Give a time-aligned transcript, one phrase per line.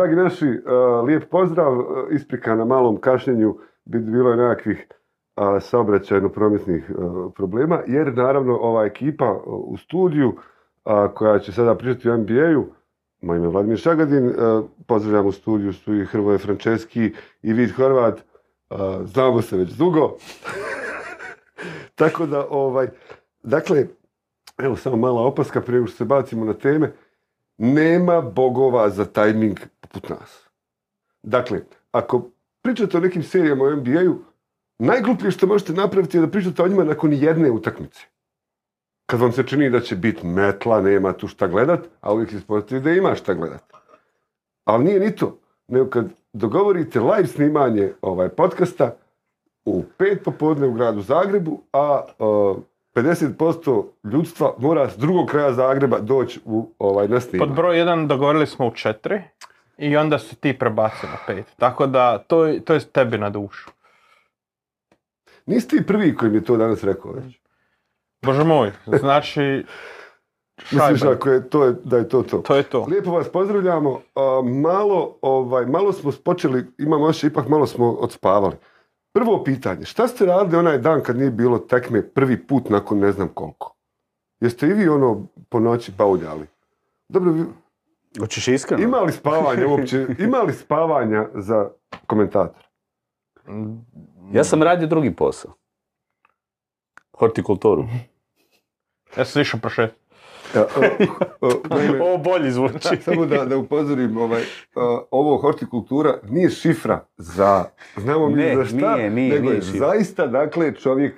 [0.00, 4.86] dragi naši, uh, lijep pozdrav, uh, isprika na malom kašnjenju, bi bilo je nekakvih
[5.36, 6.90] uh, saobraćajno-prometnih
[7.34, 10.32] problema, jer naravno ova ekipa u studiju
[11.14, 12.64] koja će sada pričati o NBA-u,
[13.22, 14.32] moj ime je Vladimir Šagadin,
[14.86, 17.12] pozdravljam u studiju, su i Hrvoje Frančeski
[17.42, 18.20] i Vid Horvat,
[19.04, 20.16] znamo se već dugo.
[22.00, 22.88] Tako da, ovaj,
[23.42, 23.86] dakle,
[24.58, 26.92] evo samo mala opaska prije što se bacimo na teme,
[27.60, 30.48] nema bogova za tajming poput nas.
[31.22, 31.60] Dakle,
[31.92, 32.30] ako
[32.62, 34.18] pričate o nekim serijama o NBA-u,
[34.78, 38.00] najgluplje što možete napraviti je da pričate o njima nakon jedne utakmice.
[39.06, 42.36] Kad vam se čini da će biti metla, nema tu šta gledat, a uvijek se
[42.36, 43.64] ispostavi da ima šta gledat.
[44.64, 45.38] Ali nije ni to.
[45.68, 48.96] Nego kad dogovorite live snimanje ovaj podcasta
[49.64, 52.04] u pet popodne u gradu Zagrebu, a
[53.02, 57.48] 50% ljudstva mora s drugog kraja Zagreba doći u ovaj na snimanje.
[57.48, 59.20] Pod broj 1 dogovorili smo u 4
[59.78, 61.42] i onda se ti prebacio na 5.
[61.56, 63.70] Tako da to, to je tebi na dušu.
[65.46, 67.38] Nisi ti prvi koji mi je to danas rekao već.
[68.22, 69.40] Bože moj, znači...
[70.72, 72.38] Misliš ako je to, je, da je to to.
[72.38, 72.86] to je to.
[72.88, 74.00] Lijepo vas pozdravljamo.
[74.62, 78.54] Malo, ovaj, malo smo počeli, imamo još ipak malo smo odspavali.
[79.12, 83.12] Prvo pitanje, šta ste radili onaj dan kad nije bilo tekme prvi put nakon ne
[83.12, 83.76] znam koliko?
[84.40, 86.46] Jeste i vi ono po noći bauljali?
[87.08, 87.46] Dobro, vi-
[88.18, 88.82] Hoćeš iskreno?
[88.82, 91.70] ima li spavanja uopće, ima li spavanja za
[92.06, 92.62] komentator?
[94.32, 95.52] Ja sam radio drugi posao.
[97.12, 97.84] Hortikulturu.
[99.16, 99.99] Ja sam išao prošet.
[100.54, 100.66] Ja,
[101.70, 102.96] naime, Ovo bolji zvuči.
[103.04, 104.42] Samo da, da upozorim, ovaj,
[105.10, 107.64] ovo hortikultura nije šifra za,
[107.96, 109.78] znamo mi Ne, za šta, nije, nije, nego je šifra.
[109.80, 111.14] zaista, dakle, čovjek,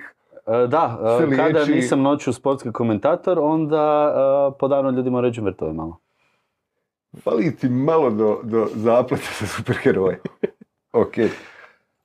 [0.47, 4.13] E, Da, Se e, kada liječi- nisam noću sportski komentator, onda
[4.49, 5.97] e, po danu ljudima ređem vrtove malo.
[7.15, 10.19] fali ti malo do, do zapleta sa superheroje.
[10.93, 11.13] ok.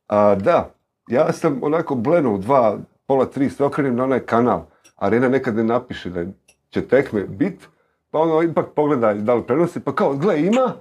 [0.08, 0.70] A, da,
[1.06, 4.62] ja sam onako bleno u dva, pola tri, se okrenem na onaj kanal.
[4.96, 6.24] Arena nekad ne napiše da
[6.70, 7.68] će tekme bit,
[8.10, 10.72] pa ono ipak pogledaj da li prenosi, pa kao, gle, ima,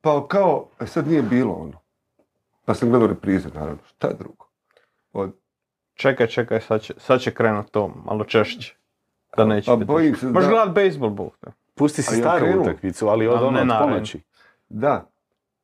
[0.00, 1.80] pa kao, e, sad nije bilo ono.
[2.64, 4.46] Pa sam gledao reprize, naravno, šta drugo.
[5.12, 5.32] Od,
[5.94, 8.76] Čekaj, čekaj, sad će, sad će krenut to, malo češće.
[9.36, 9.86] Da neće a biti.
[9.86, 11.30] bojim se Možeš da, gledat baseball bol.
[11.74, 12.62] Pusti si ja staru krenuo.
[12.62, 14.20] utakmicu, ali od ono od ponoći.
[14.68, 15.06] da.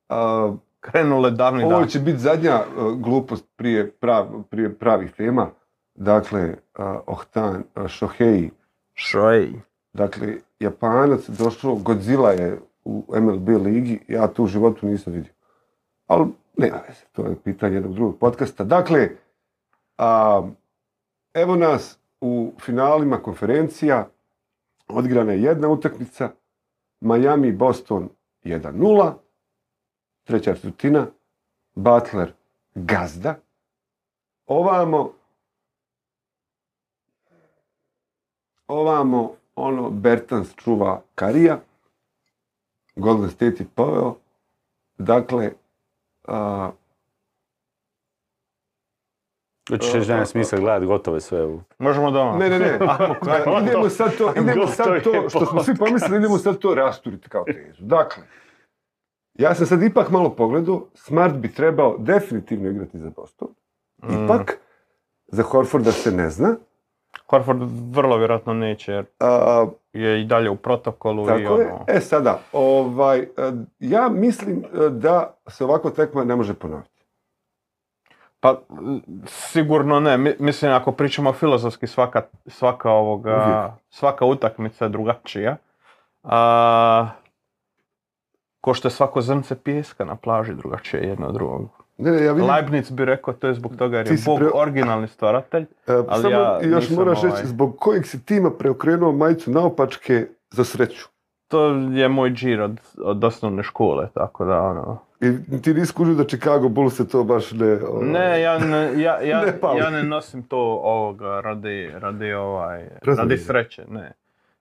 [0.08, 1.88] A, Krenule davni Ovo dan.
[1.88, 5.50] će biti zadnja uh, glupost prije, prav, prije pravih tema.
[5.94, 6.48] Dakle,
[6.78, 8.50] uh, Ohtan uh, Shohei,
[8.94, 9.52] Šoj.
[9.92, 15.32] Dakle, Japanac došao, Godzilla je u MLB ligi, ja to u životu nisam vidio.
[16.06, 18.64] Ali veze, to je pitanje jednog drugog podcasta.
[18.64, 19.08] Dakle,
[19.98, 20.42] a,
[21.34, 24.08] evo nas u finalima konferencija,
[24.88, 26.30] odigrana je jedna utakmica,
[27.00, 28.08] Miami, Boston
[28.44, 29.12] 1-0,
[30.24, 31.06] treća četvrtina,
[31.74, 32.32] Butler
[32.74, 33.34] gazda,
[34.46, 35.12] ovamo
[38.70, 41.60] ovamo ono Bertans čuva Karija,
[42.96, 44.14] Golden State je poveo,
[44.98, 45.52] dakle,
[46.28, 46.70] a,
[49.70, 51.60] Hoćeš reći da nema smisla gledati gotove sve u...
[51.78, 52.36] Možemo doma.
[52.38, 52.78] ne, ne, ne,
[53.62, 57.44] idemo sad to, idemo sad to, što smo svi pomislili, idemo sad to rasturiti kao
[57.44, 57.84] tezu.
[57.84, 58.22] Dakle,
[59.34, 63.48] ja sam sad ipak malo pogledao, Smart bi trebao definitivno igrati za Boston,
[64.02, 64.24] Mm.
[64.24, 64.58] ipak,
[65.26, 66.56] za Horforda se ne zna,
[67.30, 67.62] Horford
[67.94, 71.72] vrlo vjerojatno neće jer a, je i dalje u protokolu i Tako je.
[71.72, 71.84] ono...
[71.88, 73.26] E sada, ovaj, e,
[73.78, 76.90] ja mislim e, da se ovako tekma ne može ponoviti.
[78.40, 78.60] Pa
[79.26, 80.18] sigurno ne.
[80.18, 83.80] Mi- mislim ako pričamo filozofski svaka, svaka ovoga, Uvijek.
[83.90, 85.56] svaka utakmica je drugačija.
[86.22, 87.08] A,
[88.60, 91.79] ko što je svako zrnce pijeska na plaži drugačije jedno od drugog.
[92.00, 94.50] Ne, ne, ja vidim, Leibniz bi rekao to je zbog toga jer je Bog pre-
[94.54, 95.62] originalni stvaratelj.
[95.62, 100.26] e, ali samo ja još moraš ovaj- reći zbog kojeg si tima preokrenuo majicu naopačke
[100.50, 101.08] za sreću.
[101.48, 104.98] To je moj džir od, od osnovne škole, tako da ono...
[105.20, 107.78] I ti nisi kužio da Chicago Bulls se to baš ne...
[107.88, 112.88] ovaj, Ne, ja ne, ja, ja, Ne ja ne nosim to ovoga radi, radi ovaj,
[113.02, 114.12] radi sreće, ne.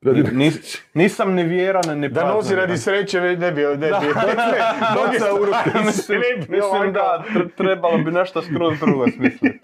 [0.01, 3.61] Nis- nisam ni vjeran, ni Da nosi radi sreće, ne bi...
[3.61, 3.85] Ne bi.
[5.41, 5.79] U ruke.
[5.85, 9.59] mislim, mislim da tr- trebalo bi nešto skroz drugo smisliti.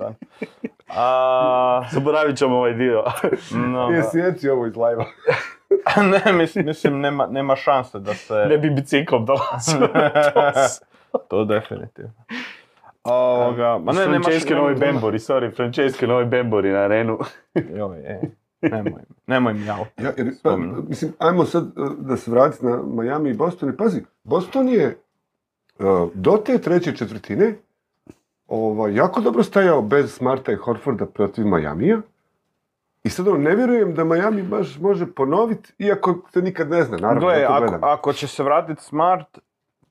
[0.89, 3.03] A, Zaboravit ćemo ovaj dio.
[3.51, 5.05] no, Nije sjeci ovo iz live
[6.03, 8.33] ne, mislim, mislim nema, nema šanse da se...
[8.33, 9.89] Ne bi biciklom dolazio.
[11.29, 12.11] To definitivno.
[13.03, 14.03] Ovoga, ma ne.
[14.05, 17.19] Francesco Novi Bembori, sorry, Francesco Novi Bembori na arenu.
[17.75, 18.29] Joj, ej,
[18.71, 19.85] nemoj, nemoj mi jao.
[19.97, 20.57] Ja, jer, pa,
[20.89, 23.69] mislim, ajmo sad e, da se vratiti na Miami i Boston.
[23.69, 24.97] I pazi, Boston je
[26.13, 27.55] do te treće četvrtine
[28.47, 32.01] ovaj, jako dobro stajao bez Smarta i Horforda protiv Majamija.
[33.03, 36.97] I sad ono, ne vjerujem da Miami baš može ponoviti, iako se nikad ne zna,
[36.97, 37.21] naravno.
[37.21, 37.45] Gle,
[37.81, 39.39] ako će se vratiti Smart,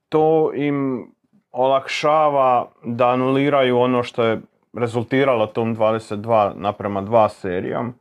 [0.09, 1.07] to im
[1.53, 4.41] olakšava da anuliraju ono što je
[4.73, 7.95] rezultiralo tom 22 naprema 2 serijom.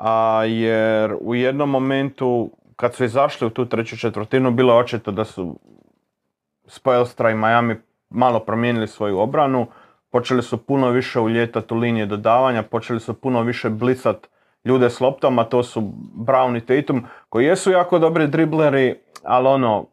[0.00, 5.10] A, jer u jednom momentu, kad su izašli u tu treću četvrtinu, bilo je očito
[5.10, 5.58] da su
[6.66, 7.76] Spoelstra i Miami
[8.10, 9.66] malo promijenili svoju obranu.
[10.10, 14.26] Počeli su puno više uljetati u linije dodavanja, počeli su puno više blicat
[14.64, 15.80] ljude s loptom, a to su
[16.16, 19.86] Brown i Tatum, koji jesu jako dobri dribleri, ali ono,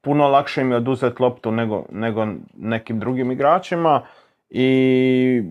[0.00, 4.02] puno lakše im je oduzeti loptu nego, nego nekim drugim igračima.
[4.50, 5.42] I,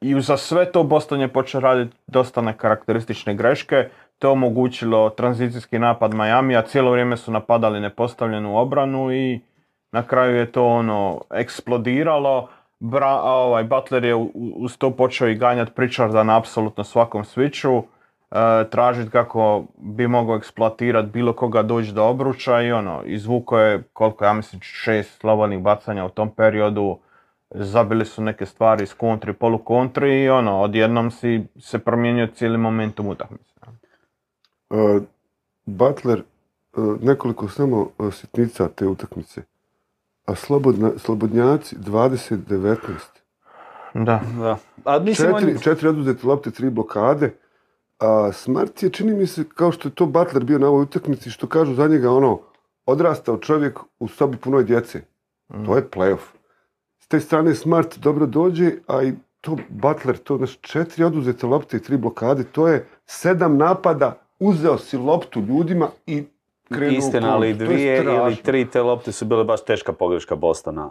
[0.00, 3.88] I za sve to Boston je počeo raditi dosta nekarakteristične greške.
[4.18, 9.40] To je omogućilo tranzicijski napad Miami, cijelo vrijeme su napadali nepostavljenu obranu i
[9.92, 12.48] na kraju je to ono eksplodiralo.
[12.80, 17.82] Bra, a ovaj, Butler je uz to počeo i ganjati Pritcharda na apsolutno svakom switchu,
[17.82, 23.82] e, tražiti kako bi mogao eksploatirati bilo koga doći do obruča i ono, izvuko je
[23.92, 26.98] koliko, ja mislim, šest slobodnih bacanja u tom periodu,
[27.54, 32.58] zabili su neke stvari iz kontri, polu kontri i ono, odjednom si se promijenio cijeli
[32.58, 33.54] momentum utakmice.
[34.70, 35.02] Uh,
[35.66, 36.22] Butler,
[36.76, 39.42] uh, nekoliko samo uh, sitnica te utakmice.
[40.26, 42.76] A slobodna, slobodnjaci 20-19.
[43.94, 44.20] Da.
[44.38, 44.58] Da.
[44.84, 47.34] A mislim, on- Četiri, četiri oduzete lopte, tri blokade.
[47.98, 51.30] A Smart je, čini mi se, kao što je to Butler bio na ovoj utakmici,
[51.30, 52.40] što kažu za njega, ono,
[52.86, 55.00] odrastao čovjek u sobi punoj djece.
[55.66, 56.39] To je playoff.
[57.10, 61.82] Te strane Smart dobro dođe, a i to Butler, to znaš, četiri oduzete lopte i
[61.82, 66.24] tri blokade, to je sedam napada, uzeo si loptu ljudima i
[66.68, 70.90] krenuo u Istina, ali dvije ili tri te lopte su bile baš teška pogreška Bostona.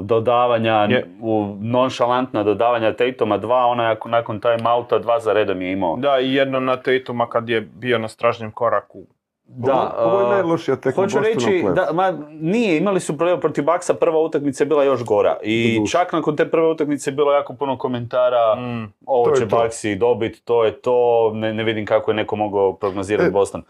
[0.00, 1.10] Dodavanja, Je.
[1.20, 5.96] u nonšalantna dodavanja Tatuma dva, ona je nakon time outa dva za redom je imao.
[5.96, 8.98] Da, i jedno na Tatuma kad je bio na stražnjem koraku.
[9.48, 11.74] Da, ovo, ovo je najlošija tekma Hoću reći, playoffu.
[11.74, 15.36] da, ma, nije, imali su problem protiv Baksa, prva utakmica je bila još gora.
[15.42, 18.92] I čak nakon te prve utakmice je bilo jako puno komentara, Mm.
[19.06, 19.56] ovo će to.
[19.56, 20.96] Baxi dobit, to je to,
[21.34, 23.30] ne, ne vidim kako je neko mogao prognozirati E.
[23.30, 23.62] Boston.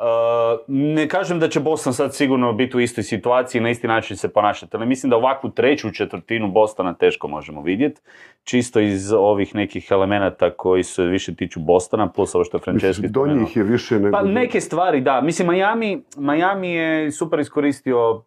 [0.00, 3.86] Uh, ne kažem da će Boston sad sigurno biti u istoj situaciji i na isti
[3.86, 8.00] način se ponašati, ali mislim da ovakvu treću četvrtinu Bostona teško možemo vidjeti.
[8.44, 13.02] Čisto iz ovih nekih elemenata koji se više tiču Bostona, plus ovo što je Franceschi
[13.02, 14.16] Mislim, do njih je više nego...
[14.16, 15.20] Pa neke stvari, da.
[15.20, 18.22] Mislim, Miami, Miami je super iskoristio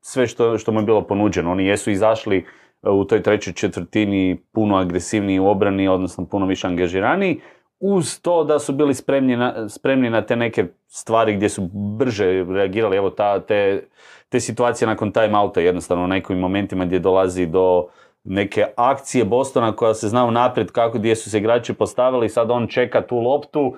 [0.00, 1.52] sve što, što mu je bilo ponuđeno.
[1.52, 6.66] Oni jesu izašli e, u toj trećoj četvrtini puno agresivniji u obrani, odnosno puno više
[6.66, 7.40] angažiraniji,
[7.80, 12.44] uz to da su bili spremni na, spremni na te neke stvari gdje su brže
[12.48, 12.96] reagirali.
[12.96, 13.86] Evo ta, te,
[14.28, 17.86] te situacije nakon time outa jednostavno u nekim momentima gdje dolazi do
[18.24, 22.66] neke akcije Bostona koja se zna unaprijed kako gdje su se igrači postavili, sad on
[22.66, 23.76] čeka tu loptu,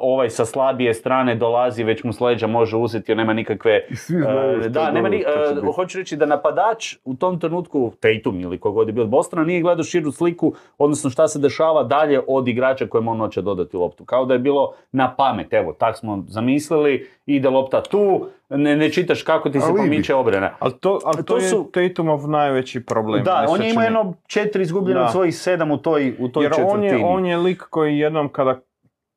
[0.00, 3.80] ovaj sa slabije strane dolazi, već mu s leđa može uzeti, jer nema nikakve...
[3.94, 5.66] Svi znaju e, što da, nema ni, e, biti.
[5.74, 9.60] hoću reći da napadač u tom trenutku, Tatum ili kogod je bio od Bostona, nije
[9.62, 14.04] gledao širu sliku, odnosno šta se dešava dalje od igrača kojem on hoće dodati loptu.
[14.04, 18.90] Kao da je bilo na pamet, evo, tak smo zamislili, ide lopta tu, ne, ne
[18.90, 19.78] čitaš kako ti se Alibi.
[19.80, 20.50] pomiče obrana.
[20.58, 23.24] Ali to, ali to, To je su- Tatumov najveći problem.
[23.24, 26.52] Da, on je imao jedno četiri izgubljeno od svojih sedam u toj, u toj Jer
[26.66, 28.60] on je, on je lik koji jednom kada,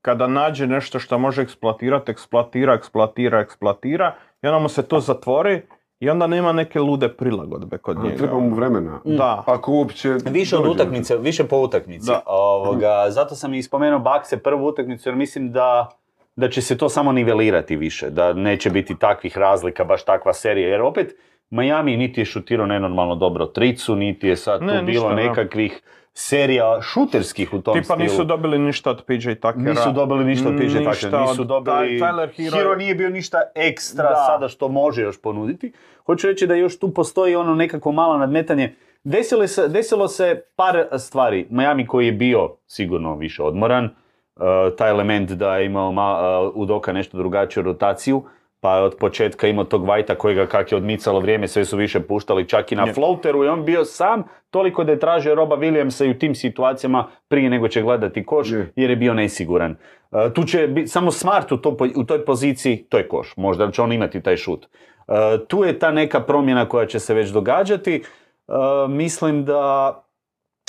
[0.07, 5.61] kada nađe nešto što može eksploatirati, eksploatira, eksploatira, eksploatira i onda mu se to zatvori
[5.99, 8.17] i onda nema neke lude prilagodbe kod njega.
[8.17, 8.99] Treba mu vremena.
[9.05, 9.43] Da.
[9.47, 10.09] Ako uopće...
[10.25, 12.07] Više od utakmice, više po utakmici.
[12.07, 12.21] Da.
[12.25, 15.89] Ovoga, zato sam i spomenuo Bakse prvu utakmicu jer mislim da,
[16.35, 20.69] da će se to samo nivelirati više, da neće biti takvih razlika, baš takva serija.
[20.69, 21.15] Jer opet
[21.49, 25.81] Miami niti je šutirao nenormalno dobro tricu, niti je sad Ne, tu bilo ništa, nekakvih
[26.19, 27.99] serija šuterskih u tom Tipa stilu.
[27.99, 29.53] nisu dobili ništa od PJ Tuckera.
[29.69, 31.75] Nisu dobili ništa od PJ Ništa Tuckera, nisu od dobili...
[31.77, 32.57] Ty- Tyler Hero.
[32.57, 34.15] Hero nije bio ništa ekstra Da.
[34.27, 35.71] sada što može još ponuditi.
[36.05, 38.75] Hoću reći da još tu postoji ono nekakvo malo nadmetanje.
[39.03, 41.47] Desilo se, desilo se par stvari.
[41.49, 44.41] Miami koji je bio sigurno više odmoran, uh,
[44.77, 48.23] taj element da je imao ma, uh, Udoka nešto drugačiju rotaciju,
[48.59, 51.99] pa je od početka imao tog Vajta kojega kak je odmicalo vrijeme, sve su više
[51.99, 56.05] puštali čak i na floateru i on bio sam toliko da je tražio Roba Williamsa
[56.05, 58.71] i u tim situacijama prije nego će gledati koš Je.
[58.75, 59.75] jer je bio nesiguran.
[60.11, 63.71] Uh, tu će biti samo Smart u, to, u toj poziciji, to je koš, možda
[63.71, 64.65] će on imati taj šut.
[65.07, 65.15] Uh,
[65.47, 68.03] tu je ta neka promjena koja će se već događati.
[68.47, 68.55] Uh,
[68.91, 70.03] mislim da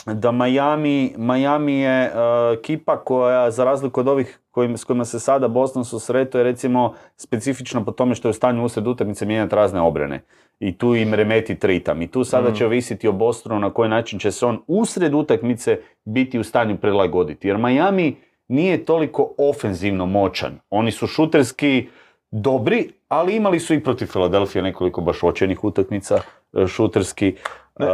[0.07, 2.12] da Miami, Miami je
[2.52, 6.95] ekipa koja, za razliku od ovih kojim, s kojima se sada Boston susreto je recimo
[7.17, 10.23] specifično po tome što je u stanju usred utakmice mijenjati razne obrane.
[10.61, 12.03] I tu im remeti tritam.
[12.03, 15.79] I tu sada će ovisiti o Bostonu na koji način će se on usred utakmice
[16.05, 17.49] biti u stanju prilagoditi.
[17.49, 18.17] Jer Miami
[18.49, 20.59] nije toliko ofenzivno moćan.
[20.71, 21.88] Oni su šuterski
[22.31, 26.21] dobri, ali imali su i protiv Filadelfije nekoliko baš očajnih utakmica
[26.53, 27.29] e, šuterski.
[27.29, 27.85] E,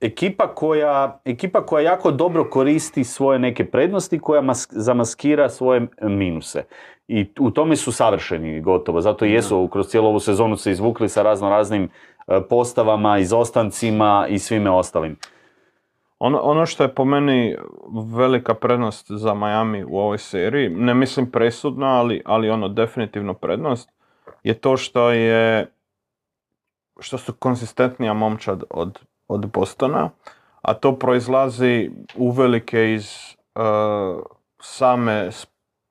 [0.00, 6.64] ekipa, koja, ekipa koja jako dobro koristi svoje neke prednosti, koja mas- zamaskira svoje minuse.
[7.08, 11.08] I u tome su savršeni gotovo, zato i jesu kroz cijelu ovu sezonu se izvukli
[11.08, 11.88] sa razno raznim
[12.28, 15.16] e, postavama, izostancima i svime ostalim.
[16.18, 17.56] Ono, ono što je po meni
[18.16, 23.90] velika prednost za Miami u ovoj seriji, ne mislim presudna, ali, ali ono definitivno prednost,
[24.42, 25.66] je to što je
[27.00, 28.98] što su konsistentnija momčad od,
[29.28, 30.10] od Bostona,
[30.62, 34.22] a to proizlazi uvelike iz uh,
[34.60, 35.30] same,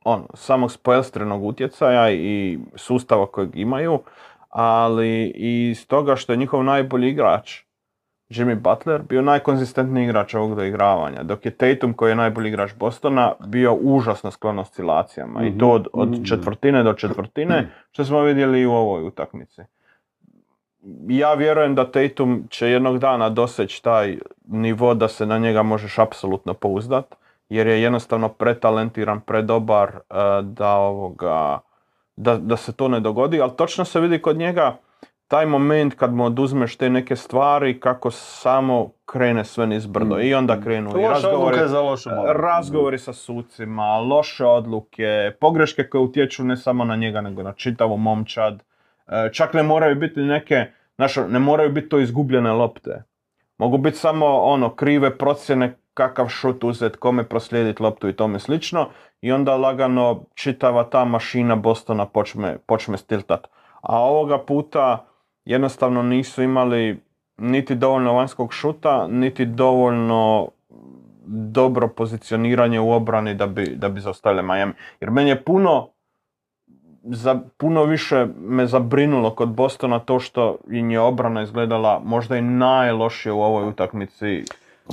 [0.05, 3.99] ono, samog spojelstvenog utjecaja i sustava kojeg imaju,
[4.49, 7.67] ali i iz toga što je njihov najbolji igrač,
[8.29, 13.33] Jimmy Butler, bio najkonzistentniji igrač ovog doigravanja, dok je Tatum, koji je najbolji igrač Bostona,
[13.47, 15.43] bio užasno sklon oscilacijama.
[15.43, 19.61] I to od, od četvrtine do četvrtine, što smo vidjeli i u ovoj utakmici.
[21.07, 24.17] Ja vjerujem da Tatum će jednog dana doseći taj
[24.47, 27.15] nivo da se na njega možeš apsolutno pouzdat,
[27.49, 31.59] jer je jednostavno pretalentiran, predobar eh, da ovoga
[32.15, 34.77] da, da se to ne dogodi, ali točno se vidi kod njega
[35.27, 40.19] taj moment kad mu oduzmeš te neke stvari, kako samo krene sve nizbrdo.
[40.21, 46.43] I onda krenu i razgovori, za lošu razgovori sa sucima, loše odluke, pogreške koje utječu
[46.43, 48.63] ne samo na njega, nego na čitavu momčad.
[49.07, 53.03] E, Čak ne moraju biti neke, znaš, ne moraju biti to izgubljene lopte.
[53.57, 58.89] Mogu biti samo ono krive procjene kakav šut uzet, kome proslijediti loptu i tome slično.
[59.21, 63.47] I onda lagano čitava ta mašina Bostona počne, počne stiltat.
[63.81, 65.05] A ovoga puta
[65.45, 66.99] jednostavno nisu imali
[67.37, 70.49] niti dovoljno vanjskog šuta, niti dovoljno
[71.27, 74.73] dobro pozicioniranje u obrani da bi, da bi zaustavili Miami.
[74.99, 75.89] Jer meni je puno
[77.07, 82.41] za, puno više me zabrinulo kod Bostona to što im je obrana izgledala možda i
[82.41, 84.43] najlošije u ovoj utakmici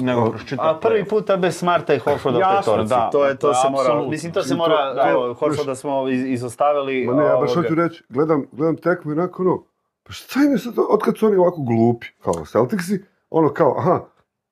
[0.00, 3.68] nego A prvi puta bez Smarta i Horforda u toj da, To, je, to se
[3.70, 7.06] mora, mislim to se mora, to- evo, da, Horforda smo iz- izostavili.
[7.06, 9.62] Ma ne, ja baš hoću reći, gledam, gledam tekmu i onako ono,
[10.02, 14.00] pa šta im je sad, otkad su oni ovako glupi, kao Celticsi, ono kao, aha,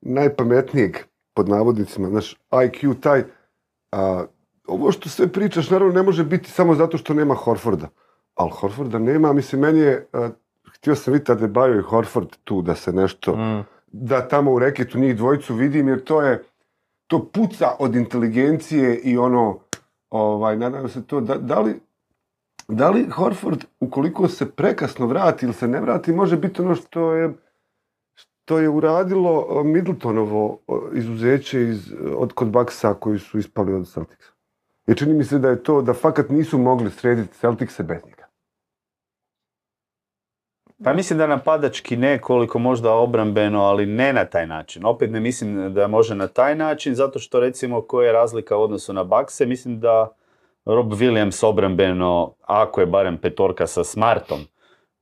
[0.01, 0.97] najpametnijeg,
[1.35, 3.23] pod navodnicima, znaš, IQ taj,
[3.93, 4.25] a,
[4.67, 7.89] ovo što sve pričaš, naravno, ne može biti samo zato što nema Horforda.
[8.35, 10.31] Ali Horforda nema, mislim, meni je, a,
[10.75, 13.65] htio sam vidjeti Adebayo i Horford tu da se nešto, Mm.
[13.93, 16.45] da tamo u reketu njih dvojicu vidim, jer to je,
[17.07, 19.59] to puca od inteligencije i ono,
[20.11, 21.81] ovaj, nadam se to, da, da li,
[22.69, 27.13] da li Horford, ukoliko se prekasno vrati ili se ne vrati, može biti ono što
[27.13, 27.33] je,
[28.15, 33.89] što je uradilo o, Middletonovo o, izuzeće iz, od kod Bucksa koji su ispali od
[33.93, 34.32] Celticsa.
[34.87, 38.23] Jer čini mi se da je to, da fakat nisu mogli srediti Celticse bez njega.
[40.85, 44.85] Pa mislim da napadački ne koliko možda obrambeno, ali ne na taj način.
[44.85, 48.63] Opet ne mislim da može na taj način, zato što recimo koja je razlika u
[48.63, 50.09] odnosu na Bakse, mislim da
[50.65, 54.41] Rob Williams obrambeno, ako je barem petorka sa Smartom,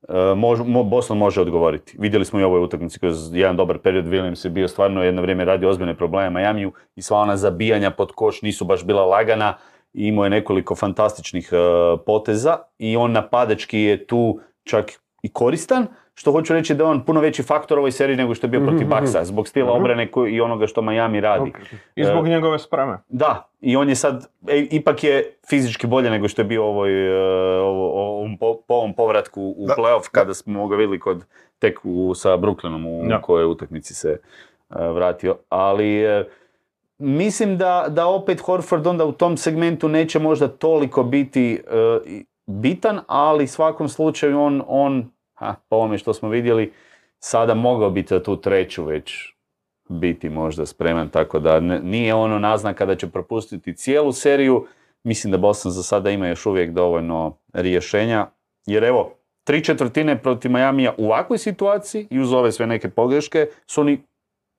[0.08, 1.96] e, Boston može odgovoriti.
[1.98, 5.44] Vidjeli smo i ovoj utakmici kroz jedan dobar period, Williams je bio stvarno jedno vrijeme
[5.44, 9.54] radio ozbiljne probleme Majamiju i sva ona zabijanja pod koš nisu baš bila lagana
[9.92, 11.56] i imao je nekoliko fantastičnih e,
[11.98, 14.90] poteza i on napadački je tu čak
[15.22, 18.34] i koristan, što hoću reći da je on puno veći faktor u ovoj seriji nego
[18.34, 18.90] što je bio protiv Mhm, mhm.
[18.92, 19.76] Baksa, zbog stila Mhm.
[19.76, 21.52] obrane koji- i onoga što Miami radi.
[21.96, 22.98] I zbog njegove spreme.
[23.08, 27.08] Da, i on je sad, e, ipak je fizički bolje nego što je bio ovoj,
[27.08, 27.20] e,
[27.54, 31.24] ovo- ovom, po, po ovom povratku u Da, playoff kada smo ga vidjeli kod,
[31.58, 32.86] tek u, sa Brooklynom
[33.18, 34.18] u kojoj utakmici se e,
[34.84, 35.36] vratio.
[35.48, 36.24] Ali e,
[37.00, 43.00] mislim da, da opet Horford onda u tom segmentu neće možda toliko biti e, bitan,
[43.06, 46.72] ali svakom slučaju on, on ha, po ovome što smo vidjeli,
[47.18, 49.34] sada mogao biti tu treću već
[49.88, 54.66] biti možda spreman, tako da ne- nije ono naznaka da će propustiti cijelu seriju.
[55.04, 58.26] Mislim da Boston za sada ima još uvijek dovoljno rješenja,
[58.66, 59.12] jer evo,
[59.44, 64.02] tri četvrtine protiv Majamija u ovakvoj situaciji i uz ove sve neke pogreške su oni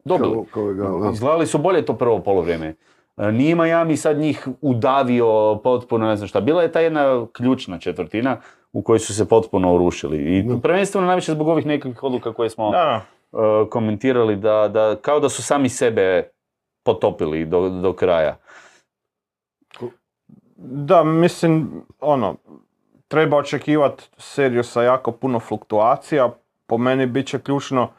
[0.05, 0.46] dobili.
[0.51, 1.12] Kao, kao.
[1.13, 2.75] Izgledali su bolje to prvo polovrijeme.
[3.17, 6.41] E, Nije Miami sad njih udavio potpuno, ne znam šta.
[6.41, 8.38] Bila je ta jedna ključna četvrtina
[8.74, 10.17] u kojoj su se potpuno urušili.
[10.38, 13.01] I prvenstveno najviše zbog ovih nekakvih odluka koje smo Da,
[13.34, 16.29] e, komentirali, da, da kao da su sami sebe
[16.84, 18.38] potopili do, do kraja.
[20.63, 22.36] Da, mislim, ono,
[23.08, 26.29] treba očekivati seriju sa jako puno fluktuacija.
[26.65, 27.89] Po meni bit će ključno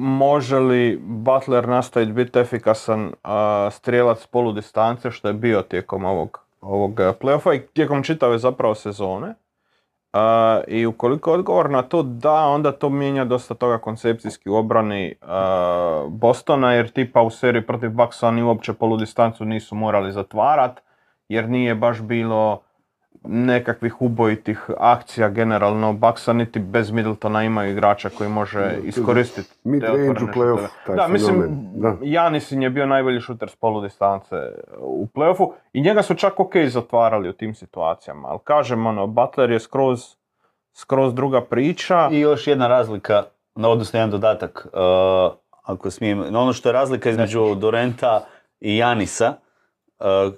[0.00, 6.40] može li Butler nastaviti biti efikasan a, strijelac polu distance što je bio tijekom ovog,
[6.60, 9.34] ovog e, playoffa i tijekom čitave zapravo sezone.
[10.12, 14.54] A, I ukoliko je odgovor na to da, onda to mijenja dosta toga koncepcijski u
[14.54, 20.12] obrani a, Bostona, jer tipa u seriji protiv Bucksa oni uopće polu distancu nisu morali
[20.12, 20.80] zatvarat,
[21.28, 22.62] jer nije baš bilo
[23.24, 29.86] nekakvih ubojitih akcija generalno Bucksa, niti bez Middletona imaju igrača koji može iskoristiti Mid te
[29.86, 31.96] range u otvorene playoff, taj Da, mislim, da.
[32.02, 34.36] Janisin je bio najbolji šuter s polu distance
[34.78, 39.50] u playoffu i njega su čak ok zatvarali u tim situacijama, ali kažem, ono, Butler
[39.50, 40.00] je skroz,
[40.72, 42.08] skroz druga priča.
[42.12, 43.22] I još jedna razlika,
[43.54, 48.20] no, odnosno jedan dodatak, uh, ako smijem, no, ono što je razlika između Durenta
[48.60, 49.49] i Janisa uh,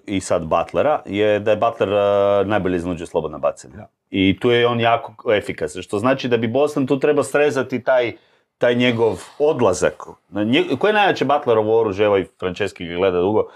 [0.06, 3.86] i sad Butlera, je da je Butler uh, najbolje iznuđuje slobodna bacanja.
[4.10, 8.12] I tu je on jako efikasan, što znači da bi Boston tu treba srezati taj,
[8.58, 10.02] taj njegov odlazak.
[10.78, 13.48] Koje je najjače Butlerovo oružje, evo i Franceski ga gleda dugo,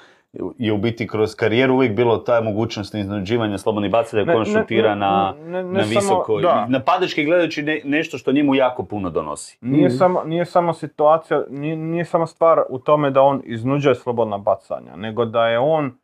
[0.59, 4.45] je u biti kroz karijeru uvijek bilo ta mogućnost iznuđivanja slobodnih bacanja Ne, koje on
[4.47, 6.41] šutira ne, na, ne, ne na samo- visoko.
[6.41, 6.67] da.
[6.69, 9.59] Napadački gledajući ne- nešto što njemu jako puno donosi.
[9.61, 14.39] Nije, samo, nije samo situacija, nije, nije samo stvar u tome da on iznuđuje slobodna
[14.39, 15.99] bacanja, nego da je on,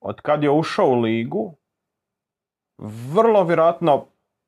[0.00, 1.54] od kad je ušao u ligu,
[3.12, 4.04] vrlo vjerojatno,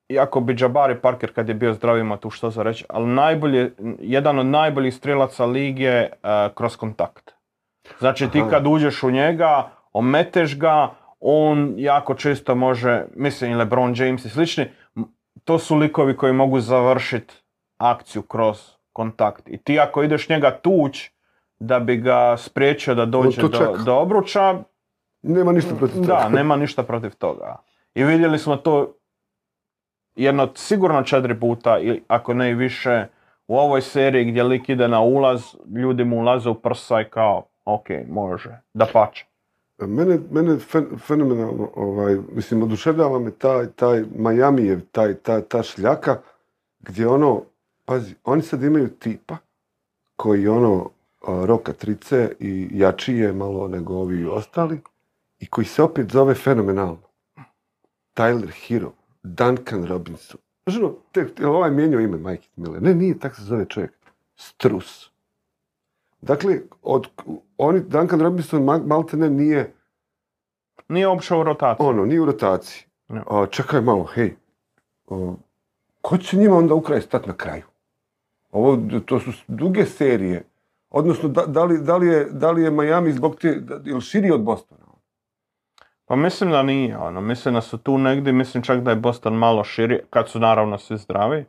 [0.09, 3.71] iako bi Jabari Parker kad je bio zdrav ima tu što za reći, ali najbolje,
[3.99, 6.09] jedan od najboljih strelaca lige eh,
[6.55, 7.32] kroz kontakt.
[7.99, 13.95] Znači ti kad uđeš u njega, ometeš ga, on jako često može, mislim i LeBron
[13.97, 14.67] James i slični,
[15.45, 17.35] to su likovi koji mogu završiti
[17.79, 18.59] akciju kroz
[18.93, 19.49] kontakt.
[19.49, 21.11] I ti ako ideš njega tuć
[21.59, 24.55] da bi ga spriječio da dođe to do, do obruča,
[25.23, 26.07] Nema ništa protiv toga.
[26.07, 27.57] da, nema ništa protiv toga.
[27.95, 28.95] I vidjeli smo to
[30.17, 33.07] jedno sigurno četiri puta, ili ako ne i više,
[33.47, 35.43] u ovoj seriji gdje lik ide na ulaz,
[35.76, 39.27] ljudi mu ulaze u prsa i kao, ok, može, da pače.
[39.79, 46.21] Mene, mene fen- fenomenalno, ovaj, mislim, oduševljava me taj, taj Miamijev, taj, ta, ta šljaka,
[46.81, 47.43] gdje ono,
[47.85, 49.37] pazi, oni sad imaju tipa,
[50.17, 50.91] koji ono,
[51.27, 54.81] roka trice i jači je malo nego ovi ostali,
[55.41, 57.03] i koji se opet zove fenomenalno.
[58.15, 60.41] Tyler Hero, Duncan Robinson.
[60.67, 60.95] Znaš ono,
[61.51, 62.81] ovaj mijenjao ime, ti mile?
[62.81, 63.93] Ne, nije, tak se zove čovjek.
[64.37, 65.12] Strus.
[66.23, 67.06] Dakle, od,
[67.58, 69.75] oni, Duncan Robinson ma- malte ne nije,
[70.89, 71.87] Nije uopće u rotaciji.
[71.87, 72.85] ono, nije u rotaciji.
[73.08, 73.23] Ne.
[73.30, 74.37] A, čekaj malo, hej,
[75.06, 75.35] o,
[76.00, 77.63] ko će njima onda u kraj stati na kraju?
[78.52, 80.45] Ovo, to su duge serije.
[80.91, 84.00] Odnosno, da, da, li, da, li je, da li je Miami zbog te, da, ili
[84.00, 84.80] širi od Bostona?
[86.04, 89.35] Pa mislim da nije, ono, mislim da su tu negdje, mislim čak da je Boston
[89.35, 91.45] malo širi, kad su naravno svi zdravi.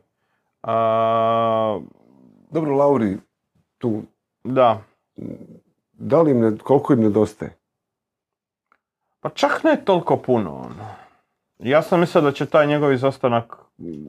[0.62, 1.80] A,
[2.50, 3.16] Dobro, Lauri,
[3.78, 4.02] tu,
[4.44, 4.82] da,
[5.92, 7.56] da li im ne, koliko im nedostaje?
[9.24, 10.84] pa čak ne toliko puno, ono.
[11.58, 13.56] Ja sam mislio da će taj njegov izostanak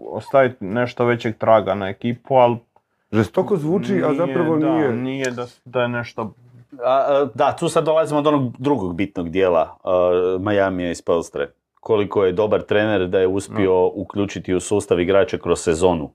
[0.10, 2.58] ostaviti nešto većeg traga na ekipu, ali
[3.12, 4.92] Žestoko zvuči, a zapravo da, nije.
[4.92, 6.34] nije da, da je nešto...
[6.84, 11.50] A, a, da, tu sad dolazimo do onog drugog bitnog dijela uh, Miami iz Spelstre.
[11.80, 16.12] Koliko je dobar trener da je uspio uključiti u sustav igrače kroz sezonu.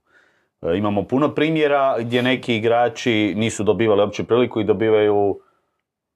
[0.62, 5.40] E, imamo puno primjera gdje neki igrači nisu dobivali uopće priliku i dobivaju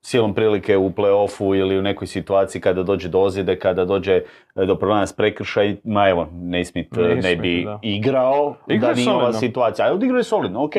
[0.03, 4.23] silom prilike u play-offu ili u nekoj situaciji kada dođe do ozljede, kada dođe e,
[4.67, 7.79] do problema s prekršajima, evo, Naismith e, ne Naismith, bi da.
[7.83, 9.41] igrao Igra da nije ova solidno.
[9.41, 9.89] situacija.
[9.89, 10.75] A odigrao je solidno, ok.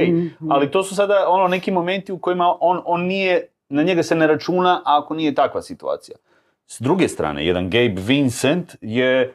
[0.49, 4.15] Ali to su sada ono neki momenti u kojima on, on nije, na njega se
[4.15, 6.17] ne računa ako nije takva situacija.
[6.67, 9.33] S druge strane, jedan Gabe Vincent je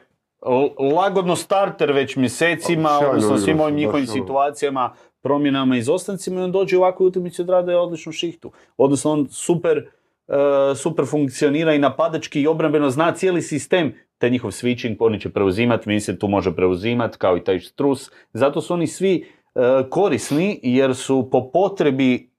[0.95, 4.13] lagodno starter već mjesecima, odnosno svim ovim se, njihovim ono.
[4.13, 8.51] situacijama, promjenama i izostancima i on dođe u ovakvu utakmicu i odrade odličnu šihtu.
[8.77, 9.77] Odnosno on super,
[10.27, 15.29] e, super funkcionira i napadački i obrambeno zna cijeli sistem, taj njihov switching, oni će
[15.29, 18.11] preuzimati, Vincent tu može preuzimati, kao i taj strus.
[18.33, 19.25] Zato su oni svi
[19.55, 22.31] e, korisni jer su po potrebi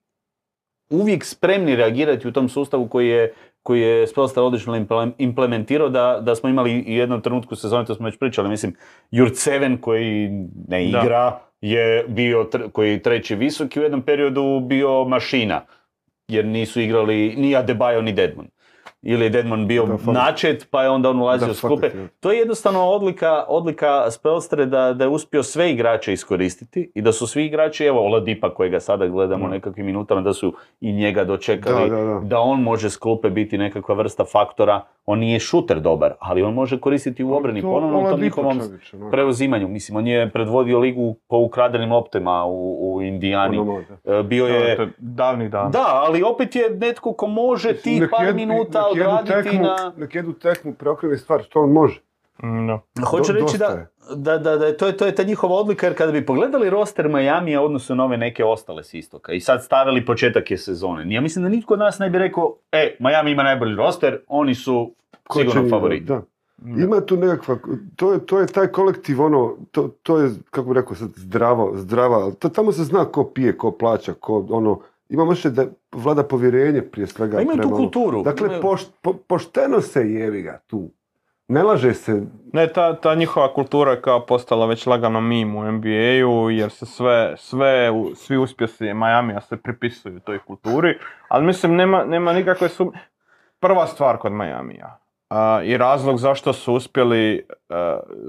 [0.89, 6.19] uvijek spremni reagirati u tom sustavu koji je koji je Spelstar odlično imple- implementirao da,
[6.21, 8.75] da smo imali i u jednom trenutku sezone, to smo već pričali, mislim,
[9.11, 10.29] Jurceven koji
[10.67, 10.99] ne Da.
[10.99, 15.61] igra je bio, tr- koji je treći visoki u jednom periodu bio mašina,
[16.27, 18.47] jer nisu igrali ni Adebayo ni Dedmon.
[19.03, 21.81] Ili je Dedmon bio načet, pa je onda on ulazio Da, s klupe.
[21.81, 22.07] fakat, ja.
[22.19, 27.11] To je jednostavno odlika, odlika Spelstre da, da je uspio sve igrače iskoristiti i da
[27.11, 29.51] su svi igrači, evo Oladipa kojega sada gledamo Mm.
[29.51, 32.19] nekakvim minutama, da su i njega dočekali, Da, da, da.
[32.19, 36.53] da on može s klupe biti nekakva vrsta faktora On nije šuter dobar, ali on
[36.53, 38.61] može koristiti u obrani To ponovno u tom njihovom
[39.11, 39.67] preuzimanju.
[39.67, 42.55] Mislim, on je predvodio ligu po ukradenim loptima u,
[42.87, 43.57] u Indijani.
[44.05, 44.89] E, Bio Da, je...
[44.97, 45.69] davnih dana.
[45.69, 49.93] Da, ali opet je netko ko može ti Nek par minuta odraditi tekmu- na...
[49.97, 52.01] Nek jednu tekmu preokrene stvar, što on može.
[52.43, 52.79] Mm, da.
[53.05, 55.85] Hoću Do- reći da, da, da, da je to, je, to je ta njihova odlika,
[55.85, 59.39] jer kada bi pogledali roster Majamija u odnosu na ove neke ostale s istoka i
[59.39, 62.95] sad stavili početak je sezone, ja mislim da nitko od nas ne bi rekao, e,
[62.99, 64.93] Miami ima najbolji roster, oni su
[65.27, 66.05] Ko sigurno favoriti.
[66.05, 66.21] Da.
[66.65, 67.57] Ima tu nekakva,
[67.95, 71.71] to je, to je taj kolektiv, ono, to, to je, kako bi rekao sad, zdravo,
[71.75, 74.79] zdrava, to, tamo se zna ko pije, ko plaća, ko, ono,
[75.13, 77.35] imamo još da vlada povjerenje prije svega.
[77.37, 78.23] Pa imaju tu prema, kulturu.
[78.23, 80.91] Dakle, Imaju- poš- po- pošteno se jevi ga tu.
[81.47, 82.21] Ne laže se,
[82.53, 86.85] Ne, ta, ta njihova kultura je kao postala već lagano mim u NBA-u, jer se
[86.85, 90.97] sve, sve, svi uspjesi Majamija se pripisuju toj kulturi,
[91.27, 92.99] ali mislim nema, nema nikakve sumnje.
[93.59, 94.99] Prva stvar kod Majamija
[95.29, 97.45] a, i razlog zašto su uspjeli,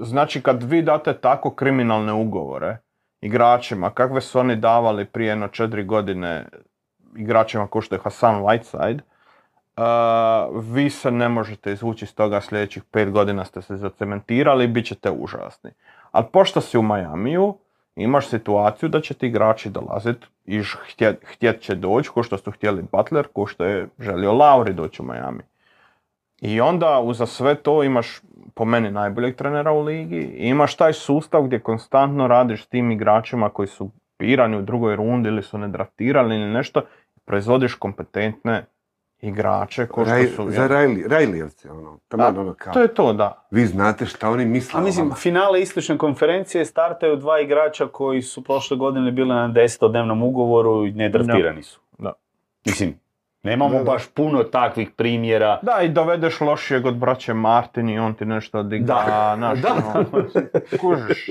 [0.01, 2.77] znači kad vi date tako kriminalne ugovore
[3.21, 6.45] igračima, kakve su oni davali prije jedno četiri godine
[7.15, 8.99] igračima kao što je Hassan Whiteside,
[9.77, 9.83] Uh,
[10.73, 15.11] vi se ne možete izvući iz toga sljedećih pet godina ste se zacementirali bit ćete
[15.11, 15.71] užasni.
[16.11, 17.57] Ali pošto si u Majamiju,
[17.95, 22.51] imaš situaciju da će ti igrači dolaziti i htjet, htjet će doći, ko što su
[22.51, 25.43] htjeli Butler, ko što je želio Lauri doći u Miami.
[26.41, 28.21] I onda uza sve to imaš
[28.53, 32.91] po meni najboljeg trenera u ligi i imaš taj sustav gdje konstantno radiš s tim
[32.91, 36.81] igračima koji su birani u drugoj rundi ili su nedraftirali ili nešto,
[37.25, 38.65] proizvodiš kompetentne
[39.21, 40.51] igrače ko što su...
[40.51, 43.47] za Rajli, Rajlijevce, ono, taman ono kao, To je to, da.
[43.51, 45.15] vi znate šta oni misle A mislim, vama.
[45.15, 50.91] finale istočne konferencije startaju dva igrača koji su prošle godine bili na desetodnevnom ugovoru i
[50.91, 51.79] nedraftirani su.
[51.97, 52.13] Da.
[52.65, 52.99] Mislim,
[53.43, 53.83] nemamo Da, da.
[53.83, 55.59] baš puno takvih primjera.
[55.61, 59.33] Da, i dovedeš lošijeg od braće Martin i on ti nešto odigra, Da.
[59.37, 59.73] znaš, Da.
[59.95, 60.25] ono,
[60.81, 61.29] kužiš.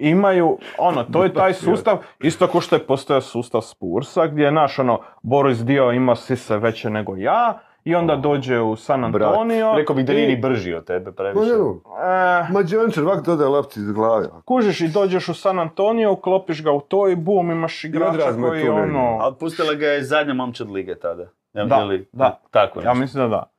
[0.00, 4.52] Imaju, ono, to je taj sustav, isto kao što je postojao sustav Spursa, gdje je
[4.52, 9.28] naš, ono, Boris Dio ima sise veće nego ja, i onda dođe u San Brat.
[9.28, 9.72] Antonio.
[9.76, 11.52] Rekao bih da nije i, ni brži od tebe Ma previše.
[11.52, 14.26] no, eh, Mađančar vak dodaje lopti iz glave.
[14.44, 18.40] kužiš i dođeš u San Antonio, uklopiš ga u to i bum, imaš igrača je
[18.40, 19.18] koji ono...
[19.20, 21.22] Ali pustila ga je zadnja momčad lige tada.
[21.52, 22.40] Ja, Da, ili- da.
[22.50, 23.50] Tako Ja mislim da da.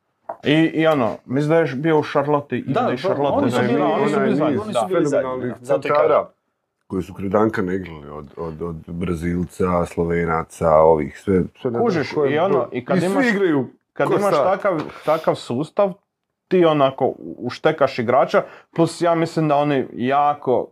[0.44, 3.10] I, i ono, mislim da je bio u Charlotte i Da, da, i oni su
[3.10, 4.80] bili- oni su bili oni da.
[4.80, 5.56] su bili zadnji, fenomenalnih da.
[5.62, 6.28] Zato i centara
[6.88, 12.38] koji su kredanka ne igrali od, od, od Brazilca, Slovenaca, ovih, sve, sve Kužiš, i
[12.38, 15.94] ono, i kad svi imaš- igraju Kad imaš takav, takav sustav,
[16.48, 18.44] ti onako uštekaš igrača,
[18.76, 20.68] plus ja mislim da oni jako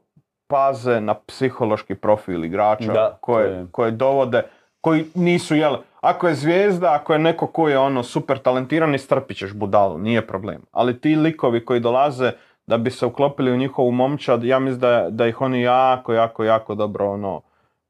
[0.48, 3.66] paze na psihološki profil igrača Da, koje, je.
[3.72, 4.44] koje dovode,
[4.82, 9.38] koji nisu, jel, ako je zvijezda, ako je neko ko je ono super talentiran, istrpit
[9.38, 10.62] ćeš budalu, nije problem.
[10.72, 12.32] Ali ti likovi koji dolaze
[12.68, 16.44] da bi se uklopili u njihovu momčad, ja mislim da, da ih oni jako, jako,
[16.44, 17.42] jako dobro ono,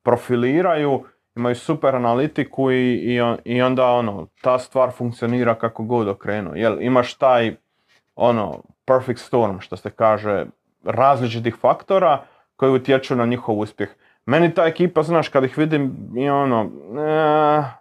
[0.04, 1.04] profiliraju,
[1.36, 6.52] imaju super analitiku i, i, i onda ono, ta stvar funkcionira kako god okrenu.
[6.56, 7.56] Jel, imaš taj
[8.16, 10.46] ono, perfect storm, što se kaže,
[10.84, 12.24] različitih faktora
[12.56, 13.90] koji utječu na njihov uspjeh.
[14.26, 17.79] Meni ta ekipa, znaš, kad ih vidim, i ono, eh,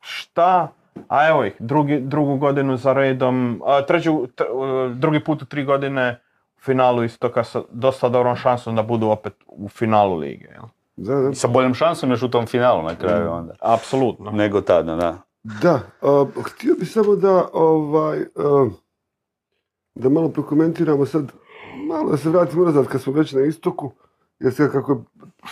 [0.00, 0.68] šta?
[1.08, 5.46] A evo ih, drugi, drugu godinu za redom, a, treću, t- uh, drugi put u
[5.46, 6.20] tri godine
[6.56, 10.44] u finalu istoka sa dosta dobrom šansom da budu opet u finalu lige.
[10.44, 10.62] Jel?
[10.96, 11.30] Da, da.
[11.30, 13.54] I sa boljom šansom još u tom finalu na kraju onda.
[13.60, 14.30] Apsolutno.
[14.30, 15.18] Nego tada, da.
[15.62, 18.68] Da, a, htio bih samo da, ovaj, a,
[19.94, 21.32] da malo prokomentiramo sad,
[21.88, 23.92] malo da se vratimo unazad kad smo već na istoku,
[24.38, 25.02] jer sad kako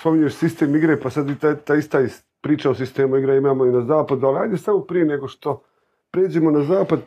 [0.00, 3.66] spominješ sistem igre, pa sad i ta, ta ista is- priča o sistemu igre imamo
[3.66, 5.62] i na zapadu, ali ajde samo prije nego što
[6.10, 7.00] pređemo na zapad,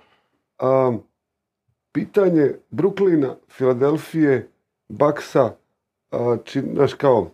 [0.60, 0.98] a,
[1.92, 4.50] pitanje Brooklyna, Filadelfije,
[4.90, 5.52] Baksa,
[6.12, 7.30] a, či, znaš kao,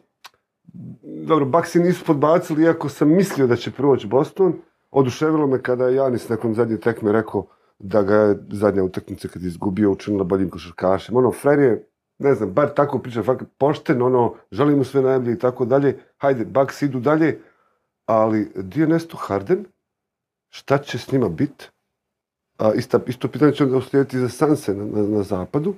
[1.04, 4.54] dobro, Baksi nisu podbacili, iako sam mislio da će proći Boston,
[4.92, 7.46] Oduševilo me kada je Janis nakon zadnje tekme rekao
[7.80, 11.16] da ga je zadnja utakmica kad je izgubio učinila boljim košarkašem.
[11.18, 11.88] Ono, Frer je,
[12.20, 15.98] ne znam, bar tako priča, fakat pošten, ono, želim mu sve najbolje i tako dalje.
[16.18, 17.40] Hajde, Bucks idu dalje,
[18.12, 19.66] ali di je nesto Harden?
[20.50, 21.72] Šta će s njima bit?
[22.58, 25.74] A, ista, isto pitanje će onda uslijediti za Sanse na, na, na zapadu.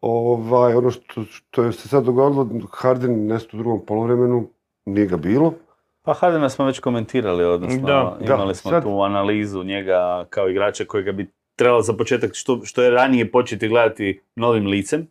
[0.00, 4.48] Ovaj, ono što, što je se sad dogodilo, Harden nesto u drugom polovremenu,
[4.84, 5.54] nije ga bilo.
[6.02, 10.48] Pa Hardena smo već komentirali, odnosno Da, da, imali smo sad- tu analizu njega kao
[10.48, 15.08] igrača kojega bi trebalo za početak što, što je ranije početi gledati novim licem.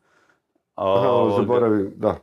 [0.75, 2.15] Aha, Ovoga, zaboravi, da,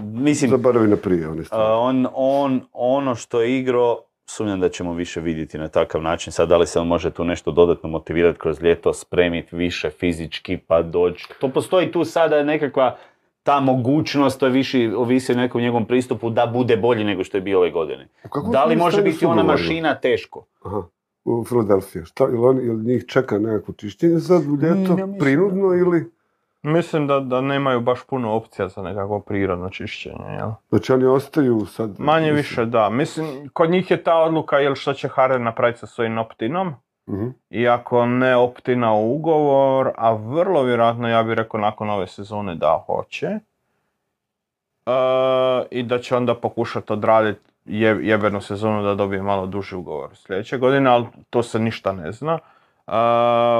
[0.00, 5.20] Mislim, zaboravi na prije one on, on, ono što je igrao sumnjam da ćemo više
[5.20, 6.32] vidjeti na takav način.
[6.32, 10.56] Sad, da li se on može tu nešto dodatno motivirati kroz ljeto, spremiti više fizički
[10.56, 11.28] pa doći.
[11.40, 12.96] To postoji tu sada nekakva
[13.42, 17.36] ta mogućnost, to je više ovisi o nekom njegovom pristupu da bude bolji nego što
[17.36, 18.08] je bio ove godine.
[18.52, 20.44] Da li može biti ona mašina teško?
[20.64, 20.82] Aha,
[21.24, 22.04] u Filadelfiji.
[22.04, 26.17] Šta, ili, oni, ili njih čeka nekako čišćenje sad u ljeto, prinudno ili...
[26.68, 30.50] Mislim da, da nemaju baš puno opcija za nekakvo prirodno čišćenje, jel?
[30.68, 31.90] Znači oni ostaju sad...
[31.98, 32.90] Manje mislim- više da.
[32.90, 36.74] Mislim, kod njih je ta odluka jel što će Harden napraviti sa svojim optinom.
[37.08, 37.28] Mhm.
[37.50, 42.54] I ako ne optina u ugovor, a vrlo vjerojatno ja bih rekao nakon ove sezone
[42.54, 43.26] da hoće.
[43.26, 43.40] E,
[45.70, 50.58] I da će onda pokušati odraditi je, jebenu sezonu da dobije malo duži ugovor sljedeće
[50.58, 52.38] godine, ali to se ništa ne zna.
[52.88, 52.92] E,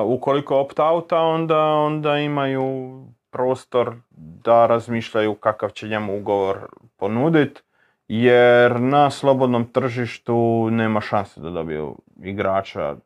[0.04, 2.98] ukoliko opt-outa, onda, onda imaju
[3.30, 6.58] prostor da razmišljaju kakav će njemu ugovor
[6.96, 7.60] ponuditi,
[8.08, 12.96] jer na slobodnom tržištu nema šanse da dobiju igrača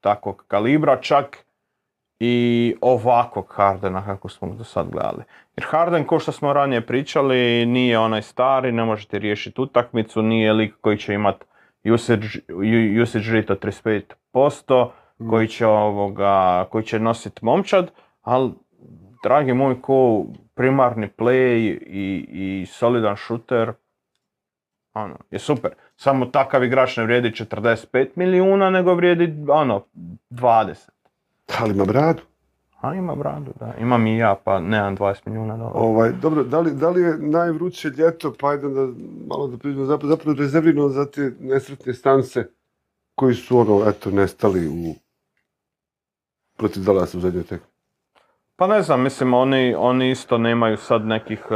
[0.00, 1.46] takvog kalibra, čak
[2.20, 5.22] i ovakvog Hardena kako smo do sad gledali.
[5.56, 10.52] Jer Harden, ko što smo ranije pričali, nije onaj stari, ne možete riješiti utakmicu, nije
[10.52, 11.44] lik koji će imati
[11.84, 12.26] usage,
[13.02, 13.64] usage rate od
[14.32, 14.88] 35%,
[15.30, 17.90] koji će, ovoga, koji će nositi momčad,
[18.22, 18.52] ali
[19.22, 20.24] dragi moj, ko
[20.54, 23.72] primarni play i, i solidan shooter,
[24.94, 25.70] ono, je super.
[25.96, 29.84] Samo takav igrač ne vrijedi 45 milijuna, nego vrijedi, ono,
[30.30, 30.88] 20.
[31.60, 32.22] Ali ima bradu.
[32.80, 33.74] A ima bradu, da.
[33.80, 35.78] Imam i ja, pa nemam 20 milijuna dolara.
[35.78, 38.88] Ovaj, dobro, da li, da li je najvruće ljeto, pa ajde da
[39.26, 42.44] malo da priđemo, zapravo, zapravo rezervirano za te nesretne stance
[43.14, 44.94] koji su ono, eto, nestali u
[46.56, 47.66] protiv Dallasa u zadnjoj tekmi.
[48.56, 51.54] Pa ne znam, mislim, oni, oni isto nemaju sad nekih, e,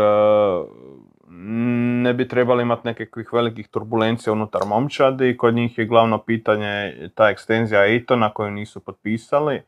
[2.02, 5.36] ne bi trebali imati nekakvih velikih turbulencija unutar momčadi.
[5.36, 9.62] Kod njih je glavno pitanje ta ekstenzija Ejtona koju nisu potpisali.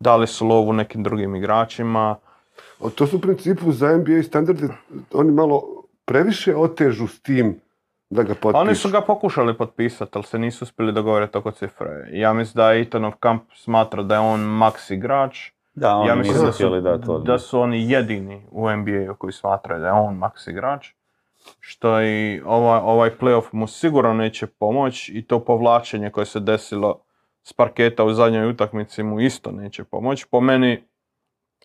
[0.00, 2.16] Dali su lovu nekim drugim igračima.
[2.80, 4.68] O, to su u principu za NBA standarde,
[5.12, 5.62] oni malo
[6.04, 7.60] previše otežu s tim
[8.14, 8.60] da ga potpišu.
[8.60, 12.08] Oni su ga pokušali potpisati, ali se nisu uspjeli dogovoriti oko cifre.
[12.12, 15.50] Ja mislim da Ejtonov kamp smatra da je on max igrač.
[15.74, 17.26] Da, oni ja mislim nisu da htjeli su, dati odmah.
[17.26, 20.88] da su oni jedini u NBA-u koji smatraju da je on max igrač.
[21.60, 27.00] Što i ovaj, ovaj playoff mu sigurno neće pomoći i to povlačenje koje se desilo
[27.42, 30.26] s parketa u zadnjoj utakmici mu isto neće pomoći.
[30.30, 30.84] Po meni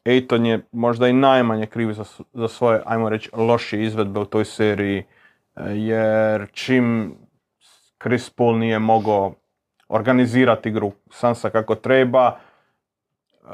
[0.05, 4.45] Ejton je možda i najmanje kriv za, za svoje, ajmo reći, loše izvedbe u toj
[4.45, 5.03] seriji,
[5.67, 7.15] jer čim
[8.01, 9.33] Chris Paul nije mogao
[9.89, 13.47] organizirati igru Sansa kako treba, e,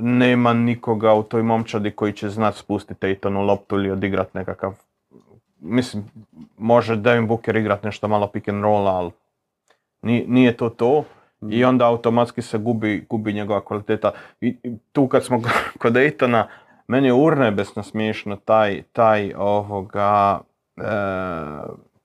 [0.00, 4.74] nema nikoga u toj momčadi koji će znat spustiti Ejtonu loptu ili odigrat nekakav
[5.62, 6.04] mislim,
[6.58, 9.10] može Devin Booker igrat nešto malo pick and roll, ali
[10.02, 11.04] nije, nije to to.
[11.50, 14.12] I onda automatski se gubi, gubi njegova kvaliteta.
[14.40, 15.42] I, i tu kad smo
[15.82, 16.48] kod Ejtona,
[16.88, 20.40] meni je urnebesno smiješno taj, taj ovoga,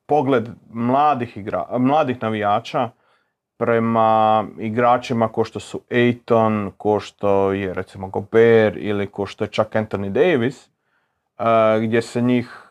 [0.06, 2.90] pogled mladih, igra, mladih navijača
[3.58, 9.48] prema igračima ko što su Ejton, ko što je recimo Gobert ili ko što je
[9.48, 10.72] čak Anthony Davis, e,
[11.82, 12.64] gdje se njih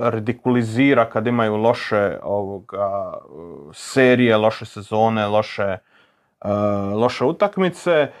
[0.00, 3.12] ridikulizira kad imaju loše ovoga,
[3.72, 5.78] serije, loše sezone, loše, e,
[6.94, 8.12] loše utakmice, e,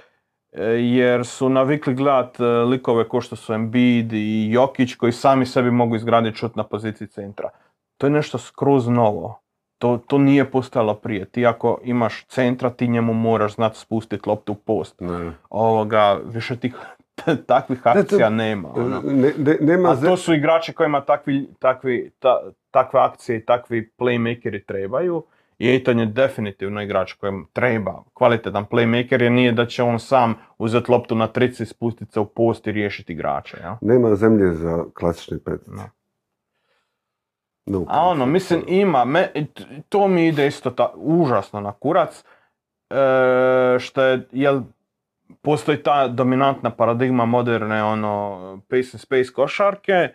[0.78, 5.70] jer su navikli gledat e, likove ko što su Embiid i Jokić koji sami sebi
[5.70, 7.50] mogu izgraditi šut na poziciji centra.
[7.98, 9.40] To je nešto skroz novo.
[9.78, 11.24] To, to nije postojalo prije.
[11.24, 15.00] Ti ako imaš centra, ti njemu moraš znati spustiti loptu u post.
[15.00, 15.32] Ne.
[15.50, 16.74] Ovoga, više tih
[17.46, 18.68] takvih Ne, to- akcija nema.
[18.74, 19.00] ono.
[19.04, 23.90] Ne, ne- nema A to su igrači kojima takvi, takvi, ta- takve akcije i takvi
[23.98, 25.22] playmakeri trebaju.
[25.60, 30.34] I Ejton je definitivno igrač kojem treba kvalitetan playmaker jer nije da će on sam
[30.58, 33.56] uzeti loptu na trici, spustiti se u post i riješiti igrače.
[33.62, 33.78] Ja?
[33.80, 35.70] nema zemlje za klasične petice.
[35.70, 35.88] No.
[37.66, 39.28] No A ono, mislim, ima, me,
[39.88, 42.24] to mi ide isto ta, užasno na kurac,
[42.90, 44.60] e, što je, jel,
[45.42, 50.08] postoji ta dominantna paradigma moderne, ono, pace and space košarke,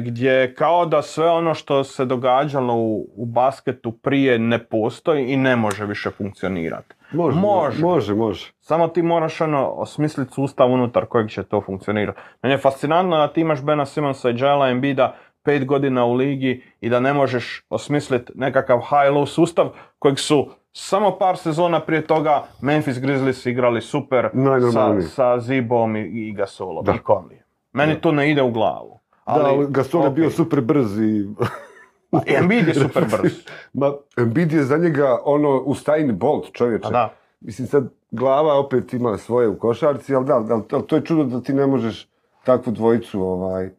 [0.00, 5.36] gdje kao da sve ono što se događalo u, u basketu prije ne postoji i
[5.36, 6.94] ne može više funkcionirati.
[7.12, 7.82] Može, Može.
[7.82, 8.52] može, može.
[8.60, 12.18] Samo ti moraš ono osmisliti sustav unutar kojeg će to funkcionirati.
[12.42, 16.62] Meni je fascinantno da ti imaš Bena Simonsa i Joela Embida pet godina u ligi
[16.80, 22.42] i da ne možeš osmisliti nekakav high-low sustav kojeg su samo par sezona prije toga
[22.62, 24.28] Memphis Grizzlies igrali super
[24.72, 26.92] sa, sa Zibom i, i Gasolom Da.
[26.92, 27.38] i Conley.
[27.72, 28.00] Meni Da.
[28.00, 28.97] to ne ide u glavu.
[29.34, 31.28] Da, ali Gasol je bio super brz i...
[32.10, 33.32] Pa, Embiid je super brz.
[33.72, 36.88] Ma, Embiid je za njega ono Usain Bolt čovječe.
[36.90, 37.14] Da.
[37.40, 41.24] Mislim sad glava opet ima svoje u košarci, ali da, ali, ali to je čudo
[41.24, 42.08] da ti ne možeš
[42.44, 43.70] takvu dvojicu ovaj...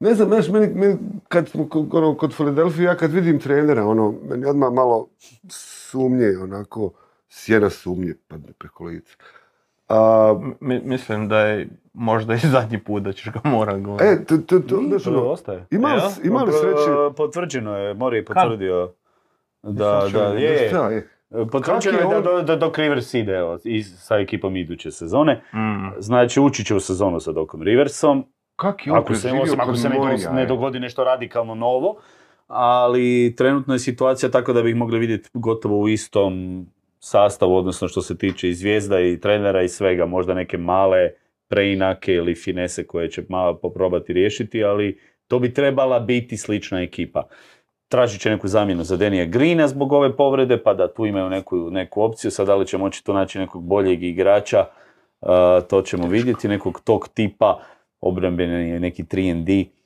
[0.00, 4.14] Ne znam, znaš, meni, meni kad smo ono, kod Philadelphia, ja kad vidim trenera, ono,
[4.28, 5.08] meni odmah malo
[5.48, 6.90] sumnje, onako,
[7.28, 9.16] sjena sumnje padne preko lica.
[9.92, 14.04] A, Mi- mislim da je možda i zadnji put da ćeš ga morat govoriti.
[14.12, 15.66] e, to, to, to, znaš, ono, ostaje.
[15.70, 16.90] ima li- ima li sreće?
[17.16, 18.92] Potvrđeno je, Mori je potvrdio.
[19.62, 19.70] Da,
[20.12, 20.68] da, je.
[20.68, 20.90] šta?
[21.42, 24.90] Potvrđeno Kak je je da, on- da Doc Rivers ide evo, i sa ekipom iduće
[24.90, 25.42] sezone.
[25.52, 25.58] Mm.
[25.98, 28.24] Znači ući će u sezonu sa Docom Riversom.
[28.56, 30.46] Kak je on Ako se, preživio osim ako kod se ne, Morija, dos- ne je?
[30.46, 31.96] dogodi nešto radikalno novo.
[32.46, 36.66] Ali trenutno je situacija tako da bih mogli vidjeti gotovo u istom
[37.04, 41.10] sastavu, odnosno što se tiče i zvijezda i trenera i svega, možda neke male
[41.48, 47.28] preinake ili finese koje će malo poprobati riješiti, ali to bi trebala biti slična ekipa.
[47.88, 51.56] Tražit će neku zamjenu za Denija Greena zbog ove povrede, pa da tu imaju neku,
[51.70, 52.30] neku opciju.
[52.30, 54.64] Sad da li će moći tu naći nekog boljeg igrača,
[55.20, 55.28] uh,
[55.70, 57.60] to ćemo vidjeti, nekog tog tipa,
[58.00, 59.81] obrambeni je neki 3D uh,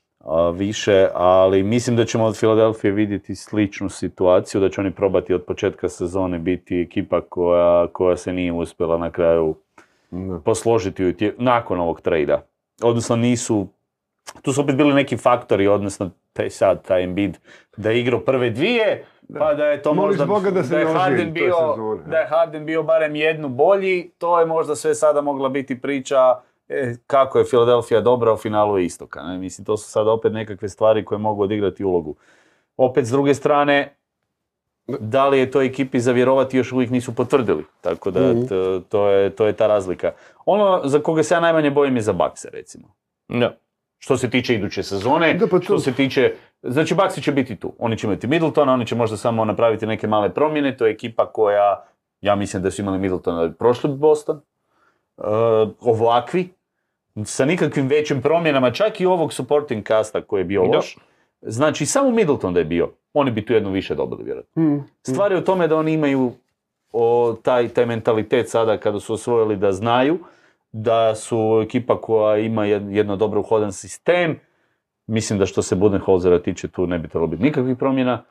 [0.50, 5.44] više, ali mislim da ćemo od Filadelfije vidjeti sličnu situaciju, da će oni probati od
[5.44, 9.54] početka sezone biti ekipa koja, koja se nije uspjela na kraju
[10.10, 10.38] Da.
[10.38, 12.42] posložiti u tije- nakon ovog trejda.
[12.82, 13.66] Odnosno nisu,
[14.42, 17.36] tu su opet bili neki faktori, odnosno taj sad, taj Embiid,
[17.76, 19.04] da je igrao prve dvije,
[19.38, 21.54] pa da je to Moliš možda, Boga da se je ne Harden bio,
[22.06, 26.16] da je Harden bio barem jednu bolji, to je možda sve sada mogla biti priča
[26.68, 29.22] e, kako je Philadelphia dobra u finalu istoka.
[29.22, 29.38] Ne?
[29.38, 32.14] Mislim, to su sad opet nekakve stvari koje mogu odigrati ulogu.
[32.76, 33.96] Opet, s druge strane,
[34.90, 37.64] da li je to ekipi za vjerovati još uvijek nisu potvrdili.
[37.80, 38.42] Tako da Mhm.
[38.42, 38.54] t-
[38.88, 40.12] to, je, to je ta razlika.
[40.46, 42.88] Ono za koga se ja najmanje bojim je za Bakse, recimo.
[43.28, 43.56] Da.
[43.98, 46.34] Što se tiče iduće sezone, Da, pa to- što se tiče...
[46.62, 47.72] Znači, Baxi će biti tu.
[47.78, 50.76] Oni će imati Middletona, oni će možda samo napraviti neke male promjene.
[50.76, 51.84] To je ekipa koja,
[52.20, 54.40] ja mislim da su imali Middletona prošli Boston.
[55.16, 55.24] Uh,
[55.80, 56.48] ovakvi,
[57.24, 60.96] sa nikakvim većim promjenama, čak i ovog supporting casta koji je bio loš.
[61.42, 64.62] Znači, samo Middleton da je bio, oni bi tu jednu više dobili, vjerojatno.
[64.62, 64.84] Mm.
[65.02, 66.32] Stvar je u tome da oni imaju
[66.92, 70.18] o, taj, taj mentalitet sada kada su osvojili da znaju
[70.72, 74.40] da su ekipa koja ima jed- jedno dobro uhodan sistem.
[75.06, 78.22] Mislim da što se Budenholzera tiče tu ne bi trebalo biti nikakvih promjena.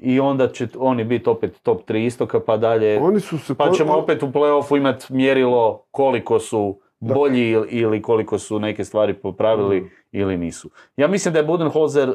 [0.00, 3.00] I onda će oni biti opet top 3 istoka pa dalje.
[3.00, 3.54] Oni su se...
[3.54, 7.14] Pa po- ćemo opet u play-offu imati mjerilo koliko su Da.
[7.14, 9.88] bolji ili- koliko su neke stvari popravili Mm.
[10.12, 10.70] ili nisu.
[10.96, 12.12] Ja mislim da je Budenholzer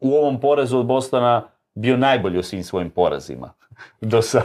[0.00, 3.50] u ovom porazu od Bostona bio najbolji u svim svojim porazima.
[4.00, 4.42] Do sada,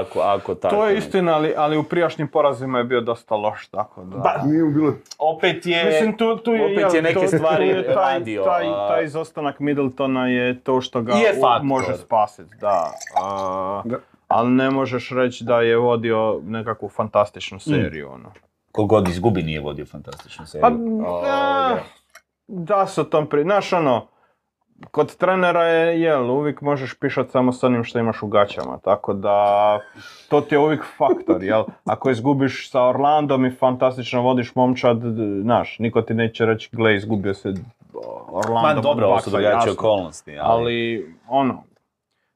[0.00, 0.76] ako, ako tako.
[0.76, 4.16] To je istina, ali, ali u prijašnjim porazima je bio dosta loš, tako da...
[4.18, 4.92] Pa, Nije bilo...
[5.18, 5.84] Opet je...
[5.84, 9.04] Mislim, tu, tu je, opet je neke to- stvari je taj, radio, Taj, a- taj
[9.04, 12.90] izostanak Middletona je to što ga Je u- može spasiti, da.
[13.16, 13.96] A, Da.
[14.28, 18.32] Ali ne možeš reći da je vodio nekakvu fantastičnu seriju, ono.
[18.72, 20.62] Kogod izgubi nije vodio fantastičnu seriju.
[20.62, 20.70] Pa,
[21.22, 21.78] da,
[22.48, 23.42] da se o tom pri...
[23.42, 24.06] Znaš, ono,
[24.90, 29.12] kod trenera je, jel, uvijek možeš pišat samo s onim što imaš u gaćama, tako
[29.12, 29.80] da
[30.28, 31.64] to ti je uvijek faktor, jel?
[31.84, 34.98] Ako izgubiš sa Orlandom i fantastično vodiš momčad,
[35.42, 37.54] znaš, niko ti neće reći, gle, izgubio se
[38.28, 38.68] Orlando.
[38.68, 40.30] Ma dobro, ovo su drugačije okolnosti.
[40.32, 41.62] Ali, Ali, ono,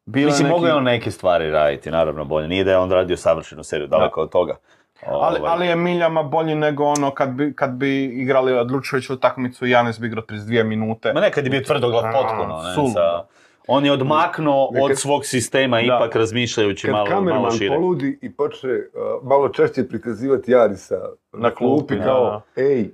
[0.06, 2.48] bilo mislim, je mogu je neki- on neke stvari raditi, naravno bolje.
[2.48, 4.56] Nije da je on radio savršenu seriju, daleko od toga.
[5.02, 9.66] Ali, Ovaj, ali je miljama bolji nego ono kad bi, kad bi igrali odlučujuću utakmicu
[9.66, 11.12] i Janis bi igrao 32 minute.
[11.12, 12.62] Ma nekad je bio tvrdoglav A, potpuno.
[12.82, 13.24] Ne, sa-
[13.68, 17.74] on je odmaknuo Nekad- od svog sistema, ipak razmišljajući Kad malo, malo šire.
[17.76, 18.78] poludi i počne uh,
[19.24, 20.94] malo češće prikazivati Jarisa
[21.32, 22.90] na, Na klupi klupi, kao, ej,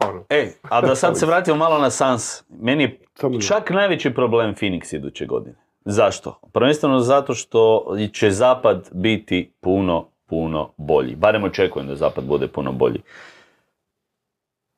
[0.00, 2.42] ono, E, a da sad se vratimo malo na Sans.
[2.50, 2.98] Meni je
[3.40, 5.56] čak najveći problem Phoenix iduće godine.
[5.84, 6.40] Zašto?
[6.52, 11.16] Prvenstveno zato što će zapad biti puno, puno bolji.
[11.16, 13.00] Barem očekujem da zapad bude puno bolji.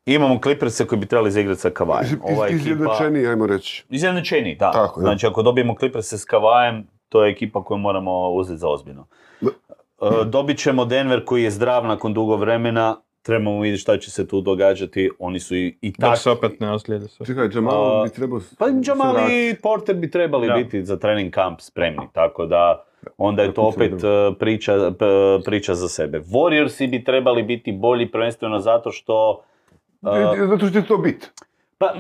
[0.07, 2.07] Imamo Clipperse koji bi trebali zaigrati sa Kavajem.
[2.07, 2.71] iz, Ova iz, ekipa...
[2.71, 3.85] izjednačeniji, ajmo reći.
[3.91, 4.71] Izjednačeni, da.
[4.71, 5.05] Tako, da.
[5.05, 9.07] Znači ako dobijemo Clippers s Kavajem, to je ekipa koju moramo uzeti za ozbiljno.
[9.43, 9.49] E,
[10.27, 12.97] dobit ćemo Denver koji je zdrav nakon dugo vremena.
[13.23, 15.11] Trebamo vidjeti šta će se tu događati.
[15.19, 16.19] Oni su i, i Da tak...
[16.19, 17.27] se opet ne ozlijede sve.
[17.27, 18.41] Čekaj, Jamal bi trebao...
[18.59, 20.55] Pa se Jamal i Porter bi trebali Da.
[20.55, 22.85] biti za trening kamp spremni, tako da
[23.19, 23.99] onda je to opet e,
[24.39, 25.05] priča, p-
[25.45, 26.21] priča za sebe.
[26.21, 29.43] Warriorsi bi trebali biti bolji prvenstveno zato što...
[30.07, 31.27] e, E, Zato što će to biti.
[31.79, 31.95] pa,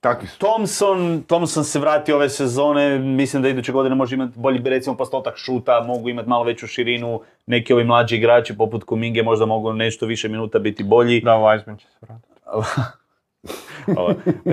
[0.00, 0.38] Takvi su.
[0.38, 5.36] Thompson, Thompson se vrati ove sezone, mislim da iduće godine može imati bolji recimo postotak
[5.36, 10.06] šuta, mogu imati malo veću širinu, neki ovi mlađi igrači poput Kuminge možda mogu nešto
[10.06, 11.20] više minuta biti bolji.
[11.20, 12.30] Da, Weizman će se vratiti.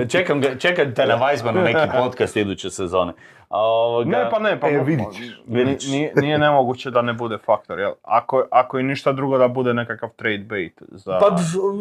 [0.08, 1.18] Čekam, čekam te na
[1.52, 3.12] neki podcast iduće sezone.
[3.50, 4.72] Ovoga- Ne, pa ne, pa E,
[5.12, 5.88] ćeš.
[5.88, 7.92] Nije, nije nemoguće da ne bude faktor, jel?
[8.02, 11.18] Ako, ako i ništa drugo da bude nekakav trade bait za...
[11.18, 11.36] Pa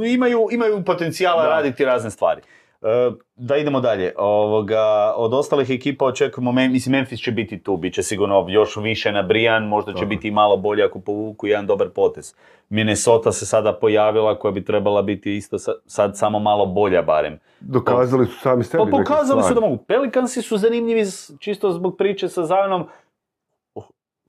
[0.05, 1.49] imaju, imaju potencijala Da.
[1.49, 2.41] raditi razne stvari.
[2.81, 4.13] E, Da idemo dalje.
[4.17, 4.81] Ovoga,
[5.15, 9.63] od ostalih ekipa očekujemo, mislim Memphis će biti tu, bit će sigurno još više nabrijan,
[9.63, 10.05] možda će Tako.
[10.05, 12.35] biti i malo bolje ako povuku jedan dobar potez.
[12.69, 17.39] Minnesota se sada pojavila koja bi trebala biti isto sa- sad samo malo bolja barem.
[17.59, 19.77] Dokazali su sami sebi Pa pokazali su da mogu.
[19.77, 21.03] Pelikansi su zanimljivi
[21.39, 22.87] čisto zbog priče sa Zionom.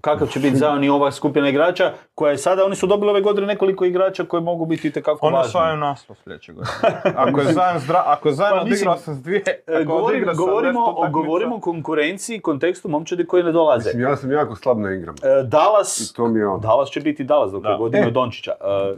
[0.01, 1.85] Kakav će biti Zion i ova skupina igrača
[2.15, 5.37] koja je sada, oni su dobili ove godine nekoliko igrača koji mogu biti itekako Ono
[5.37, 5.49] važni.
[5.49, 6.73] osvajaju naslov sljedeće godine.
[7.17, 10.17] Ako je Zajan zdra, ako je Zajan Pa odigrao sam s dvije, E, ako Govorim,
[10.17, 13.89] odigra govorimo, 70 o, govorimo o konkurenciji, kontekstu momčadi koji ne dolaze.
[13.89, 15.15] Mislim, ja sam jako slab na igram.
[15.15, 16.59] E, Dallas, I to mi je ono.
[16.59, 17.77] Dallas će biti Dallas dok je Da.
[17.77, 18.11] god imaju E.
[18.11, 18.53] Dončića.
[18.53, 18.95] E, E,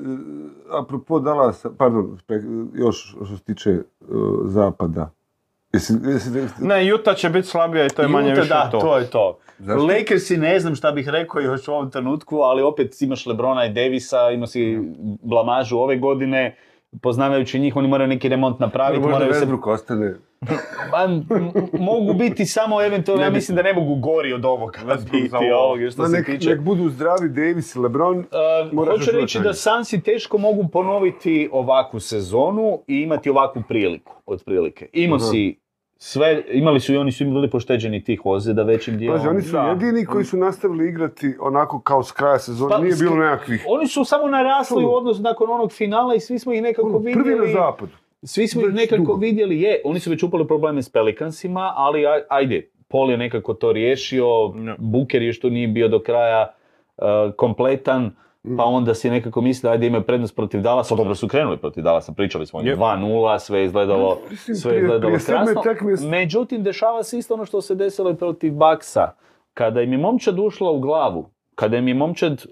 [0.72, 2.18] Apropo Dallasa, pardon,
[2.74, 3.78] još što se tiče
[4.44, 5.10] zapada.
[5.72, 8.68] Jesi, jesi, jesi- Ne, Utah će biti slabija i to je manje Utah, više da,
[8.70, 8.78] to.
[8.78, 9.38] to je to.
[9.58, 9.86] Zašto?
[9.86, 13.72] Lakersi ne znam šta bih rekao još u ovom trenutku, ali opet imaš Lebrona i
[13.72, 14.78] Davisa, ima si
[15.22, 16.56] blamažu ove godine,
[17.02, 19.46] poznavajući njih, oni moraju neki remont napraviti, Možda moraju se...
[19.64, 20.14] Ostane.
[20.90, 24.78] Pa, m- m- mogu biti samo eventualno, ja mislim da ne mogu gori od ovoga
[25.12, 26.48] biti ovoga što se nek, tiče.
[26.50, 28.18] nek budu zdravi Davis i LeBron.
[28.18, 28.24] Uh,
[28.72, 34.88] Moraš hoću reći da Sansi teško mogu ponoviti ovakvu sezonu i imati ovakvu priliku, otprilike.
[34.92, 35.24] Imao Aha.
[35.24, 35.56] si
[35.96, 39.18] sve, imali su i oni su bili pošteđeni tih ozljeda većim dijelom.
[39.18, 39.62] Pazi, oni su da.
[39.62, 42.70] jedini koji su nastavili igrati onako kao s kraja sezone.
[42.70, 43.64] Pa, Nije bilo nekakvih.
[43.68, 46.98] Oni su samo narasli u odnosu nakon onog finala i svi smo ih nekako Ono,
[46.98, 47.52] prvi na vidjeli.
[47.52, 47.92] zapadu.
[48.22, 49.14] Svi smo ih Već nekako dugo.
[49.14, 52.58] vidjeli, je, oni su već upali probleme s Pelikansima, ali aj- ajde,
[52.88, 54.74] Paul je nekako to riješio, Ja.
[54.78, 56.54] Booker je što nije bio do kraja
[56.96, 57.04] uh,
[57.34, 58.10] kompletan,
[58.56, 62.12] pa onda si nekako mislio ajde imaju prednost protiv Dallasa, dobro su krenuli protiv Dallasa,
[62.12, 62.76] pričali smo Yep.
[62.76, 65.62] 2-0, sve je izgledalo, Mislim, sve je izgledalo krasno.
[65.62, 69.10] tekme- Međutim, dešava se isto ono što se desilo i protiv Baksa.
[69.54, 72.44] Kada im je momčad ušla u glavu, kada im je momčad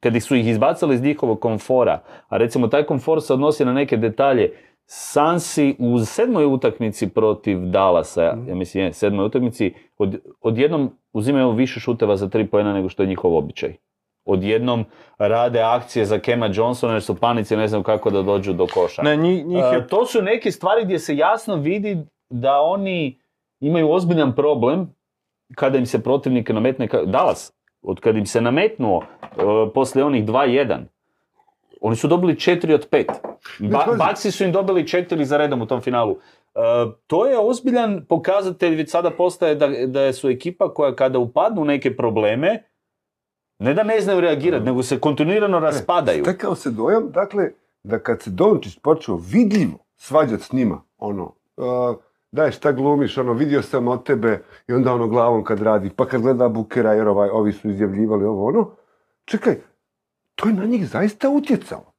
[0.00, 3.96] kada su ih izbacali iz njihovog komfora, a recimo taj komfor se odnosi na neke
[3.96, 4.50] detalje,
[4.92, 11.50] Sansi u sedmoj utakmici protiv Dallasa, ja- ja mislim je, sedmoj utakmici, od, odjednom uzimaju
[11.50, 13.74] više šuteva za tri pojena nego što je njihov običaj.
[14.24, 14.84] Odjednom
[15.18, 19.02] rade akcije za Kema Johnsona jer su panici ne znam kako da dođu do koša.
[19.02, 19.86] Ne, njih, njih E, je...
[19.86, 21.96] to su neke stvari gdje se jasno vidi
[22.30, 23.18] da oni
[23.60, 24.94] imaju ozbiljan problem
[25.54, 29.26] kada im se protivnik nametne, Dallas, od kad im se nametnuo e,
[29.74, 30.78] poslije onih 2-1,
[31.80, 33.04] oni su dobili 4 od 5.
[33.58, 33.96] Ba-.
[33.98, 36.16] Baxi su im dobili 4 za redom u tom finalu.
[36.54, 36.60] E,
[37.06, 41.64] to je ozbiljan pokazatelj, već sada postaje da, da su ekipa koja kada upadnu u
[41.64, 42.62] neke probleme,
[43.58, 46.24] ne da ne znaju reagirati, nego se kontinuirano raspadaju.
[46.24, 47.50] Stekao se dojam, dakle,
[47.82, 51.96] da kad se Dončić počeo vidljivo svađat s njima, ono, uh,
[52.32, 56.06] daj šta glumiš, ono, vidio sam od tebe i onda ono glavom kad radi, pa
[56.06, 58.70] kad gleda Bukera jer ovaj, ovi su izjavljivali ovo, ono,
[59.24, 59.56] čekaj,
[60.40, 61.92] to je na njih zaista utjecalo.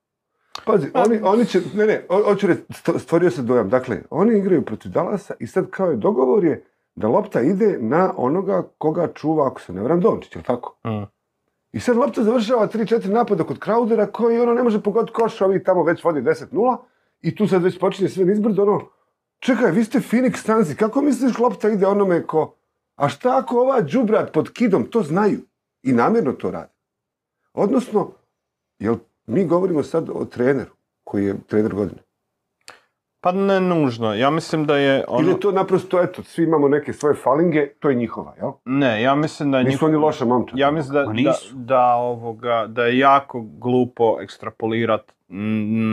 [0.66, 4.38] Pazi, oni, oni će, ne, ne, ho- hoću reći, st- stvorio se dojam, dakle, oni
[4.38, 6.66] igraju protiv Dallasa i sad kao je dogovor je
[6.96, 10.78] da lopta ide na onoga koga čuva, ako se ne varam, Dončić, jel tako?
[10.86, 11.04] Mm.
[11.72, 15.64] I sad lopta završava 3-4 napada kod Crowdera koji ono ne može pogoditi koš, ovi
[15.64, 16.78] tamo već vodi 10-0
[17.22, 18.82] i tu sad već počinje sve nizbrdo ono,
[19.39, 22.56] čekaj, vi ste Phoenix Sunsi, kako misliš lopta ide onome ko,
[22.96, 25.39] a šta ako ova džubrat pod kidom, to znaju
[25.84, 26.72] i namjerno to rade.
[27.54, 28.12] Odnosno,
[28.82, 30.72] jel mi govorimo sad o treneru
[31.04, 32.02] koji je trener godine.
[33.24, 34.14] Pa ne nužno.
[34.14, 35.22] Ja mislim da je ono...
[35.22, 38.52] Ili je to naprosto, eto, svi imamo neke svoje falinge, to je njihova, jel?
[38.66, 40.60] Ne, ja mislim da je Nisu njihov- oni loša momčad.
[40.60, 45.12] Ja mislim da, da, da, ovoga, da je jako glupo ekstrapolirat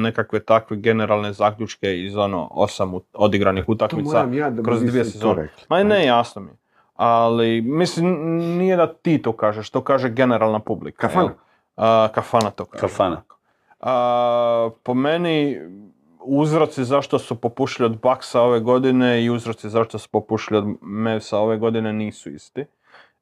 [0.03, 5.49] nekakve takve generalne zaključke iz ono osam odigranih to utakmica ja da kroz dvije sezone.
[5.69, 6.49] Ma ne, jasno mi.
[6.49, 6.57] je.
[6.95, 11.09] Ali, mislim, nije da ti to kažeš, to kaže generalna publika.
[11.09, 11.35] Kafana.
[11.79, 12.81] A, kafana to kaže.
[12.81, 13.23] Kafana.
[13.81, 15.59] A, po meni,
[16.21, 21.39] uzroci zašto su popušili od Baksa ove godine i uzroci zašto su popušili od Mavsa
[21.39, 22.65] ove godine nisu isti.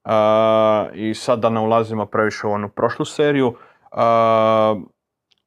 [0.04, 3.57] A, I sad da ne ulazimo previše u onu prošlu seriju.
[3.90, 4.76] a,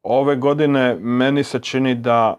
[0.03, 2.35] ove godine meni se čini da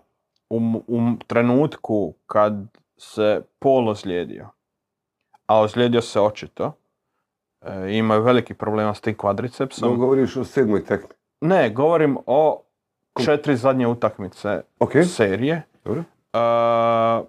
[0.50, 2.52] u, u trenutku kad
[2.96, 4.48] se Paul ozlijedio,
[5.46, 6.72] a ozlijedio se očito,
[7.62, 9.90] e, imaju veliki problema s tim kvadricepsom.
[9.90, 11.08] No, govoriš o sedmoj tekmi.
[11.40, 12.62] Ne, govorim o
[13.24, 15.62] četiri zadnje utakmice Ok, serije.
[15.84, 16.04] dobro.
[16.32, 17.26] Uh,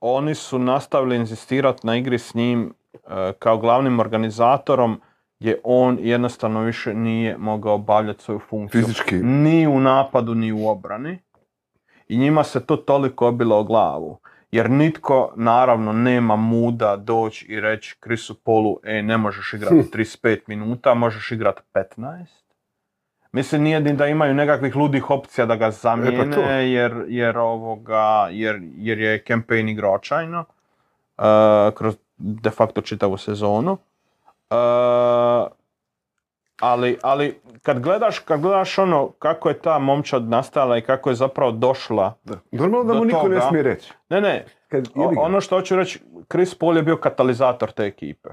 [0.00, 3.00] oni su nastavili inzistirati na igri s njim uh,
[3.38, 5.00] kao glavnim organizatorom
[5.40, 8.80] gdje on jednostavno više nije mogao obavljati svoju funkciju.
[8.80, 9.14] Fizički.
[9.14, 11.18] Ni u napadu, ni u obrani.
[12.08, 14.18] I njima se to toliko obilo o glavu.
[14.52, 20.40] Jer nitko, naravno, nema muda doći i reći Chrisu Polu, e, ne možeš igrati 35
[20.46, 22.26] minuta, možeš igrati 15.
[23.32, 26.40] Mislim, nije ni da imaju nekakvih ludih opcija da ga zamijene, to.
[26.50, 30.44] jer, jer, ovoga, jer, jer je campaign igrao očajno,
[31.18, 31.24] uh,
[31.74, 33.72] kroz de facto čitavu sezonu.
[33.72, 35.52] Uh,
[36.62, 41.14] ali, ali kad gledaš, kad gledaš ono kako je ta momčad nastala i kako je
[41.16, 42.34] zapravo došla, Da.
[42.52, 43.92] Normalno da mu niko ne smije reći.
[44.08, 46.00] ne ne, Kad, o- ono što hoću reći,
[46.30, 48.28] Chris Paul je bio katalizator te ekipe.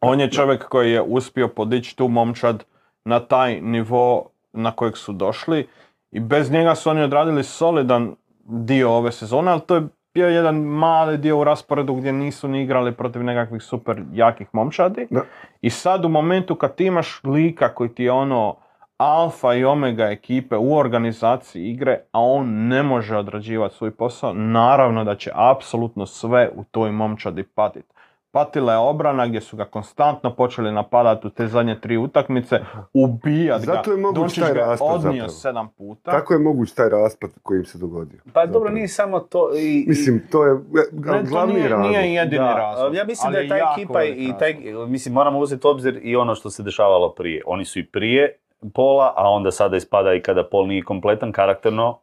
[0.00, 2.64] On je čovjek koji je uspio podići tu momčad
[3.04, 5.68] na taj nivo na kojeg su došli
[6.10, 8.14] i bez njega su oni odradili solidan
[8.44, 9.82] dio ove sezone, ali to je
[10.14, 15.06] bio jedan mali dio u rasporedu gdje nisu ni igrali protiv nekakvih super jakih momčadi.
[15.10, 15.20] Da.
[15.60, 18.56] I sad u momentu kad ti imaš lika koji ti je ono
[18.96, 25.04] alfa i omega ekipe u organizaciji igre, a on ne može odrađivati svoj posao, naravno
[25.04, 27.94] da će apsolutno sve u toj momčadi patiti.
[28.32, 32.60] Patila je obrana gdje su ga konstantno počeli napadati u te zadnje tri utakmice,
[32.94, 33.72] ubijat ga.
[33.72, 35.28] Zato je moguć taj raspad odnio zapravo.
[35.30, 36.10] sedam puta.
[36.10, 38.18] Tako je moguć taj raspad koji im se dogodio.
[38.32, 39.50] Pa dobro, nije samo to.
[39.56, 41.90] I, Mislim, to je Ne, to glavni nije, razlog.
[41.90, 42.94] nije jedini Da, razlog.
[42.94, 44.54] Ja mislim ali da je ta ekipa i taj,
[44.88, 47.42] mislim, moramo uzeti u obzir i ono što se dešavalo prije.
[47.46, 48.36] Oni su i prije
[48.74, 51.98] Pola, a onda sada ispada i kada Pol nije kompletan, karakterno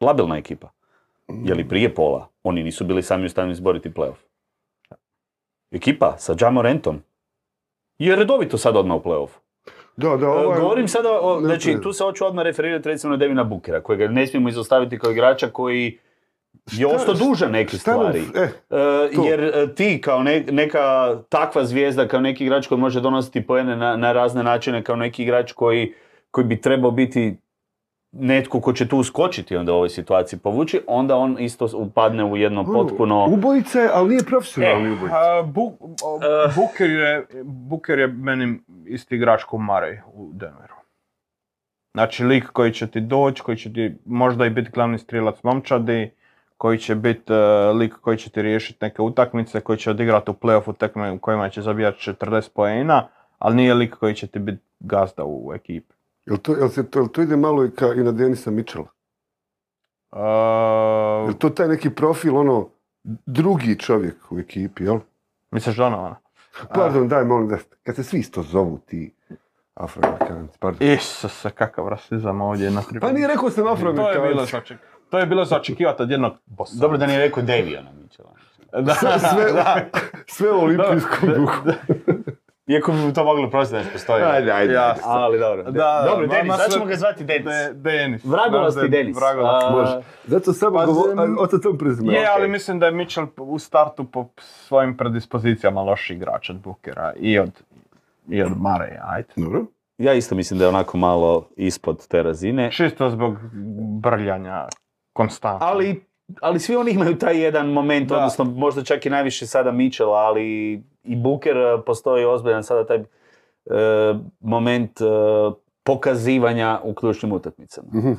[0.00, 0.68] labilna ekipa.
[1.28, 2.28] Je li prije Pola?
[2.42, 4.16] Oni nisu bili sami u stanju izboriti playoff.
[5.70, 7.02] Ekipa sa Jamorentom
[7.98, 9.38] je redovito sad odmah u playoffu.
[9.96, 10.60] Da, da, E, ovo je...
[10.60, 14.26] Govorim sada, o, znači tu se hoću odmah referirati recimo na Devina Bukera, kojega ne
[14.26, 15.98] smijemo izostaviti kao igrača koji
[16.72, 18.22] je ostao dužan neke stvari.
[18.34, 18.48] E, E,
[19.14, 19.24] To.
[19.24, 20.80] jer e, ti kao ne- neka
[21.28, 25.22] takva zvijezda, kao neki igrač koji može donositi poene na, na razne načine, kao neki
[25.22, 25.94] igrač koji,
[26.30, 27.36] koji bi trebao biti
[28.12, 32.36] netko ko će tu uskočiti onda u ovoj situaciji povući, onda on isto upadne u
[32.36, 33.26] jedno ono, potpuno...
[33.26, 35.16] Ubojica je, ali nije profesionalni E, ubojica.
[35.16, 35.72] a, Bu-
[36.16, 36.52] Eh.
[36.56, 40.74] Booker, je, Booker je meni isti igrač ko Murray u Denveru.
[41.94, 46.10] Znači lik koji će ti doći, koji će ti možda i biti glavni strilac momčadi,
[46.56, 47.36] koji će biti e,
[47.72, 51.48] lik koji će ti riješiti neke utakmice, koji će odigrati u playoffu tekme u kojima
[51.48, 55.94] će zabijati 40 poena, ali nije lik koji će ti biti gazda u ekipi.
[56.26, 58.86] Jel to, jel se to, jel to ide malo i, ka, i na Denisa Mitchella?
[60.12, 60.18] Uh,
[61.24, 62.68] Jel to taj neki profil, ono,
[63.26, 64.98] drugi čovjek u ekipi, jel?
[65.50, 66.16] misliš Donovana?
[66.74, 69.14] Pardon, daj, molim da, kad se svi isto zovu ti
[69.74, 70.88] afroamerikanci, pardon.
[70.88, 74.50] Isuse, kakav rasizam ovdje na Pa nije rekao sam To je bilo afroamerikanci.
[74.52, 74.78] za oček-
[75.10, 76.76] To je bilo za očekivati od jednog bossa.
[76.80, 78.32] Dobro da nije rekao Deviona Mitchella.
[78.72, 78.94] Da,
[79.30, 79.86] Sve, da.
[80.26, 81.52] sve u olimpijskom duhu.
[82.66, 84.22] Iako bi to moglo proći da ne postoji.
[84.24, 84.72] Ajde, ajde.
[84.74, 85.02] Jasno.
[85.06, 85.62] Ali dobro.
[85.62, 87.44] Da, dobro, Denis, sad ćemo ga zvati Denis.
[87.44, 88.24] De- Denis.
[88.24, 89.16] Vragolasti Denis.
[89.16, 89.72] Vragolasti.
[89.72, 90.00] Može.
[90.24, 92.12] Zato samo Pa, govor, zem- o tom prezimenu.
[92.12, 97.12] Je, ali mislim da je Mitchell u startu po svojim predispozicijama loši igrač od Bookera
[97.16, 97.50] i od,
[98.28, 99.28] i od Murraya, ajde.
[99.36, 99.64] Dobro.
[99.98, 102.70] Ja isto mislim da je onako malo ispod te razine.
[102.72, 103.36] Čisto zbog
[104.00, 104.66] brljanja
[105.12, 105.66] konstantno.
[105.66, 106.04] Ali,
[106.40, 108.16] ali svi oni imaju taj jedan moment, Da.
[108.16, 110.72] odnosno možda čak i najviše sada Mitchell, ali
[111.04, 113.04] i Booker eh, postoji ozbiljan sada taj eh,
[114.40, 115.04] moment eh,
[115.84, 117.88] pokazivanja u ključnim utakmicama.
[117.94, 118.12] Mhm.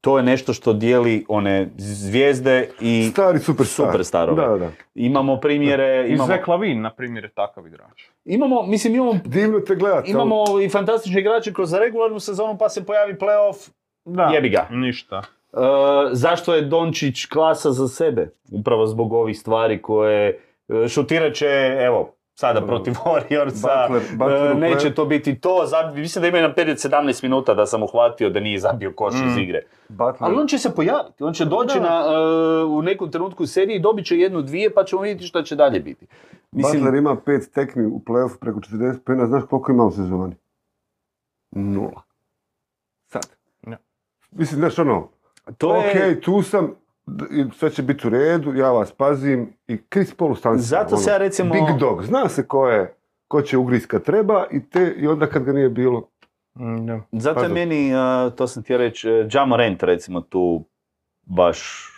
[0.00, 3.86] To je nešto što dijeli one zvijezde i Stari superstar.
[3.86, 4.42] superstarove.
[4.42, 4.70] Da, da.
[4.94, 8.02] imamo primjere, I imamo, Zach Lavin, na primjer, je takav igrač.
[8.24, 10.10] imamo, mislim imamo, Divno te gledati.
[10.10, 10.34] imamo
[10.64, 13.70] i fantastične igrače kroz regularnu sezonu pa se pojavi playoff,
[14.06, 14.66] Da, Jebi ga.
[14.70, 15.22] Ništa.
[15.56, 15.60] Uh,
[16.12, 18.30] zašto je Dončić klasa za sebe?
[18.52, 20.38] Upravo zbog ovih stvari koje
[20.68, 21.46] uh, šutirat će,
[21.80, 23.90] evo, sada Uh, protiv Warriorsa,
[24.50, 27.66] uh, u neće to biti to, Zabi- mislim da ima na period 17 minuta da
[27.66, 29.40] sam uhvatio da nije zabio koš iz Mm.
[29.40, 29.60] igre.
[29.88, 31.84] Butler, Ali on će se pojaviti, on će doći Da.
[31.84, 32.20] na,
[32.64, 35.56] uh, u nekom trenutku u seriji, dobit će jednu, dvije, pa ćemo vidjeti što će
[35.56, 36.06] dalje biti.
[36.52, 40.34] Mislim, Butler ima pet tekmi u playoffu preko 40 pojena, znaš koliko ima u sezoni?
[41.52, 42.02] Nula.
[43.06, 43.26] Sad.
[43.62, 43.76] Ja.
[44.30, 45.08] Mislim, znaš ono,
[45.58, 46.74] to ok, je, tu sam,
[47.52, 50.64] sve će biti u redu, ja vas pazim i Chris Paul u stanci.
[50.64, 52.94] Zato se ja recimo- Big dog, zna se ko je,
[53.28, 56.08] ko će ugriz kad treba i, te, i onda kad ga nije bilo.
[56.58, 60.64] Mm, zato je meni, uh, to sam htio reći, uh, Ja Morant recimo tu
[61.22, 61.88] baš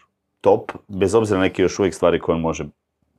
[0.40, 2.64] top, bez obzira na neke još uvijek stvari koje on može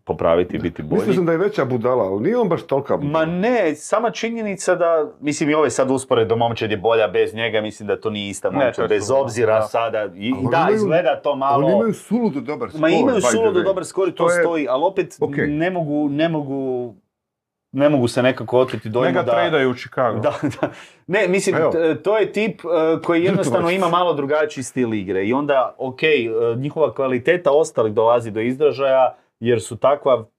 [0.07, 0.99] popraviti i biti bolji.
[0.99, 3.25] Mislio sam da je veća budala, ali nije on baš tolika budala.
[3.25, 7.33] Ma ne, sama činjenica da, mislim i ovaj sad uspored do momčad je bolja bez
[7.33, 9.61] njega, mislim da to nije ista momčad, je bez obzira da.
[9.61, 11.65] sada, i, da, imaju- izgleda to malo...
[11.65, 12.81] Oni imaju suludo dobar skor.
[12.81, 16.29] Ma imaju suludo dobar skor i to, To je- stoji, ali opet ne mogu, ne
[16.29, 16.95] mogu
[17.71, 19.31] ne mogu se nekako oteti dojmu ga da...
[19.31, 20.19] tradaju u Chicago.
[20.19, 20.69] Da, da.
[21.07, 25.33] Ne, mislim, t- to je tip uh, koji jednostavno ima malo drugačiji stil igre i
[25.33, 25.99] onda, ok,
[26.53, 30.29] uh, njihova kvaliteta ostalih dolazi do izražaja jer su takva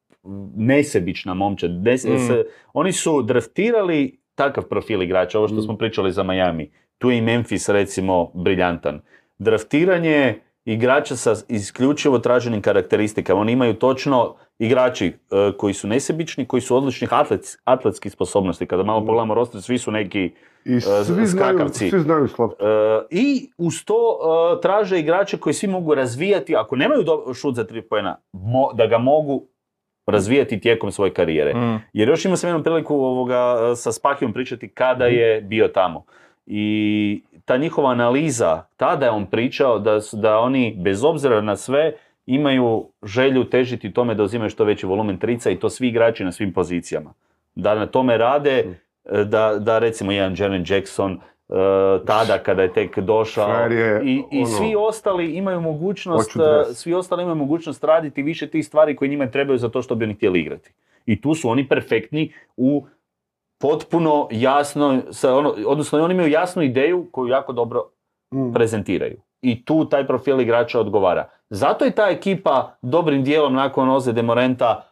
[0.57, 1.71] nesebična momčad.
[1.71, 2.27] Nes- Mm.
[2.27, 5.63] se- oni su draftirali takav profil igrača, ovo što Mm.
[5.63, 6.71] smo pričali za Miami.
[6.99, 9.01] Tu je i Memphis recimo briljantan.
[9.39, 10.41] Draftiranje
[10.73, 13.41] igrača sa isključivo traženim karakteristikama.
[13.41, 15.13] Oni imaju točno igrači e,
[15.57, 18.67] koji su nesebični, koji su odličnih atlets, atletskih sposobnosti.
[18.67, 19.07] Kada malo Mm.
[19.07, 20.31] pogledamo roster, svi su neki
[20.65, 21.91] I svi znaju, skakavci.
[21.91, 22.25] svi znaju.
[22.25, 24.19] E, I uz to
[24.59, 28.17] e, traže igrače koji svi mogu razvijati, ako nemaju do, šut za tri pojena,
[28.75, 29.47] da ga mogu
[30.07, 31.55] razvijati tijekom svoje karijere.
[31.55, 31.83] Mm.
[31.93, 36.05] Jer još imao sam jednu priliku ovoga, sa Spakijom pričati kada je bio tamo.
[36.47, 41.57] I ta njihova analiza, tada je on pričao da, su- da oni, bez obzira na
[41.57, 41.93] sve,
[42.27, 46.33] imaju želju težiti tome da uzimaju što veći volumen trica i to svi igrači na
[46.33, 47.13] svim pozicijama.
[47.55, 48.65] Da na tome rade,
[49.05, 51.19] e, da, da recimo jedan Jaren Jackson, e,
[52.07, 56.95] tada kada je tek došao je, i, i ono, svi ostali imaju mogućnost e, svi
[56.95, 60.15] ostali imaju mogućnost raditi više tih stvari koje njima trebaju za to što bi oni
[60.15, 60.73] htjeli igrati.
[61.07, 62.87] I tu su oni perfektni u
[63.59, 67.91] potpuno jasno, sa ono, odnosno oni imaju jasnu ideju koju jako dobro
[68.35, 68.53] Mm.
[68.53, 69.21] prezentiraju.
[69.43, 71.29] I tu taj profil igrača odgovara.
[71.51, 74.91] Zato je ta ekipa dobrim dijelom nakon ozljede Morenta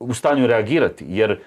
[0.00, 1.40] u stanju reagirati, jer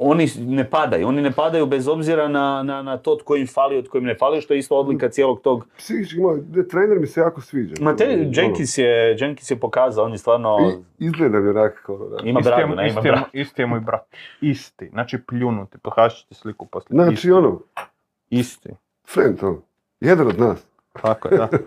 [0.00, 1.08] oni ne padaju.
[1.08, 4.14] Oni ne padaju bez obzira na, na, na to tko im fali, od kojim ne
[4.14, 5.66] fali, što je isto odlika cijelog tog...
[5.76, 7.74] Psihički moj, de- trener mi se jako sviđa.
[7.80, 10.56] Ma te, Ono, Jenkins je, Jenkins je pokazao, on je stvarno...
[10.98, 11.70] i- Izgleda mi da.
[12.24, 13.26] Ima Isti ne ima isti, je, bradu.
[13.32, 14.06] isti je moj brat.
[14.40, 14.88] Isti.
[14.88, 15.78] Znači pljunuti.
[16.28, 16.94] Ti sliku poslije.
[16.94, 17.32] Znači, Isti.
[17.32, 17.60] ono,
[18.30, 18.68] Isti.
[19.08, 19.62] friend, ono,
[20.00, 20.66] jedan od nas.
[20.92, 21.48] Tako je, da.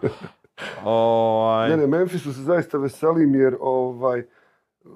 [0.85, 4.23] Ovaj, Ne, ne, Memphisu se zaista veselim jer ovaj,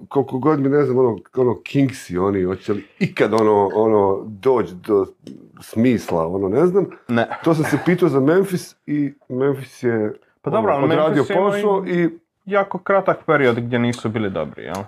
[0.09, 4.73] koliko god mi ne znam, ono, ono Kingsi oni, hoće li ikad ono, ono, doći
[4.75, 5.05] do
[5.61, 6.85] smisla, ono, ne znam.
[7.07, 7.27] ne.
[7.43, 11.91] To sam se pitao za Memphis i Memphis je Pa dobro, ono, odradio posao i-
[11.95, 12.09] i
[12.45, 14.83] Jako kratak period gdje nisu bili dobri, jel?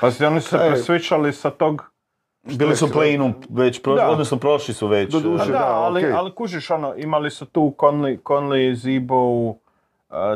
[0.00, 1.82] Pa si oni su se presvičali sa tog...
[2.48, 4.10] Bili su play-inu već, pro, Da.
[4.10, 5.14] odnosno prošli su već.
[5.14, 6.12] Da, da, ali, okej.
[6.12, 9.56] ali kužiš ono, imali su tu Conley, Conley Zibo, uh,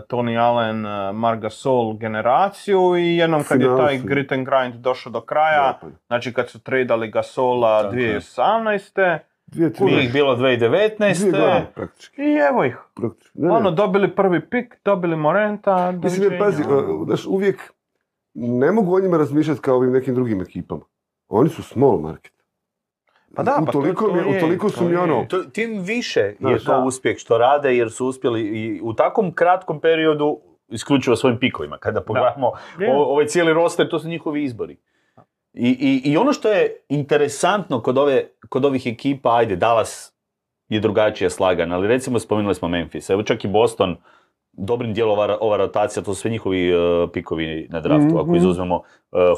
[0.08, 5.12] Tony Allen, uh, Marc Gasol generaciju i jednom kad je taj grit and grind došao
[5.12, 8.20] do kraja, znači kad su tradali Gasola Tako je.
[8.20, 9.18] 2018.
[9.46, 11.30] dvije, tri, Nije ih bilo dvije 2019.
[11.30, 12.22] godine praktički.
[12.22, 12.76] I evo ih.
[12.94, 13.38] praktički.
[13.38, 13.54] Ne, ne.
[13.54, 17.72] Ono, dobili prvi pik, dobili Morenta, Mislim, jer pazi, uh, znaš, uvijek
[18.34, 20.82] ne mogu o njima razmišljati kao ovim nekim drugim ekipama.
[21.28, 22.35] Oni su small market.
[23.36, 24.98] Pa da, pa to- utoliko, to mi, je, utoliko su to mi je.
[24.98, 26.78] ono, To, tim više je Znaš, to da.
[26.78, 31.78] uspjeh što rade jer su uspjeli i u takvom kratkom periodu isključivo svojim pikovima.
[31.78, 32.92] Kada pogledamo Je.
[32.92, 34.76] o- ovaj cijeli roster, to su njihovi izbori.
[35.54, 35.68] I,
[36.04, 40.16] i, I ono što je interesantno kod, ove, kod ovih ekipa, ajde, Dallas
[40.68, 43.96] je drugačije slagan, ali recimo spomenuli smo Memphis, evo čak i Boston,
[44.56, 46.80] dobrim dijelom ova, ova rotacija, to su sve njihovi uh,
[47.12, 48.16] pikovi na draftu, Mhm.
[48.18, 48.82] ako izuzmemo uh,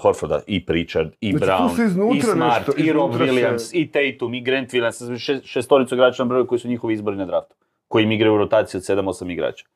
[0.02, 4.40] Horforda, i Pritchard, i Znači, Brown, i Smart, nešto, i Rob Williams, i Tatum, i
[4.40, 7.54] Grant Williams, še, šestoricu igrača na broju koji su njihovi izbori na draftu,
[7.88, 9.66] koji im igraju u rotaciji od 7-8 igrača.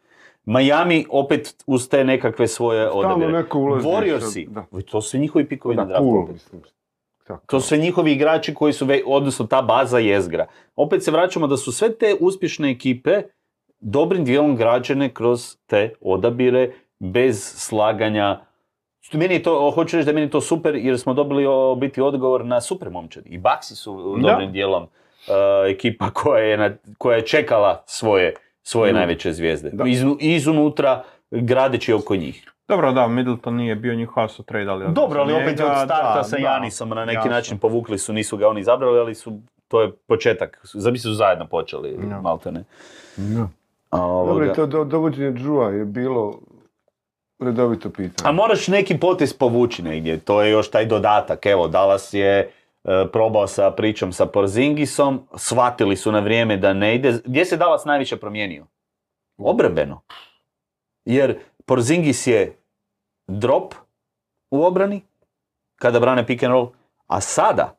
[0.44, 3.44] Miami opet uz te nekakve svoje Stalno odabire.
[3.82, 4.48] Warriorsi,
[4.82, 6.04] to su njihovi pikovi na da, draftu.
[6.04, 6.62] cool, mislim.
[7.26, 7.46] Tako.
[7.46, 10.46] To su sve njihovi igrači koji su, ve, odnosno ta baza jezgra.
[10.76, 13.22] Opet se vraćamo da su sve te uspješne ekipe
[13.82, 18.40] dobrim dijelom građene kroz te odabire bez slaganja.
[19.12, 22.00] Meni je to, hoću reći da je meni to super jer smo dobili o, biti
[22.00, 23.28] odgovor na super momčadi.
[23.28, 24.28] I Baxi su Da.
[24.28, 24.88] dobrim dijelom uh,
[25.66, 28.96] ekipa koja je, na, koja je čekala svoje, svoje Mm.
[28.96, 29.72] najveće zvijezde.
[29.86, 32.48] Iz, izunutra gradeći oko njih.
[32.68, 34.80] Dobro, da, Middleton nije bio njihova su tradali.
[34.80, 36.42] odmah Dobro, ali opet njega, od starta da, sa da.
[36.42, 37.30] Janisom na neki jasno.
[37.30, 40.60] način povukli su, nisu ga oni izabrali, ali su, to je početak.
[40.64, 42.20] Zamisli su zajedno počeli, Ja.
[42.20, 42.64] maltene.
[43.16, 43.48] Da.
[43.92, 46.40] A, ovoga- i to do, dovođenje Džua je bilo
[47.38, 48.28] redovito pitanje.
[48.28, 51.46] A moraš neki potez povući negdje, to je još taj dodatak.
[51.46, 56.94] Evo, Dallas je e, probao sa pričom sa Porzingisom, shvatili su na vrijeme da ne
[56.94, 57.18] ide.
[57.24, 58.66] Gdje se Dallas najviše promijenio?
[59.38, 60.00] Obrambeno.
[61.04, 62.56] Jer Porzingis je
[63.26, 63.74] drop
[64.50, 65.02] u obrani,
[65.76, 66.68] kada brane pick and roll,
[67.06, 67.76] a sada,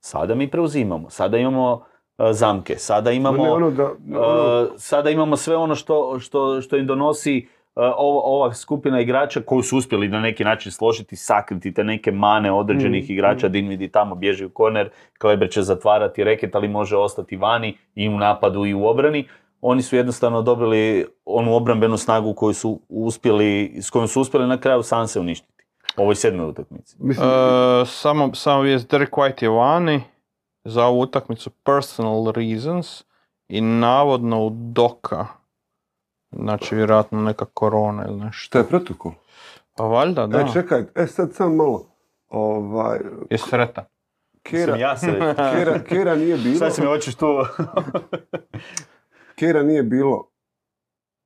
[0.00, 1.84] sada mi preuzimamo, sada imamo
[2.32, 3.44] zamke, sada imamo...
[3.44, 7.82] Ne, ono da, ono, Uh, sada imamo sve ono što, što, što im donosi uh,
[7.96, 12.52] ova, ova skupina igrača koju su uspjeli na neki način složiti, sakriti te neke mane
[12.52, 17.36] određenih Mm, igrača, Dinvidi tamo bježi u korner, Kleber će zatvarati reket, ali može ostati
[17.36, 19.28] vani i u napadu i u obrani.
[19.60, 24.60] Oni su jednostavno dobili onu obrambenu snagu koju su uspjeli, s kojom su uspjeli na
[24.60, 25.52] kraju sam se uništiti.
[25.96, 26.96] ovoj sedmoj utakmici.
[27.10, 30.00] E, samo, samo vijest, Derek White je vani
[30.66, 33.04] za ovu utakmicu personal reasons
[33.48, 35.26] i navodno u doka.
[36.30, 38.38] Znači, vjerojatno neka korona ili nešto.
[38.38, 39.12] šta je protokol?
[39.76, 40.40] Pa valjda, da.
[40.40, 41.86] E, čekaj, e sad sam malo.
[42.28, 42.98] Ovaj,
[43.30, 43.84] Je sretan.
[44.42, 45.06] Kera, ja se...
[45.54, 46.58] Kera, Kera nije bilo.
[46.58, 47.26] Sad si me hoćeš tu...
[49.38, 50.30] Kera nije bilo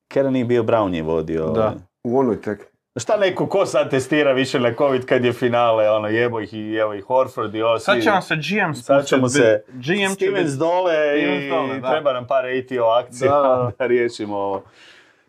[0.09, 1.47] Kera nije bio Brown je vodio.
[1.47, 1.61] Da.
[1.61, 1.74] ovaj.
[2.05, 2.70] u onoj tekmi.
[2.97, 6.74] Šta neko ko sad testira više na COVID kad je finale, ono jebo ih i
[6.74, 9.82] evo ih Horford i ovo Sad svi- će nam se GM Sad ćemo se- GM
[10.09, 13.86] će Stevens biti- dole i dole, treba nam par ATO akcija Da, da, da.
[13.86, 14.62] riješimo ovo.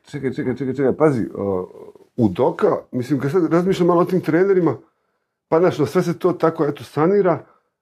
[0.03, 1.25] Čekaj, čekaj, čekaj, čekaj, pazi,
[2.17, 4.75] u Doka, mislim, kad sad razmišljam malo o tim trenerima,
[5.47, 7.39] pa znaš, no, sve se to tako, eto, sanira,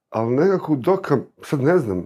[0.10, 2.06] ali nekako u Doka, sad ne znam,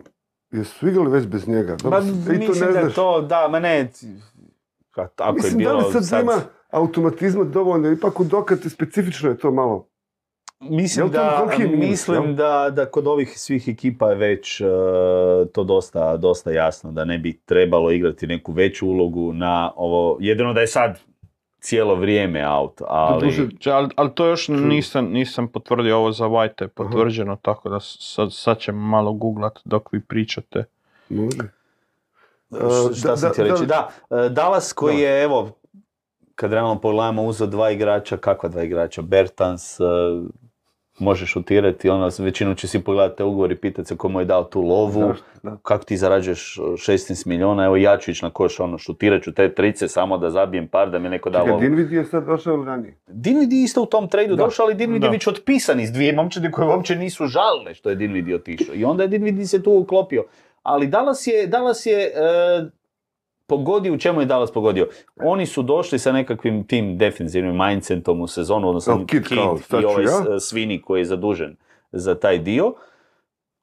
[0.51, 1.71] jesu igrali već bez njega?
[1.74, 2.07] Ma, Dobro, ti
[2.39, 2.95] mislim da je znaš.
[2.95, 3.91] to, da, ma ne,
[4.91, 6.34] ka- ako Mislim, je da bilo li sad, ima
[6.74, 9.88] automatizma dovoljno, ipak u Doka ti specifično je to malo.
[10.59, 11.47] Mislim da,
[11.78, 14.65] mislim da, da kod ovih svih ekipa je već e,
[15.53, 20.53] to dosta, dosta jasno, da ne bi trebalo igrati neku veću ulogu na ovo, jedino
[20.53, 20.99] da je sad
[21.59, 23.49] cijelo vrijeme out, ali...
[23.65, 28.34] Ali, ali to još nisam, nisam potvrdio ovo za White je potvrđeno, tako da sad,
[28.34, 30.63] sad ćemo malo googlat dok vi pričate.
[31.09, 31.38] Može.
[32.99, 33.65] Šta da- sam da- ti reći?
[33.65, 33.89] Da,
[34.26, 35.01] e, Dallas koji Da.
[35.03, 35.51] je, evo,
[36.36, 39.02] kad realno pogledamo uzeo dva igrača, kakva dva igrača?
[39.02, 39.84] Bertans, e,
[41.00, 44.44] može šutirati, ono, većinu će si pogledati te ugovor i pitati se komu je dao
[44.44, 45.14] tu lovu,
[45.62, 49.54] kako ti zarađuješ 16 miliona, evo ja ću ići na koš, ono, šutirat ću te
[49.54, 51.60] trice samo da zabijem par, da mi neko da lovu.
[51.60, 52.98] Dinvidi je sad došao ili ranije?
[53.08, 56.52] Dinvidi je isto u tom tradu došao, ali Dinvidi je već otpisan iz dvije momčadi
[56.52, 58.76] koje uopće nisu žalile što je Dinvidi otišao.
[58.76, 60.24] I onda je Dinvidi se tu uklopio.
[60.64, 62.12] Ali Dallas je, Dallas je e,
[63.48, 64.88] pogodio, u čemu je Dallas pogodio?
[65.18, 69.38] Oni su došli sa nekakvim tim defensivnim mindsetom u sezonu, odnosno Evo, Kid Kid
[69.82, 70.39] i ovaj ja.
[70.39, 71.56] Svini koji je zadužen
[71.91, 72.74] za taj dio.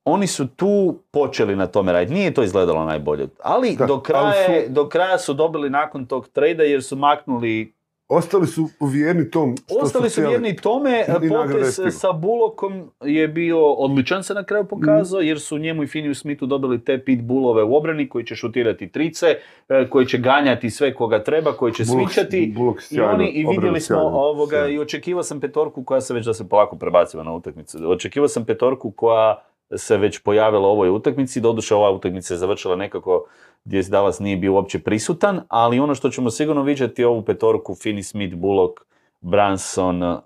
[0.04, 2.14] Oni su tu počeli na tome raditi.
[2.14, 3.28] Nije to izgledalo najbolje.
[3.42, 4.32] Ali, Da, do, ali kraja,
[4.64, 7.74] su- do kraja su dobili nakon tog trejda jer su maknuli
[8.10, 13.66] Ostali su vjerni tom što Ostali su vjerni tome, I potez sa Bulokom je bio
[13.66, 15.28] odličan se na kraju pokazao, Mhm.
[15.28, 18.88] jer su njemu i Finiju Smithu dobili te pit bulove u obrani koji će šutirati
[18.88, 19.26] trice,
[19.68, 22.52] e, koji će ganjati sve koga treba, koji će svičati.
[22.56, 24.68] Bullock I sjajno, oni, i vidjeli smo sjajno, ovoga, sjajno.
[24.68, 27.78] i očekivao sam petorku koja se već da se polako prebaciva na utakmicu.
[27.86, 29.42] Očekivao sam petorku koja
[29.76, 33.26] se već pojavila u ovoj utakmici, doduše ova utakmica je završila nekako
[33.64, 37.74] gdje Dallas nije bio uopće prisutan, ali ono što ćemo sigurno vidjeti je ovu petorku
[37.74, 38.80] Finney Smith, Bullock,
[39.20, 40.20] Branson, uh,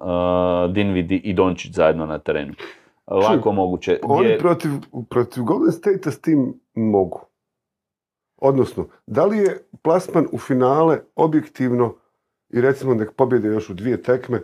[0.71, 2.55] Dinwiddie i Dončić zajedno na terenu.
[3.07, 4.01] Lako moguće.
[4.03, 4.71] Oni Gdje- protiv,
[5.11, 7.21] protiv Golden State s tim mogu.
[8.37, 11.95] Odnosno, da li je plasman u finale objektivno
[12.51, 14.41] i recimo nek pobjede još u dvije tekme,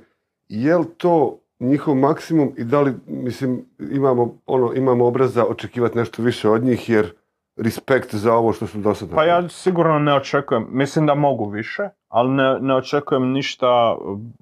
[0.49, 6.23] je li to njihov maksimum i da li, mislim, imamo, ono, imamo obraza očekivati nešto
[6.23, 7.13] više od njih jer
[7.57, 11.51] respekt za ovo što su do sada Pa ja sigurno ne očekujem, mislim da mogu
[11.51, 14.35] više, ali ne, ne očekujem ništa mm,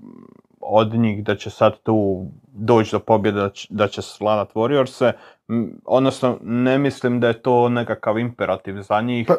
[0.60, 5.12] od njih da će sad tu doći do pobjede, da će, svladat Warriorse.
[5.84, 9.26] Odnosno, ne mislim da je to nekakav imperativ za njih.
[9.26, 9.34] Pa-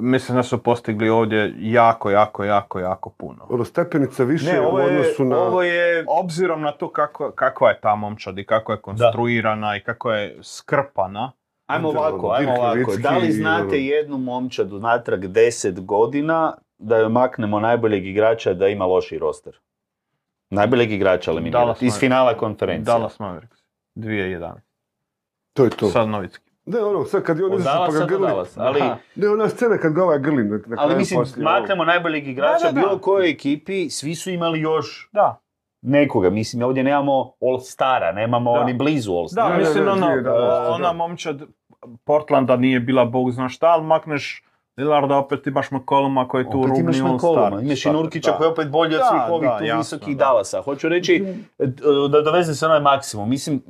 [0.00, 3.46] mislim da su postigli ovdje jako, jako, jako, jako puno.
[3.48, 5.38] Ono, stepenica više Ne, ovo u je, odnosu na...
[5.38, 9.80] ovo je Obzirom na to kako, kakva je ta momčad i kako je konstruirana i
[9.80, 11.32] kako je skrpana,
[11.66, 13.02] Ajmo Da, ovako, ono, ajmo Dirk ovako.
[13.02, 18.54] Da li i znate ono- jednu momčadu natrag 10 godina da joj maknemo najboljeg igrača
[18.54, 19.58] da ima loši roster?
[20.50, 22.84] Najboljeg igrača eliminirati iz finala konferencije.
[22.84, 23.58] Dallas Mavericks,
[23.94, 24.52] 2011.
[25.52, 25.88] To je to.
[25.88, 26.51] Sad Novicki.
[26.66, 28.28] Ne, ono, sad kad je on izašao pa ga grli.
[28.56, 28.96] Ali, Aha.
[29.14, 30.44] Ne, ona scena kad ga ovaj grli.
[30.44, 32.86] Na, na ali mislim, maknemo najboljeg igrača Da, da, da.
[32.86, 35.40] bilo kojoj ekipi, svi su imali još Da,
[35.82, 36.30] nekoga.
[36.30, 38.64] Mislim, ovdje nemamo All-Stara, nemamo Da.
[38.64, 39.48] ni blizu da, All-Stara.
[39.48, 40.70] Ne, ne, mislim ne, ono, da, da, da.
[40.70, 41.42] ona momčad
[42.04, 44.44] Portlanda nije bila bog zna šta, ali makneš
[44.76, 47.62] Lillarda opet imaš McColluma koji je tu Opet rubni imaš all McColluma, star.
[47.64, 48.36] imaš i Nurkića da.
[48.36, 50.24] koji je opet bolji od Da, svih ovih da, tu visokih da.
[50.24, 50.62] Dallasa.
[50.62, 51.24] Hoću reći
[52.10, 53.28] da doveze se onaj maksimum.
[53.30, 53.62] Mislim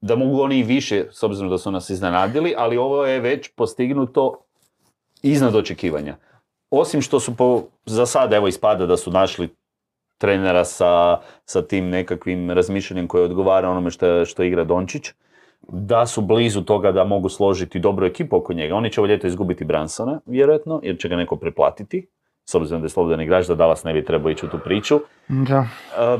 [0.00, 3.50] da mogu oni i više, s obzirom da su nas iznenadili, ali ovo je već
[3.54, 4.34] postignuto
[5.22, 6.16] iznad očekivanja.
[6.70, 9.48] Osim što su po, za sad, evo ispada da su našli
[10.18, 15.02] trenera sa, sa tim nekakvim razmišljanjem koje odgovara onome što, što igra Dončić,
[15.68, 18.74] da su blizu toga da mogu složiti dobru ekipu oko njega.
[18.74, 22.06] Oni će ovo ljeto izgubiti Bransona, vjerojatno, jer će ga neko preplatiti,
[22.44, 25.00] s obzirom da je slobodan igrač, da Dallas ne bi trebao ići u tu priču.
[25.28, 25.66] Da.
[25.98, 26.18] E,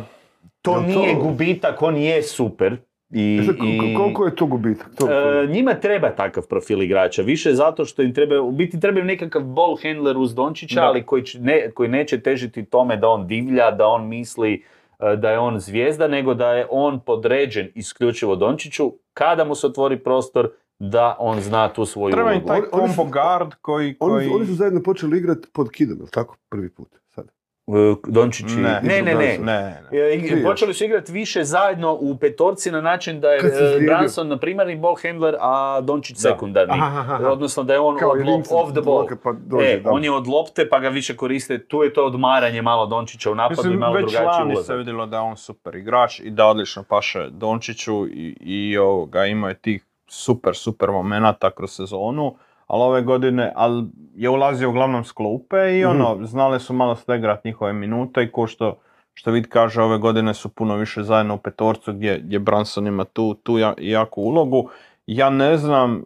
[0.63, 2.77] to to- nije gubitak, on je super.
[3.13, 4.91] I, E i- Koliko je to gubitak?
[4.95, 9.01] To, E, njima treba takav profil igrača, više zato što im treba, u biti treba
[9.01, 10.87] im nekakav ball handler uz Dončića, Da.
[10.87, 14.65] ali koji, će- ne, koji neće težiti tome da on divlja, da on misli
[15.03, 18.85] e, da je on zvijezda, nego da je on podređen isključivo Dončiću,
[19.15, 22.49] kada mu se otvori prostor da on zna tu svoju Treba im ulogu.
[22.49, 23.97] taj su- combo guard koji...
[24.01, 24.27] Oni, koji...
[24.27, 26.37] su- oni su zajedno počeli igrati pod kidom, jel tako?
[26.49, 26.89] Prvi put.
[27.09, 27.27] Sad.
[27.69, 27.73] E,
[28.07, 28.57] Dončić i...
[28.57, 29.39] Ne, ne, ne, ne.
[29.39, 30.43] Ne, ne.
[30.45, 33.87] Počeli su igrati više zajedno u petorci na način da je se e.
[33.87, 36.21] Branson na primarni ball handler, a Dončić Da.
[36.21, 36.75] sekundarni.
[36.75, 37.29] Aha, aha, aha.
[37.29, 39.07] Odnosno da je on Kao od i lop- off the ball.
[39.23, 42.63] pa dođe, e, on je od lopte pa ga više koriste, tu je to odmaranje
[42.63, 44.77] malo Dončića u napadu i Mislim, malo već drugačiji lani se ulazak.
[44.79, 49.49] vidjelo da je on super igrač i da odlično paše Dončiću i, i ovoga, imao
[49.49, 52.35] je tih super, super momenata kroz sezonu,
[52.71, 55.91] ali ove godine ali je ulazio uglavnom s klupe i Mhm.
[55.91, 58.79] ono, znali su malo stegrat njihove minute i ko što,
[59.15, 63.05] što vid kaže, ove godine su puno više zajedno u petorcu gdje, gdje Branson ima
[63.05, 64.69] tu, tu ja- jaku ulogu.
[65.07, 66.05] Ja ne znam,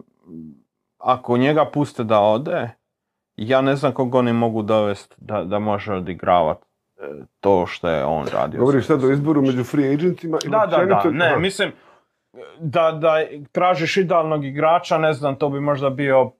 [0.98, 2.70] ako njega puste da ode,
[3.36, 6.64] ja ne znam koga oni mogu dovesti da, da može odigravati
[7.40, 8.60] to što je on radio.
[8.60, 11.10] Govoriš sad o izboru među free agentima Da, da, da, općenito?
[11.10, 11.72] ne, mislim,
[12.58, 13.16] da, da
[13.52, 16.30] tražiš idealnog igrača, ne znam, to bi možda bio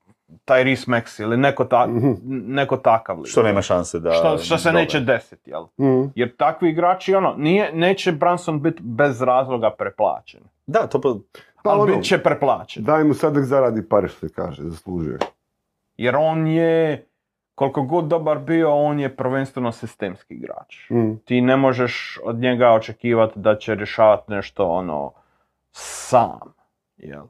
[0.47, 2.13] Tyrese Maxey ili neko, ta, Mhm.
[2.55, 3.27] neko takav lik.
[3.27, 4.13] Što nema šanse da...
[4.13, 4.81] što, što se dobe.
[4.81, 5.65] neće desiti, jel?
[5.81, 6.05] Mhm.
[6.15, 10.41] Jer takvi igrači, ono, nije, neće Branson biti bez razloga preplaćen.
[10.67, 11.09] Da, to pa...
[11.63, 12.85] Pa ali ono, bit će preplaćen.
[12.85, 15.19] Daj mu sad nek zaradi pare što se kaže, zaslužuje.
[15.97, 17.07] Jer on je,
[17.55, 20.91] koliko god dobar bio, on je prvenstveno sistemski igrač.
[20.91, 21.13] Mhm.
[21.25, 25.13] Ti ne možeš od njega očekivati da će rješavati nešto ono
[25.73, 26.39] sam.
[26.97, 27.25] Jel?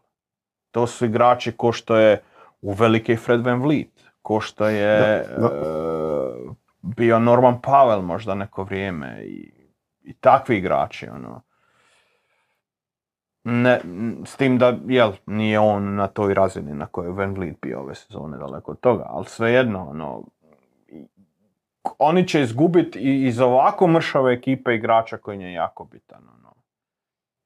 [0.71, 2.23] To su igrači ko što je
[2.65, 5.47] u velike Fred Van Vliet, ko što je Da, da.
[5.47, 9.53] e, bio Norman Powell možda neko vrijeme i,
[10.03, 11.09] i takvi igrači.
[11.09, 11.43] Ono.
[13.45, 13.81] Ne,
[14.25, 17.81] s tim da, jel, nije on na toj razini na kojoj je Van Vliet bio
[17.81, 20.25] ove sezone, daleko od toga, ali svejedno, ono,
[21.99, 26.29] oni će izgubiti i iz ovako mršave ekipe igrača koji je jako bitan.
[26.39, 26.55] Ono.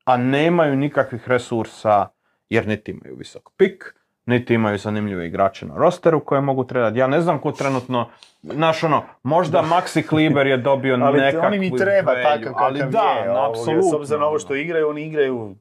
[0.05, 2.09] A nemaju nikakvih resursa
[2.49, 3.98] jer niti imaju visok pik,
[4.29, 6.99] niti imaju zanimljive igrače na rosteru koje mogu trebati.
[6.99, 8.09] Ja ne znam ko trenutno,
[8.43, 13.23] znaš ono, možda Maxi Kleber je dobio Ali nekakvu oni mi treba takav ali da,
[13.25, 13.49] je.
[13.51, 13.91] apsolutno.
[13.91, 15.55] S obzirom na ovo što igraju, oni igraju...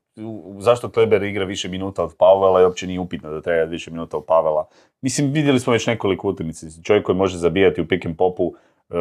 [0.59, 4.17] Zašto Kleber igra više minuta od Pavela i uopće nije upitno da treba više minuta
[4.17, 4.67] od Pavela.
[5.01, 6.67] Mislim, vidjeli smo već nekoliko utakmica.
[6.83, 8.53] Čovjek koji može zabijati u pick and popu.
[8.89, 8.93] E,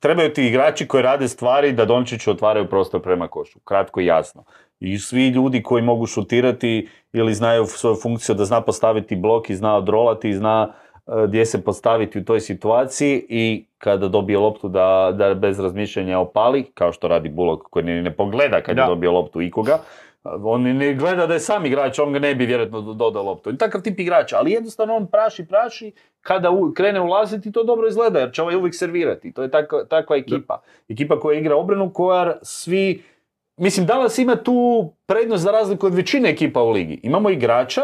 [0.00, 3.58] trebaju ti igrači koji rade stvari da Dončiću otvaraju prostor prema košu.
[3.58, 4.44] Kratko i jasno.
[4.80, 9.56] I svi ljudi koji mogu šutirati ili znaju svoju funkciju da zna postaviti blok i
[9.56, 14.68] zna odrolati i zna e, gdje se postaviti u toj situaciji i kada dobije loptu
[14.68, 18.82] da, da bez razmišljanja opali, kao što radi Bullock koji ni ne pogleda kad Da.
[18.82, 19.78] je dobio loptu ikoga,
[20.24, 23.50] on ne gleda da je sam igrač, on ga ne bi vjerojatno do- dodao loptu.
[23.50, 27.88] I takav tip igrača, ali jednostavno on praši, praši, kada u- krene ulaziti to dobro
[27.88, 29.32] izgleda jer će ovaj uvijek servirati.
[29.32, 30.60] To je takva, takva ekipa.
[30.88, 33.02] Ekipa koja igra obranu koja svi
[33.58, 37.00] Mislim, Dallas ima tu prednost za razliku od većine ekipa u ligi.
[37.02, 37.82] Imamo igrača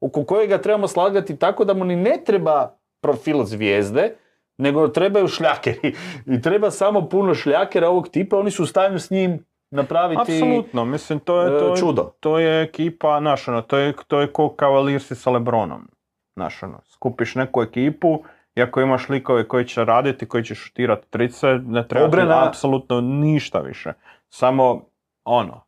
[0.00, 4.16] oko kojega trebamo slagati tako da mu ni ne treba profil zvijezde,
[4.58, 5.94] nego trebaju šljakeri.
[6.32, 10.84] I treba samo puno šljakera ovog tipa, oni su u stanju s njim napraviti Apsolutno,
[10.84, 12.10] mislim, to je, e, to je, čudo.
[12.20, 15.88] to je ekipa, znaš, ono, to je, to je ko Cavaliersi sa Lebronom.
[16.36, 18.22] Znaš, ono, skupiš neku ekipu
[18.54, 23.60] i ako imaš likove koji će raditi, koji će šutirati trice, ne treba apsolutno ništa
[23.60, 23.92] više.
[24.28, 24.86] Samo,
[25.24, 25.60] ono,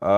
[0.00, 0.08] uh,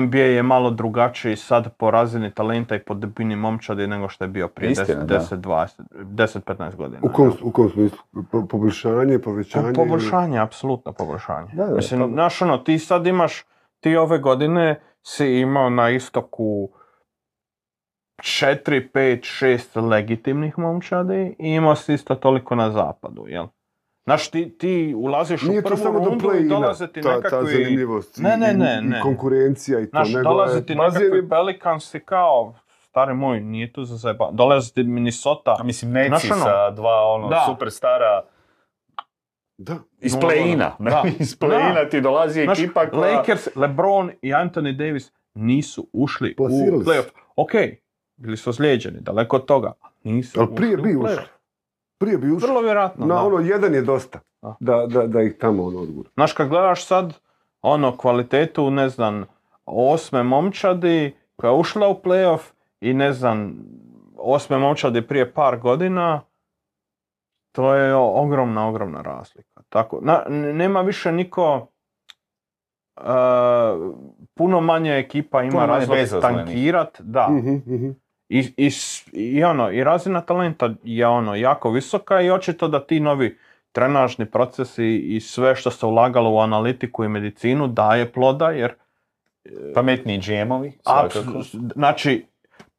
[0.00, 4.28] NBA je malo drugačiji sad po razini talenta i po debini momčadi nego što je
[4.28, 5.14] bio prije Istina, da.
[5.14, 7.00] 10, 20, 10-15 godina.
[7.02, 7.98] U kom, u kom smislu?
[8.32, 9.72] Po- Poboljšanje, povećanje?
[9.72, 11.48] Po, poboljšanje, apsolutno poboljšanje.
[11.52, 13.44] Da, da, Mislim, pa- znaš ono, ti sad imaš,
[13.80, 16.68] ti ove godine si imao na istoku
[18.18, 23.46] 4, 5, 6 legitimnih momčadi i imao si isto toliko na zapadu, jel?
[24.06, 27.08] Znaš, ti, ti ulaziš Nije u to prvu samo do rundu i dolaze ti ta,
[27.10, 27.52] ta nekakvi...
[27.54, 29.00] zanimljivost i- Ne, ne, i- ne, i ne.
[29.00, 29.90] konkurencija i to.
[29.90, 34.30] Znaš, dolaze ti nekakvi je- Pelicans i kao, stari moj, nije tu za zajeba.
[34.32, 35.56] Dolaze ti Minnesota.
[35.60, 37.44] A mislim, Neci Znaš ono, sa dva ono, da.
[37.46, 38.22] superstara
[39.58, 39.76] Da.
[39.98, 40.70] iz Nula play-ina.
[40.80, 41.02] Da.
[41.18, 43.12] iz play-ina ti dolazi Znaš, ekipa koja...
[43.12, 47.06] Lakers, LeBron i Anthony Davis nisu ušli Plasirali u playoff.
[47.36, 47.50] Ok,
[48.16, 49.72] bili su ozlijeđeni, daleko od toga.
[50.04, 51.16] Nisu Ali prije ušli bi ušli.
[51.98, 52.48] Prije bi ušli.
[52.48, 53.22] Vrlo vjerojatno, Na da.
[53.22, 54.20] ono jedan je dosta.
[54.60, 54.86] Da.
[54.86, 56.10] Da, da, ih tamo ono odgura.
[56.14, 57.14] Znaš, kad gledaš sad
[57.62, 59.24] ono kvalitetu, ne znam,
[59.66, 62.40] osme momčadi koja je ušla u playoff
[62.80, 63.58] i ne znam,
[64.16, 66.20] osme momčadi prije par godina,
[67.52, 69.62] to je ogromna, ogromna razlika.
[69.68, 71.66] Tako, na, nema više niko,
[72.96, 73.02] e,
[74.34, 77.28] puno manje ekipa ima Puno razlog tankirat, da.
[77.28, 77.90] Mhm, mhm.
[78.28, 78.70] I, i,
[79.12, 83.38] i ono, i razina talenta je ono jako visoka i očito da ti novi
[83.72, 88.74] trenažni procesi i sve što se ulagalo u analitiku i medicinu daje ploda jer
[89.74, 91.42] Pametniji GM-ovi, Apsu- svakako.
[91.74, 92.26] Znači,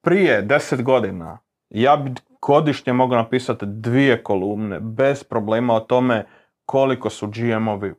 [0.01, 1.37] prije deset godina
[1.69, 6.25] ja bi godišnje mogao napisati dvije kolumne bez problema o tome
[6.65, 7.93] koliko su GM-ovi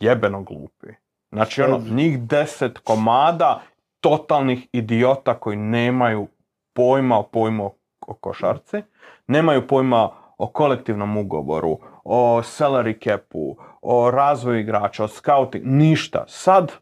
[0.00, 0.86] jebeno glupi.
[1.32, 3.62] Znači, ono, njih deset komada
[4.00, 6.28] totalnih idiota koji nemaju
[6.72, 7.74] pojma o pojmu
[8.06, 8.82] o- košarci,
[9.26, 16.24] nemaju pojma o kolektivnom ugovoru, o salary capu, o razvoju igrača, o scouting, ništa.
[16.28, 16.72] Sad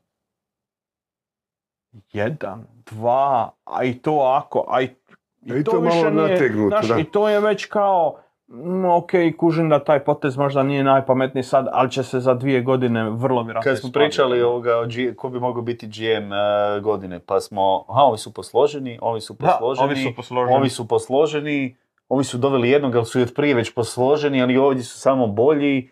[2.13, 4.89] jedan, dva, a i to ako, a i,
[5.43, 6.99] I to malo nategnuto, znaš, da.
[6.99, 8.19] i to je već kao,
[8.89, 13.11] ok, kužim da taj potez možda nije najpametniji sad, ali će se za dvije godine
[13.11, 16.37] vrlo vjerojatno Kad smo pričali ovoga, o G- ko bi mogao biti GM eh,
[16.81, 20.57] godine, pa smo, aha, ovi su posloženi, ovi su Da, posloženi, ovi su posloženi.
[20.57, 21.77] ovi su posloženi,
[22.09, 25.27] ovi su doveli jednog, ali su i od prije već posloženi, ali ovdje su samo
[25.27, 25.91] bolji.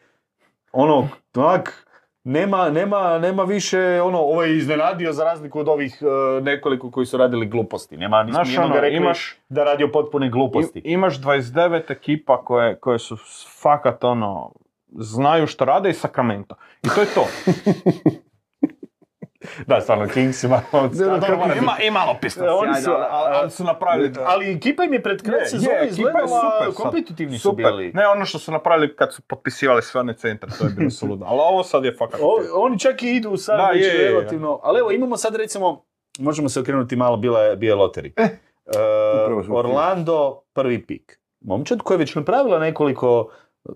[0.72, 1.87] Ono, tak,
[2.28, 7.06] nema, nema, nema više, ono, ovo je iznenadio za razliku od ovih eh, nekoliko koji
[7.06, 7.96] su radili gluposti.
[7.96, 10.78] Nema, nismo Znaš, jednoga ono, rekli imaš- da radi o potpune gluposti.
[10.78, 13.16] I- imaš 29 ekipa koje, koje su
[13.54, 14.52] fakat ono,
[14.90, 16.54] znaju što rade i Sacramento.
[16.82, 17.24] I to je to.
[19.66, 20.62] Da, stvarno, Kings ima...
[21.62, 24.12] ima, i malo Pistons, Oni ajde, su- ali, su napravili...
[24.26, 27.64] Ali ekipa im je pred kraj sezone je, ekipa je izgledala, super kompetitivni su Super.
[27.66, 27.92] bili.
[27.94, 31.24] Ne ono što su napravili kad su potpisivali sve one centre, to je bilo suludo.
[31.28, 32.20] Ali ovo sad je fakat...
[32.54, 34.10] Oni čak i idu sad Da, već je, je, je.
[34.10, 34.60] relativno.
[34.62, 35.84] Ali evo, imamo sad recimo,
[36.18, 38.12] možemo se okrenuti malo, bila je, bio loteri.
[38.16, 41.20] E, smo Orlando, prvi pik.
[41.40, 43.28] Momčad koja je već napravila nekoliko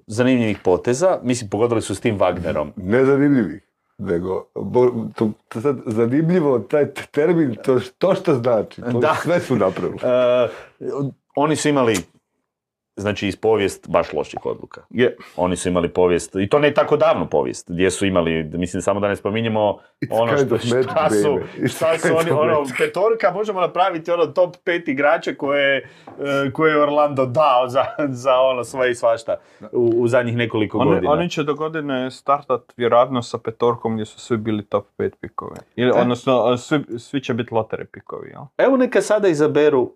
[0.07, 2.71] zanimljivih poteza, mislim, pogodili su s tim Wagnerom.
[2.77, 3.63] Ne zanimljivih,
[4.03, 9.15] nego bo- to, to sad zanimljivo, taj termin, to, to što znači, to Da.
[9.23, 9.99] sve su napravili.
[10.81, 10.83] E,
[11.37, 11.97] oni su imali,
[13.03, 14.83] znači, iz povijest baš loših odluka.
[14.91, 15.17] Je.
[15.37, 19.01] Oni su imali povijest, i to ne tako davnu povijest, gdje su imali, mislim, samo
[19.01, 21.39] da ne spominjemo It's ono kind što, of magic, šta su,
[21.69, 26.71] šta su kind oni, ono, petorka, možemo napraviti ono top pet igrača koje, e, koje
[26.71, 29.37] je Orlando dao za, za ono sve i svašta
[29.73, 31.13] u, u zadnjih nekoliko Oni, godina.
[31.13, 35.57] oni će do godine startat vjerojatno sa petorkom gdje su svi bili top 5 pikovi.
[35.77, 36.01] Ili, E.
[36.01, 38.43] odnosno, svi, svi će biti lotere pikovi, jel?
[38.59, 39.93] Evo neka sada izaberu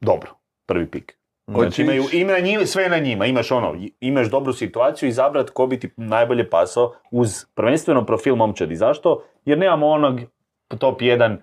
[0.00, 0.30] dobro,
[0.66, 1.18] prvi pik.
[1.46, 3.26] Znači imaju, ima na njima, sve je na njima.
[3.26, 8.76] Imaš ono, imaš dobru situaciju, izabrat ko bi ti najbolje pasao uz prvenstveno profil momčadi.
[8.76, 9.22] Zašto?
[9.44, 10.20] Jer nemamo onog
[10.78, 11.36] top 1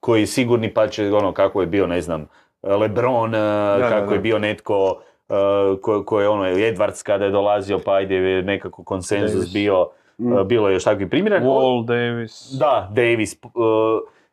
[0.00, 2.28] koji je sigurni pa će ono kako je bio, ne znam,
[2.62, 3.38] Lebron, eh,
[3.80, 4.22] kako da, je da.
[4.22, 5.34] bio netko eh,
[5.82, 9.88] ko, ko je ono, Edwards kada je dolazio pa ajde je nekako konsenzus bio,
[10.20, 10.38] Mm.
[10.38, 11.40] eh, bilo je još takvih primjera.
[11.40, 12.50] Wall, Davis.
[12.58, 13.36] Da, Davis.
[13.44, 13.52] uh,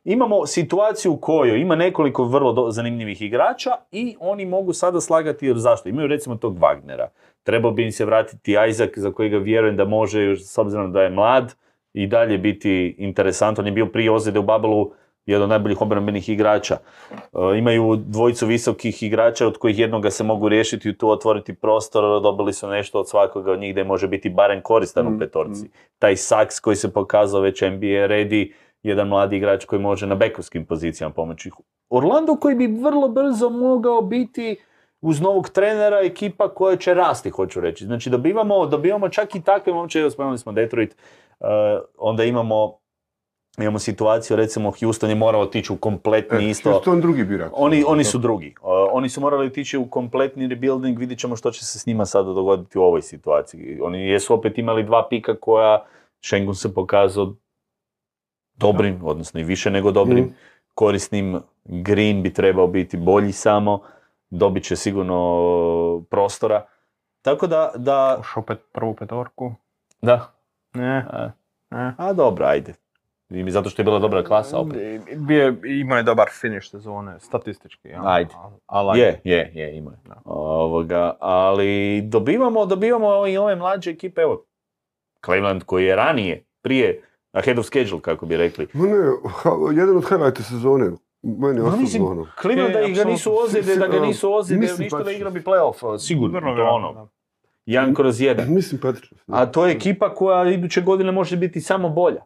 [0.07, 5.47] imamo situaciju u kojoj ima nekoliko vrlo do- zanimljivih igrača i oni mogu sada slagati
[5.47, 5.89] jer zašto?
[5.89, 7.07] Imaju recimo tog Wagnera.
[7.43, 11.01] Trebao bi im se vratiti Isaac za kojega vjerujem da može, još s obzirom da
[11.01, 11.55] je mlad,
[11.93, 13.63] i dalje biti interesantan.
[13.63, 14.91] On je bio prije ozljede u Babelu
[15.25, 16.77] jedan od najboljih obrambenih igrača.
[17.31, 22.21] Uh, imaju dvojicu visokih igrača od kojih jednoga se mogu riješiti i tu otvoriti prostor.
[22.21, 25.69] Dobili su nešto od svakoga od njih da može biti barem koristan u Mm, petorci.
[25.99, 28.51] Taj Saks koji se pokazao već NBA ready,
[28.83, 31.51] jedan mladi igrač koji može na bekovskim pozicijama pomoći.
[31.89, 34.55] Orlando koji bi vrlo brzo mogao biti
[35.01, 37.85] uz novog trenera ekipa koja će rasti, hoću reći.
[37.85, 40.95] Znači dobivamo, dobivamo čak i takve momče, evo spomenuli smo Detroit,
[41.39, 41.47] uh,
[41.97, 42.77] onda imamo
[43.61, 46.71] Imamo situaciju, recimo Houston je morao otići u kompletni E, isto...
[46.71, 47.51] Houston drugi birak.
[47.53, 48.55] Oni, oni su drugi.
[48.61, 52.05] Uh, oni su morali otići u kompletni rebuilding, vidjet ćemo što će se s njima
[52.05, 53.79] sada dogoditi u ovoj situaciji.
[53.81, 55.85] Oni jesu opet imali dva pika koja
[56.21, 57.33] Šengun se pokazao
[58.57, 60.33] dobrim, odnosno i više nego dobrim, Mm.
[60.75, 61.41] korisnim.
[61.65, 63.81] Green bi trebao biti bolji samo,
[64.29, 65.17] dobit će sigurno
[66.01, 66.65] prostora.
[67.21, 69.53] Tako da, da, Ušao pet, prvu petorku.
[70.01, 70.33] da,
[70.73, 71.31] Ne, a,
[71.71, 71.93] ne.
[71.97, 72.73] a dobro, ajde.
[73.29, 75.01] I Zato što je bila dobra klasa opet.
[75.17, 77.87] Bio je, imao je dobar finish sezone, statistički.
[77.87, 78.07] jel?
[78.07, 78.33] Ajde.
[78.35, 79.91] Al- ali- Je, je, je, ima.
[79.91, 79.97] je.
[80.05, 80.15] Da.
[80.25, 84.43] Ovoga, ali dobivamo, dobivamo i ove mlađe ekipe, evo,
[85.25, 87.01] Cleveland koji je ranije, prije,
[87.31, 88.67] ahead of schedule, kako bi rekli.
[88.73, 88.97] Ma ne,
[89.43, 90.91] ha, jedan od highlighta sezone.
[91.21, 92.27] Meni Ma osobno mislim, ono.
[92.41, 95.99] Cleveland da ga nisu ozljede, da ga nisu ozljede, mislim, ništa da igra bi playoff,
[95.99, 97.09] sigurno, Vrlo ono,
[97.65, 98.53] jedan kroz jedan.
[98.53, 99.13] Mislim Patrick.
[99.27, 102.23] A to je ekipa koja iduće godine može biti samo bolja.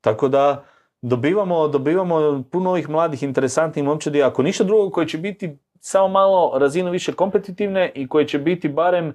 [0.00, 0.64] Tako da
[1.02, 6.58] dobivamo, dobivamo puno ovih mladih, interesantnih momčadi, ako ništa drugo, koji će biti samo malo
[6.58, 9.08] razinu više kompetitivne i koji će biti barem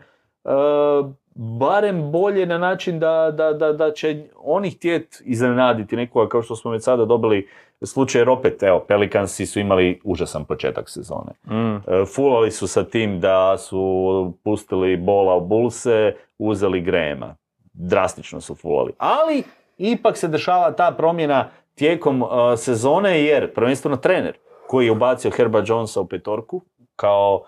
[0.43, 6.41] uh, barem bolje na način da, da, da, da će oni htjet iznenaditi nekoga kao
[6.41, 7.47] što smo već sada dobili
[7.81, 11.31] slučaj jer opet, evo, Pelicansi su imali užasan početak sezone.
[11.45, 11.75] Mm.
[11.75, 17.35] E, Fulali su sa tim da su pustili bola u bulse, uzeli Grema.
[17.73, 18.91] Drastično su fulali.
[18.97, 19.43] Ali
[19.77, 25.63] ipak se dešava ta promjena tijekom e, sezone jer prvenstveno trener koji je ubacio Herba
[25.65, 26.61] Jonesa u petorku
[26.95, 27.43] kao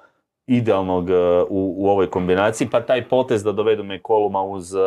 [0.47, 4.79] idealnog e, u, u ovoj kombinaciji, pa taj potez da dovedu Mekoluma uz, e,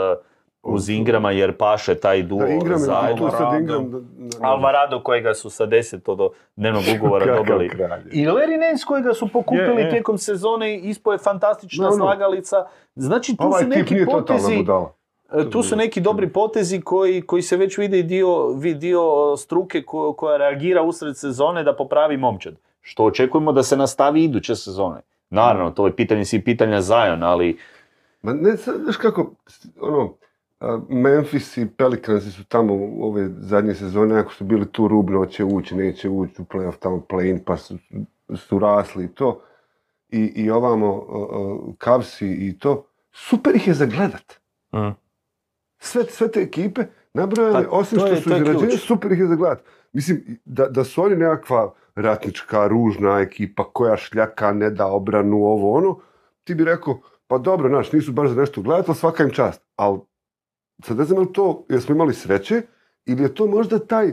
[0.62, 3.56] uz Ingrama jer paše taj duo Da, Ingram sad Alvarado.
[3.56, 3.90] Ingram.
[3.90, 7.66] da- da- Alvarado kojega su sa 10 do dnevnog ugovora dobili.
[8.12, 9.90] I Larry Nance kojega su pokupili Je, je.
[9.90, 11.96] tijekom sezone i ispao je fantastična No, no.
[11.96, 12.64] slagalica.
[12.96, 14.64] Znači tu su Ovaj tip neki potezi,
[15.32, 18.28] e, tu su neki dobri potezi koji, koji se već vide dio,
[18.74, 19.02] dio
[19.36, 22.54] struke ko- koja reagira usred sezone da popravi momčad.
[22.80, 25.00] Što očekujemo da se nastavi iduće sezone.
[25.30, 27.58] Naravno, to je pitanje svi pitanja Zion, ali
[28.22, 29.34] Ma ne, sad, znaš kako,
[29.80, 30.14] ono,
[30.88, 35.44] Memphis i Pelicansi su tamo u ove zadnje sezone, ako su bili tu rubno, će
[35.44, 37.78] ući, neće ući u playoff, tamo play-in, pa su,
[38.36, 39.42] su rasli i to.
[40.08, 44.32] I, i ovamo, uh, Cavsi i to, super ih je za gledat.
[44.72, 44.94] Mm.
[45.78, 46.82] Sve, sve te ekipe,
[47.14, 49.62] nabrojane, Pa, osim to što je- su izrađene, super ih je za gledat.
[49.92, 55.72] Mislim, da, da su oni nekakva ratnička, ružna ekipa koja šljaka, ne da obranu, ovo
[55.72, 55.98] ono,
[56.44, 59.62] ti bi rekao, pa dobro, znaš, nisu baš za nešto gledati, ali svaka im čast.
[59.76, 59.98] Ali,
[60.84, 62.62] sad ne znam je li to, jer smo imali sreće,
[63.06, 64.06] ili je to možda taj,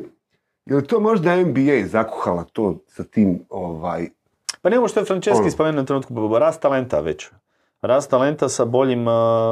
[0.65, 4.07] je li to možda NBA zakuhala to sa tim, ovaj,
[4.65, 5.51] Pa ne ovo što je Franceschi Ono.
[5.51, 7.29] spomenuo u trenutku, rast talenta već.
[7.81, 9.05] Rast talenta sa boljim,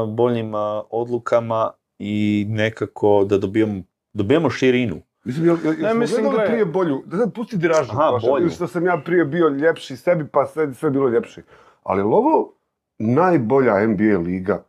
[0.07, 0.51] boljim
[0.89, 3.81] odlukama i nekako da dobijemo,
[4.13, 5.01] dobijemo širinu.
[5.23, 7.91] Mislim, jel, jel, jel Ne, smo mislim, gledali gle- prije bolju, da sad pusti diražu,
[7.91, 8.49] Aha, bolju.
[8.49, 11.41] što sam ja prije bio ljepši sebi, pa sve, sve bilo ljepši.
[11.83, 12.53] Ali ovo
[12.99, 14.63] najbolja NBA liga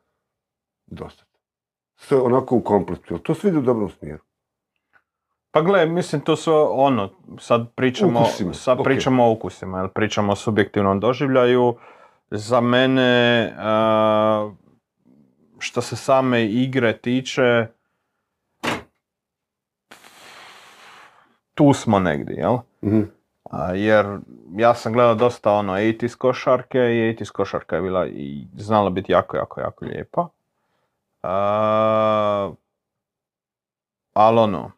[0.86, 1.24] dosta?
[1.96, 4.22] Sve onako u kompletu, jel to sve ide u dobrom smjeru?
[5.50, 8.84] Pa gle, mislim to su ono, sad pričamo, Ukusima, sad ok.
[8.84, 11.74] pričamo o ukusima, jel pričamo o subjektivnom doživljaju.
[12.30, 13.02] Za mene,
[13.40, 13.52] e,
[15.58, 17.66] što se same igre tiče,
[21.54, 22.56] tu smo negdje, jel?
[22.84, 23.02] Mhm.
[23.50, 24.06] A, jer
[24.52, 29.12] ja sam gledao dosta ono 80s košarke i 80s košarka je bila i znala biti
[29.12, 30.28] jako, jako, jako lijepa.
[31.22, 32.52] A,
[34.12, 34.72] ali ono,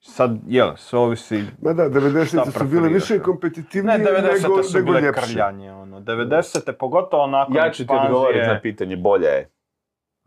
[0.00, 4.62] sad, jel, sve ovisi, Ma da, 90 Šta su bile više kompetitivnije ne, nego, 90.
[4.62, 5.22] su nego bile ljepše.
[5.22, 6.72] krljanje, ono, 90.
[6.72, 8.54] pogotovo nakon Ja ću ti odgovoriti ekspanzije.
[8.54, 9.50] na pitanje, bolja je.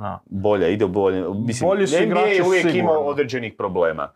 [0.01, 0.19] Da.
[0.25, 1.23] Bolja, ide bolje.
[1.47, 2.79] Mislim, Bolji su NBA je uvijek sigurno.
[2.79, 4.11] imao određenih problema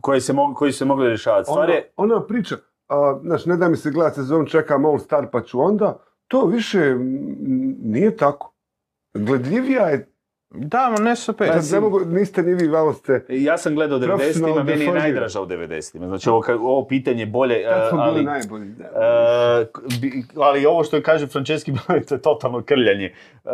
[0.00, 1.44] koji se, mogu, koji su se mogli rješavati.
[1.44, 2.56] Stvar Ona, je, ona priča,
[2.88, 5.98] a, znaš, ne da mi se gledati sezon, čekam All Star pa ću onda,
[6.28, 6.96] to više
[7.82, 8.54] nije tako.
[9.14, 10.12] Gledljivija je,
[10.50, 11.48] Da, ma ne su pet.
[11.52, 14.92] sad ne mogu, niste ni vi, vamo ste, ja sam gledao 90-ima, Profesionalno meni je
[14.92, 16.06] najdraža u 90-ima.
[16.06, 18.24] Znači ovo, ovo pitanje bolje, tad smo bili ali...
[18.24, 18.70] najbolji.
[18.70, 19.66] E,
[20.00, 21.72] bi- ali ovo što kaže Franceschi,
[22.08, 23.04] to je totalno krljanje.
[23.04, 23.48] E,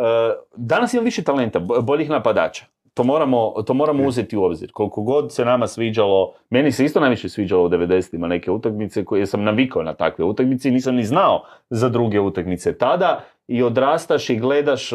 [0.55, 2.65] danas ima više talenta, bo- boljih napadača.
[2.93, 4.71] To moramo, to moramo uzeti u obzir.
[4.71, 9.25] Koliko god se nama sviđalo, meni se isto najviše sviđalo u 90-ima neke utakmice koje
[9.25, 14.29] sam navikao na takve utakmice i nisam ni znao za druge utakmice tada i odrastaš
[14.29, 14.91] i gledaš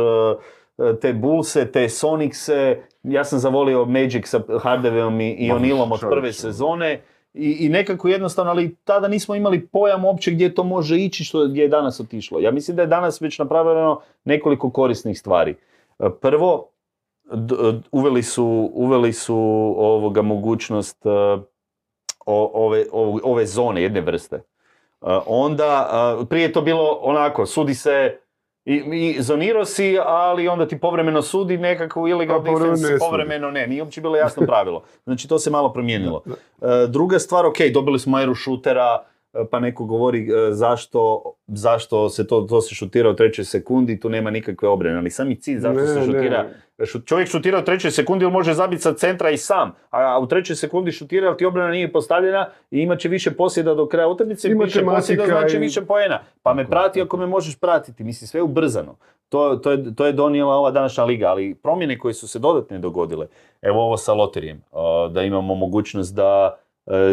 [1.00, 6.00] te Bullse, te Sonicse, ja sam zavolio Magic sa Hardaveom i, i Ma, O'Nealom od
[6.00, 6.38] prve čovječe.
[6.38, 7.00] sezone
[7.34, 11.46] i, i nekako jednostavno, ali tada nismo imali pojam uopće gdje to može ići, što
[11.48, 12.40] gdje je danas otišlo.
[12.40, 15.54] Ja mislim da je danas već napravljeno nekoliko korisnih stvari.
[16.20, 16.68] Prvo,
[17.24, 19.36] d- d- uveli su, uveli su
[19.78, 21.08] ovoga mogućnost e,
[22.26, 24.36] o- ove, ove, ove zone jedne vrste.
[24.36, 24.42] E,
[25.26, 25.90] Onda,
[26.22, 28.16] e, prije je to bilo onako, sudi se
[28.70, 32.98] i, i zonirao si, ali onda ti povremeno sudi nekakvu ilegal Pa povremeno defense, ne
[32.98, 33.66] povremeno ne.
[33.66, 34.82] Nije uopće bilo jasno pravilo.
[35.04, 36.22] Znači to se malo promijenilo.
[36.26, 39.04] E, Druga stvar, ok, dobili smo eru šutera,
[39.50, 44.08] pa neko govori e, zašto, zašto se to, to se šutira u trećoj sekundi, tu
[44.08, 46.54] nema nikakve obrane, ali sami cilj zašto Ne, se šutira, ne.
[47.04, 50.56] Čovjek šutira u trećoj sekundi ili može zabiti sa centra i sam, a u trećoj
[50.56, 54.48] sekundi šutira jer ti obrana nije postavljena i imat će više posjeda do kraja utakmice,
[54.48, 56.20] više posjeda znači i- više poena.
[56.42, 58.96] Pa me prati ako me možeš pratiti, mislim sve ubrzano.
[59.28, 62.78] To, to, je, to je donijela ova današnja liga, ali promjene koje su se dodatne
[62.78, 63.26] dogodile,
[63.62, 66.58] evo ovo sa loterijem, a, da imamo mogućnost da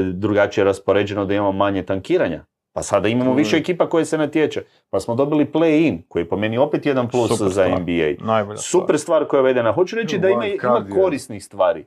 [0.06, 2.46] drugačije raspoređeno, da imamo manje tankiranja.
[2.74, 4.62] Pa sada imamo je- više ekipa koje se natječe.
[4.90, 7.82] Pa smo dobili play-in, koji je po meni opet jedan plus Super za stvar.
[7.82, 8.26] NBA.
[8.26, 8.58] Najbolja.
[8.58, 9.72] Super stvar koja je uvedena.
[9.72, 10.58] Hoću reći da ima, ima
[10.96, 11.86] korisnih stvari.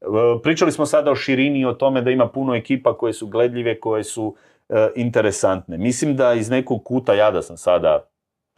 [0.00, 0.04] E,
[0.42, 3.80] Pričali smo sada o širini i o tome da ima puno ekipa koje su gledljive,
[3.80, 4.34] koje su
[4.68, 5.78] e, interesantne.
[5.78, 8.08] Mislim da iz nekog kuta, ja da sam sada,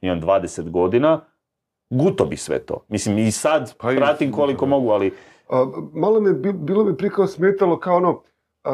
[0.01, 1.21] imam 20 godina,
[1.91, 2.85] guto bi sve to.
[2.89, 5.13] Mislim, i sad Pa pratim koliko mogu, ali
[5.49, 8.23] A, malo me, bi- bilo mi prije kao smetalo kao ono,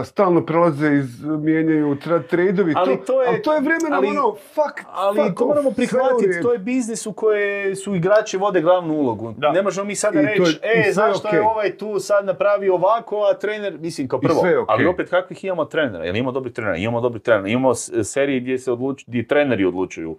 [0.04, 4.08] stalno prelaze iz, mijenjaju tra, tradeovi, Ali to, to je- ali to je vremena ali-
[4.08, 8.36] ono, fuck, Ali fuck to off, moramo prihvatiti, to je biznis u kojem su igrači
[8.36, 9.34] vode glavnu ulogu.
[9.36, 9.52] Da.
[9.52, 11.40] Ne možemo mi sada je- reći, e, zašto je okej.
[11.42, 14.64] ovaj tu sad napravio ovako, a trener, mislim, kao prvo, je okej.
[14.68, 18.58] ali opet kakvih imamo trenera, jel imamo dobrih trenera, imamo dobrih trenera, imamo serije gdje
[18.58, 20.18] se odlučuju, gdje treneri odlučuju uh,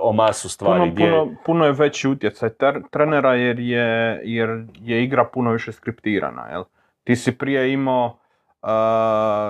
[0.00, 1.04] o masu stvari, Puno, gdje...
[1.06, 6.46] puno, puno je veći utjecaj ter- trenera jer je, jer je igra puno više skriptirana.
[6.46, 6.64] Jel?
[7.04, 8.16] Ti si prije imao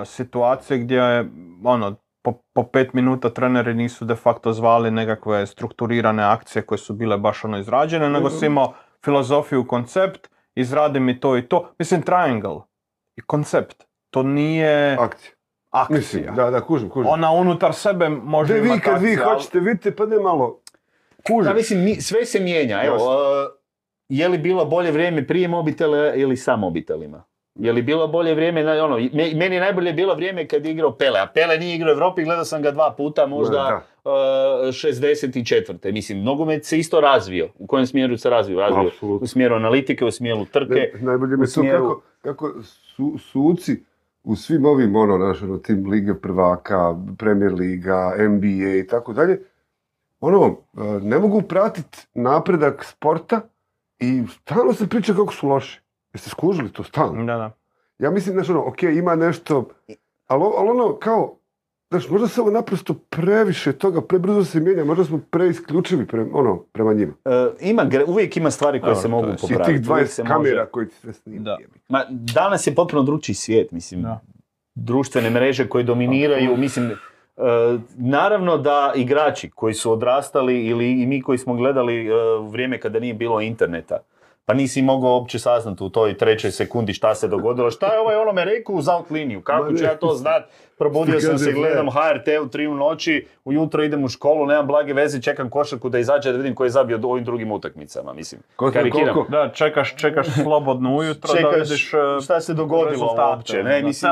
[0.05, 1.29] situacije gdje je,
[1.63, 6.93] ono, po, po pet minuta treneri nisu de facto zvali nekakve strukturirane akcije koje su
[6.93, 8.73] bile baš ono izrađene, nego si imao
[9.05, 11.73] filozofiju, koncept, izradi mi to i to.
[11.79, 12.57] Mislim, triangle
[13.15, 13.83] i koncept.
[14.09, 15.33] To nije Akcija.
[15.69, 15.97] akcija.
[15.97, 17.11] Mislim, da, da, kužim, kužim.
[17.11, 20.19] Ona unutar sebe može Da vi imati kad vi akcije, ali- hoćete, vidite, pa ne
[20.19, 20.59] malo,
[21.27, 21.43] kužim.
[21.49, 22.83] Da, mislim, mi- sve se mijenja.
[22.83, 23.51] Evo, uh,
[24.09, 27.23] je li bilo bolje vrijeme prije mobitela ili sa mobitelima?
[27.55, 30.91] Je li bilo bolje vrijeme, ono, me- meni je najbolje bilo vrijeme kad je igrao
[30.91, 34.11] Pele, a Pele nije igrao u Evropi, gledao sam ga dva puta, možda Da, uh,
[34.67, 35.91] 64.
[35.91, 37.49] Mislim, nogomet se isto razvio.
[37.57, 38.59] U kojem smjeru se razvio?
[38.59, 39.23] Razvio Apsolutno.
[39.23, 40.73] u smjeru analitike, u smjeru trke.
[40.73, 43.83] Ne, najbolje mi to smjeru- kako, kako su, suci
[44.23, 46.77] u svim ovim, ono, naš, ono, tim Lige prvaka,
[47.17, 48.45] Premier Liga, NBA
[48.75, 49.39] i tako dalje,
[50.19, 53.41] ono, e, ne mogu pratiti napredak sporta
[53.99, 55.79] i stalno se priča kako su loši.
[56.13, 57.25] Jeste skužili to stalno?
[57.25, 57.51] Da, da.
[57.99, 59.67] Ja mislim, znaš, ono, ok, ima nešto,
[60.27, 61.35] ali, ali ono, kao,
[61.89, 66.57] znaš, možda se ovo naprosto previše toga, prebrzo se mijenja, možda smo preisključivi pre, ono,
[66.63, 67.13] prema njima.
[67.25, 67.31] Uh,
[67.61, 69.65] ima, gre- uvijek ima stvari koje Dobro, se mogu je- I popraviti.
[69.65, 71.43] tih Uvijek 20 se kamera može- koji ti sve snimaju.
[71.43, 71.57] Da.
[71.89, 74.01] Ma, danas je potpuno drugčiji svijet, mislim.
[74.01, 74.19] Da.
[74.75, 76.93] Društvene mreže koje dominiraju, mislim, e,
[77.95, 82.11] naravno da igrači koji su odrastali ili i mi koji smo gledali e,
[82.43, 83.97] vrijeme kada nije bilo interneta,
[84.45, 87.71] pa nisi mogao uopće saznati u toj trećoj sekundi šta se dogodilo.
[87.71, 89.41] Šta je ovaj onome rekao uz out liniju?
[89.41, 90.43] Kako ću ja to znat?
[90.77, 91.87] Probudio sam se, gledam.
[91.87, 95.99] HRT u tri u noći, ujutro idem u školu, nemam blage veze, čekam košarku da
[95.99, 98.13] izađe da vidim ko je zabio u ovim drugim utakmicama.
[98.13, 98.41] Mislim,
[98.73, 99.13] karikiram.
[99.13, 103.63] koliko- Da, čekaš, čekaš slobodno ujutro da Čekaš vidiš e, šta se dogodilo rezultate, uopće.
[103.63, 104.11] Ne, mislim,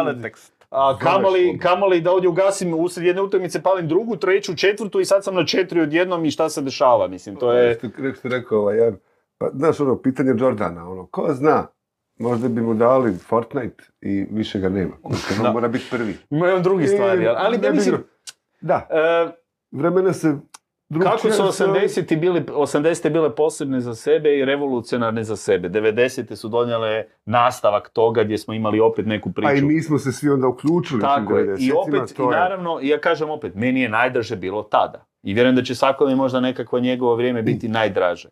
[0.70, 5.24] a kamoli, kamoli da ovdje ugasim usred jedne utakmice, palim drugu, treću, četvrtu i sad
[5.24, 7.74] sam na četiri odjednom i šta se dešava, mislim, to je...
[7.76, 8.98] Što ste rekao, ovaj, jedan,
[9.40, 11.68] pa, znaš ono, pitanje Jordana, ono, ko zna,
[12.20, 14.92] možda bi mu dali Fortnite i više ga nema.
[15.04, 16.18] Kužite, on mora biti prvi.
[16.30, 18.04] Ima on drugi stvari, ali, Ne mislim.
[18.62, 19.32] Da, e,
[19.72, 20.36] vremena se
[21.04, 25.70] kako su se- 80 bili, 80 bile posebne za sebe i revolucionarne za sebe.
[25.70, 29.50] 90 su donijele nastavak toga gdje smo imali opet neku priču.
[29.50, 31.02] A i mi smo se svi onda uključili.
[31.02, 31.44] Tako je.
[31.44, 35.06] I 90-ima, opet, i naravno, ja kažem opet, meni je najdraže bilo tada.
[35.24, 38.30] I vjerujem da će svakome možda nekakvo njegovo vrijeme biti najdraže.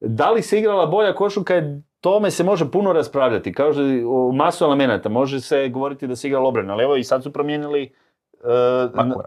[0.00, 3.52] Da li se igrala bolja košulka, je- tome se može puno raspravljati.
[3.52, 3.72] Kao
[4.08, 7.32] o masu elemenata, može se govoriti da se igrala obrana, ali evo i sad su
[7.32, 7.92] promijenili...
[8.94, 9.22] n- igrao.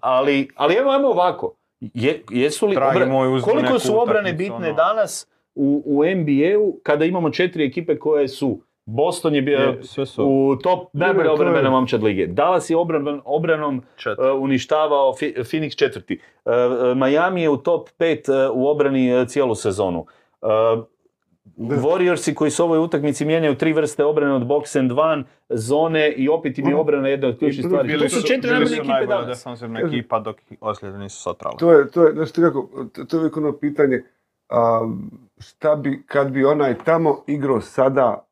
[0.00, 1.54] ali, ali evo, ajmo ovako.
[1.80, 4.72] Je, jesu li obra- moj, koliko su obrane bitne ono.
[4.72, 10.06] danas u, u NBA-u kada imamo četiri ekipe koje su Boston je bio Je, sve
[10.06, 12.26] su u top najbolja Ne, to je- obrambena momčad lige.
[12.26, 14.24] Dallas je obran, obranom četiri.
[14.24, 16.14] e, uništavao Fi- Phoenix četvrti.
[16.46, 18.18] E, e, Miami je u top 5
[18.48, 20.06] u obrani e, cijelu sezonu.
[20.42, 20.46] E.
[21.58, 26.10] Warriorsi koji su u ovoj utakmici mijenjaju tri vrste obrane od box and one, zone
[26.10, 27.88] i opet im je obrana jedna od ključnih stvari.
[27.88, 29.44] bili To su su- četiri najbolje su ekipe danas.
[29.44, 31.56] Kažem- ekipa dok ozljede nisu sotrali.
[31.58, 34.02] To je, to je, znaš ti kako, to, to je uvijek ono pitanje,
[34.48, 34.80] a,
[35.40, 38.26] šta bi, kad bi onaj tamo igrao sada,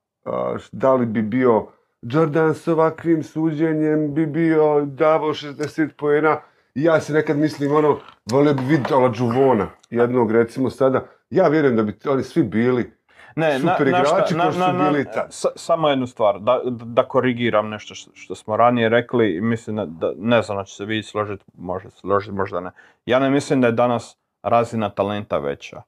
[0.73, 1.67] da li bi bio
[2.03, 6.41] Jordan s ovakvim suđenjem, bi bio davao 60 poena,
[6.75, 11.01] ja se nekad mislim ono, volio bi vidjeti Ola Đuvona, jednog recimo sada,
[11.31, 12.93] ja vjerujem da bi oni svi bili,
[13.37, 15.27] Ne, super na, igrači na- na- su na- bili tad.
[15.31, 20.13] sa- samo jednu stvar, da, da korigiram nešto što, što smo ranije rekli, mislim da,
[20.17, 22.71] ne znam da će se vi složiti, može složiti, možda ne.
[23.07, 25.83] Ja ne mislim da je danas razina talenta veća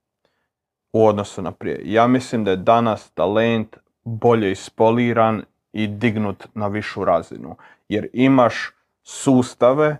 [0.92, 1.80] u odnosu na prije.
[1.84, 5.42] Ja mislim da je danas talent bolje ispoliran
[5.72, 7.56] i dignut na višu razinu.
[7.88, 8.70] Jer imaš
[9.02, 9.96] sustave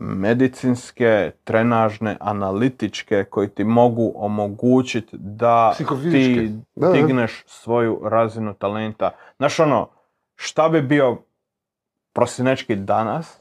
[0.00, 5.84] medicinske, trenažne, analitičke koji ti mogu omogućiti da ti
[6.74, 9.10] Da, digneš svoju razinu talenta.
[9.36, 9.88] Znaš ono,
[10.36, 11.16] šta bi bio
[12.12, 13.40] prosinečki danas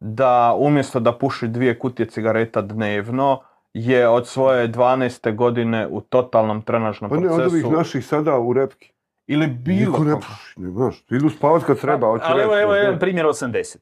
[0.00, 3.40] da umjesto da puši dvije kutije cigareta dnevno
[3.74, 5.36] je od svoje 12.
[5.36, 8.93] godine u totalnom trenažnom pa ne, od ovih procesu naših sada u repki.
[9.26, 12.06] Ili bilo Niko ne puši, ne znaš, idu spavat kad treba.
[12.08, 13.76] hoću Ali evo, reći, evo jedan primjer 80.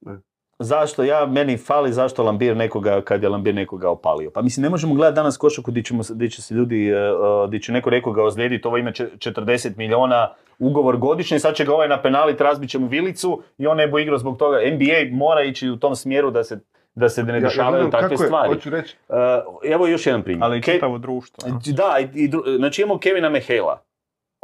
[0.00, 0.18] Ne.
[0.58, 4.30] zašto ja, meni fali zašto Lambir nekoga, kad je Lambir nekoga opalio.
[4.30, 7.10] Pa mislim, ne možemo gledati danas košaku gdje, ćemo, gdje će se ljudi, e, e,
[7.48, 10.28] gdje će neko nekoga ozlijediti, ovo ima če- 40 miliona
[10.58, 13.98] ugovor godišnje, sad će ga ovaj napenalit, razbit će mu vilicu i on ne bo
[13.98, 14.58] igrao zbog toga.
[14.58, 16.58] NBA mora ići u tom smjeru da se,
[16.94, 18.48] da se ne dešavaju takve kako je, stvari.
[18.48, 19.14] Hoću reći, E,
[19.64, 20.44] evo još jedan primjer.
[20.44, 21.48] Ali čitavo društvo.
[21.66, 23.82] da, i, i dru- znači imamo Kevina Mehela,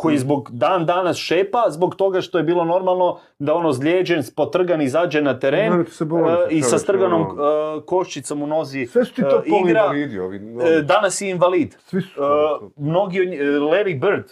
[0.00, 4.82] koji zbog dan danas šepa, zbog toga što je bilo normalno da ono zlijeđen, potrgan,
[4.82, 5.84] izađe na teren e,
[6.50, 7.76] i sa strganom ono.
[7.76, 10.36] e, koščicom u nozi sve su ti to e, igra, ovi.
[10.36, 11.76] ono, danas je invalid.
[11.78, 12.70] Svi su to.
[12.76, 14.24] mnogi, nji- e, Larry Bird,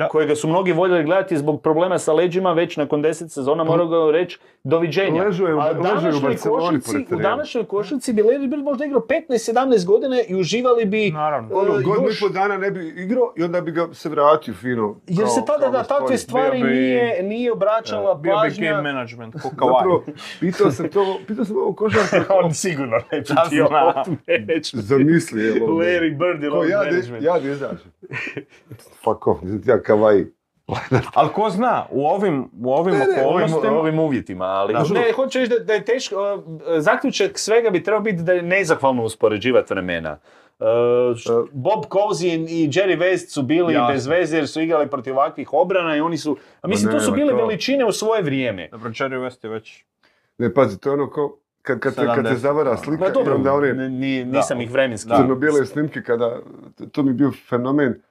[0.00, 0.08] Da.
[0.08, 4.12] kojega su mnogi voljeli gledati zbog problema sa leđima, već nakon deset sezona morao ga
[4.12, 5.24] reći doviđenja.
[5.24, 6.78] Ležao je u- A je u današnjoj Barceloni
[7.10, 11.48] u današnjoj košarci bi Larry Bird možda igrao 15-17 godine i uživali bi Naravno.
[11.52, 14.54] Ono, e, godinu i pol dana ne bi igrao i onda bi ga se vratio
[14.54, 14.96] fino.
[15.08, 18.70] Jer kao- se tada na takve stvari Bio bi- nije, nije obraćala Bio bi pažnja.
[18.70, 20.04] game management, ko Zapravo,
[20.40, 22.32] pitao sam to, pitao sam ovo košarku.
[22.44, 23.86] On sigurno neće Da, ti znam.
[23.88, 24.16] o tome
[24.46, 24.76] reći.
[24.76, 25.66] Zamisli, evo.
[25.68, 27.22] Larry Bird je Ko load ja, da, management.
[27.22, 27.92] ja da izađem.
[28.96, 30.24] Fuck off, nisam ti ja kavaj.
[31.14, 33.72] Ali ko zna, u ovim, u ovim Ne, ne, ovim, okolnostima...
[33.74, 34.82] ovim uvjetima, ali Da.
[34.90, 36.42] ne, hoću reći da, da je teško, uh,
[36.78, 40.18] zaključak svega bi trebao biti da je nezahvalno uspoređivati vremena.
[40.58, 40.66] Uh,
[41.16, 43.88] š- Uh, Bob Cousy i Jerry West su bili Jasno.
[43.88, 47.00] bez veze jer su igrali protiv ovakvih obrana i oni su, a mislim, Ma to
[47.00, 47.36] su nema bile to.
[47.38, 48.68] veličine u svoje vrijeme.
[48.68, 49.84] Dobro, Jerry West je već...
[50.38, 52.34] Ne, pazi, to je ono kao, kad, kad, te, kad te 70.
[52.34, 54.64] zavara slika i dobro, onda one n- ni- nisam Da.
[54.64, 55.10] ih vremenski.
[55.10, 56.38] Crno-bijele snimke kada,
[56.92, 58.02] to mi je bio fenomen,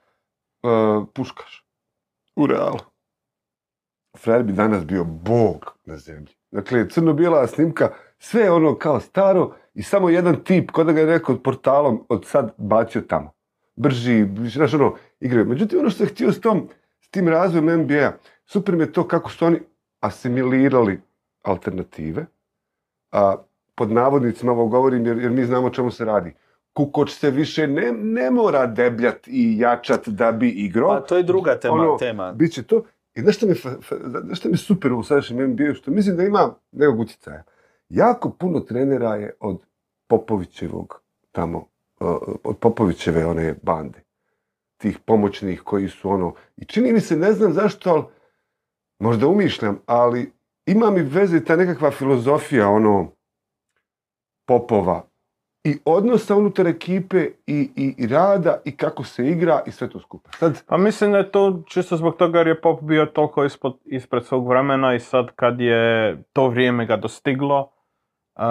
[0.62, 0.70] uh,
[1.14, 1.64] puškaš
[2.42, 2.78] u realu.
[4.18, 6.34] Frajer bi danas bio bog na zemlji.
[6.50, 7.88] Dakle, crno-bijela snimka,
[8.18, 12.26] sve ono kao staro i samo jedan tip, kod da ga je neko portalom od
[12.26, 13.32] sad bacio tamo.
[13.76, 15.46] Brži, znaš ono, igraju.
[15.46, 16.68] Međutim, ono što je htio s, tom,
[17.00, 18.12] s tim razvojem NBA,
[18.46, 19.60] super mi je to kako su oni
[20.00, 21.00] asimilirali
[21.42, 22.26] alternative,
[23.12, 23.36] a
[23.74, 26.34] pod navodnicima ovo govorim jer, jer mi znamo o čemu se radi.
[26.72, 30.88] Kukoč se više ne, ne mora debljat i jačat da bi igrao.
[30.88, 31.74] Pa to je druga tema.
[31.74, 32.32] Ono, tema.
[32.32, 32.84] Bit će to.
[33.14, 33.54] I znaš što mi,
[34.24, 37.42] znaš mi super u sadašnjem NBA, što mislim da ima nekog utjecaja.
[37.88, 39.66] Jako puno trenera je od
[40.06, 41.02] Popovićevog
[41.32, 41.66] tamo,
[42.44, 44.02] od Popovićeve one bande.
[44.76, 48.04] Tih pomoćnih koji su ono, i čini mi se, ne znam zašto, ali
[48.98, 50.32] možda umišljam, ali
[50.66, 53.12] ima mi veze ta nekakva filozofija ono
[54.46, 55.09] Popova
[55.64, 60.00] i odnosa unutar ekipe i, i, i rada i kako se igra i sve to
[60.00, 60.30] skupa.
[60.32, 63.78] Sad, Pa mislim da je to čisto zbog toga jer je Pop bio toliko ispod,
[63.84, 67.72] ispred svog vremena i sad kad je to vrijeme ga dostiglo,
[68.36, 68.42] uh,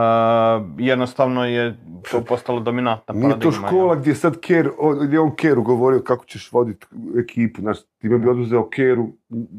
[0.77, 1.77] jednostavno je
[2.11, 4.69] to postalo dominantna Nije to paradigma, škola gdje sad Ker,
[5.01, 6.87] gdje je on Keru govorio kako ćeš voditi
[7.19, 7.61] ekipu.
[7.61, 9.07] Znaš, time bi oduzeo Keru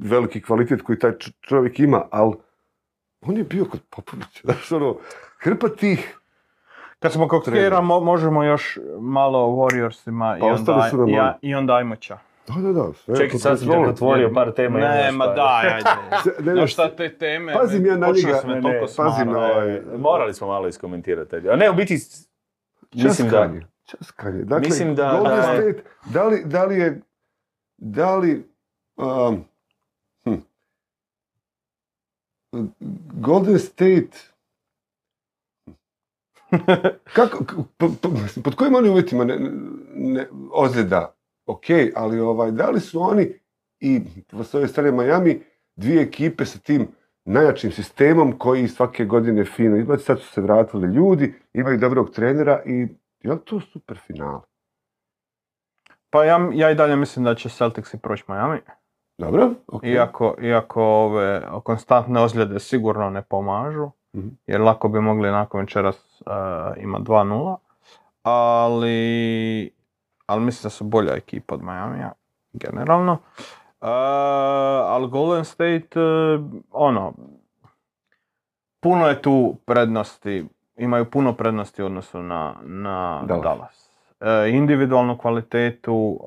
[0.03, 2.35] veliki kvalitet koji taj čovjek ima, ali
[3.21, 4.41] on je bio kod Popovića.
[4.45, 4.97] Znaš, ono,
[5.39, 6.20] hrpa tih.
[7.01, 11.09] Kad smo kod mo- možemo još malo o Warriorsima i, Pa ostali onda, su nam
[11.09, 11.33] i, malo.
[11.43, 12.19] i onda Ajmoća.
[12.49, 12.93] Da, da, da.
[12.95, 13.91] Sve Čekaj, sad sam kontrolom.
[13.91, 14.79] otvorio par tema.
[14.79, 15.89] i Ne, onda ma daj, ajde.
[16.41, 19.81] Ne, ne, No šta te teme, Pazim ja na njega, ne, ne, pazim na ovaj-
[19.99, 21.37] Morali smo malo iskomentirati.
[21.49, 21.95] A ne, u biti,
[22.95, 23.37] mislim da...
[23.37, 24.39] Časkanje, časkanje.
[24.39, 27.01] Dakle, Mislim da- Golden da- State, da li, da li je,
[27.79, 28.45] da li,
[28.97, 29.45] um,
[30.25, 30.35] hm.
[33.13, 34.30] Golden State,
[37.17, 37.45] kako,
[38.45, 39.37] pod kojim oni uvjetima ne,
[39.95, 41.15] ne, ozljeda,
[41.47, 41.65] ok,
[41.95, 43.33] ali ovaj, da li su oni
[43.81, 44.01] i
[44.43, 45.43] s ove strane Miami
[45.77, 46.89] dvije ekipe sa tim
[47.25, 52.63] najjačim sistemom koji svake godine fino izbaci, sad su se vratili ljudi, imaju dobrog trenera
[52.67, 52.89] i
[53.21, 54.41] je li to super finale?
[56.11, 58.61] Pa ja, ja i dalje mislim da će Celticsi proći Miami.
[59.19, 59.85] Dobro, ok.
[59.85, 63.91] Iako, iako ove konstantne ozljede sigurno ne pomažu.
[64.47, 67.57] Jer lako bi mogli nakon večeras uh, ima 2-0,
[68.23, 69.71] ali,
[70.27, 72.13] ali mislim da su bolja ekipa od Miamija,
[72.53, 73.13] generalno.
[73.13, 73.89] Uh,
[74.87, 77.13] ali Golden State, uh, ono,
[78.81, 80.47] puno je tu prednosti,
[80.77, 83.43] imaju puno prednosti u odnosu na, na Dallas.
[83.43, 83.91] Dallas.
[84.21, 86.21] E, individualnu kvalitetu,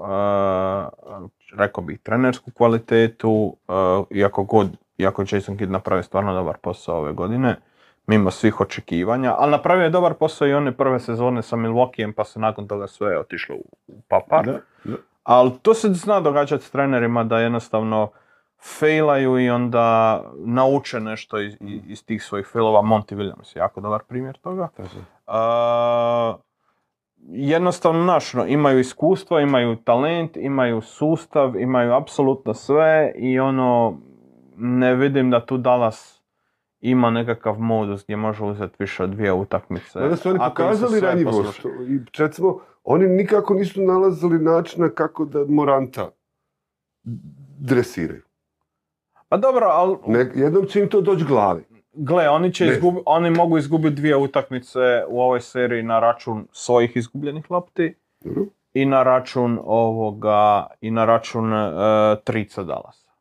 [1.58, 3.58] rekao bih trenersku kvalitetu,
[4.10, 7.56] iako god, iako Jason Kidd napravi stvarno dobar posao ove godine,
[8.08, 12.24] mimo svih očekivanja, ali napravio je dobar posao i one prve sezone sa Milwaukeeem, pa
[12.24, 14.46] se nakon toga sve otišlo u, papar.
[14.46, 14.98] Da, da.
[15.24, 18.10] Ali to se zna događati s trenerima da jednostavno
[18.80, 21.58] failaju i onda nauče nešto iz,
[21.88, 22.82] iz tih svojih failova.
[22.82, 24.70] Monty Williams je jako dobar primjer toga.
[25.28, 26.36] A,
[27.30, 33.98] jednostavno, znaš, no, imaju iskustvo, imaju talent, imaju sustav, imaju apsolutno sve i ono,
[34.58, 36.23] ne vidim da tu Dallas
[36.84, 40.00] ima nekakav modus gdje može uzeti više od dvije utakmice.
[40.00, 41.60] Onda su oni pokazali ranjivost.
[41.88, 46.10] I recimo, oni nikako nisu nalazili načina kako da Moranta
[47.60, 48.22] dresiraju.
[49.30, 51.64] Pa dobro, ali Ne, jednom će im to doći glavi.
[51.94, 56.92] gle, oni, će izgubi, oni mogu izgubiti dvije utakmice u ovoj seriji na račun svojih
[56.98, 57.96] izgubljenih lopti
[58.74, 61.68] i na račun ovoga i na račun e,
[62.24, 63.12] trica Dallasa.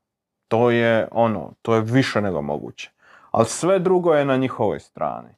[0.49, 2.91] To je ono, to je više nego moguće.
[3.33, 5.29] Ali sve drugo je na njihovoj strani.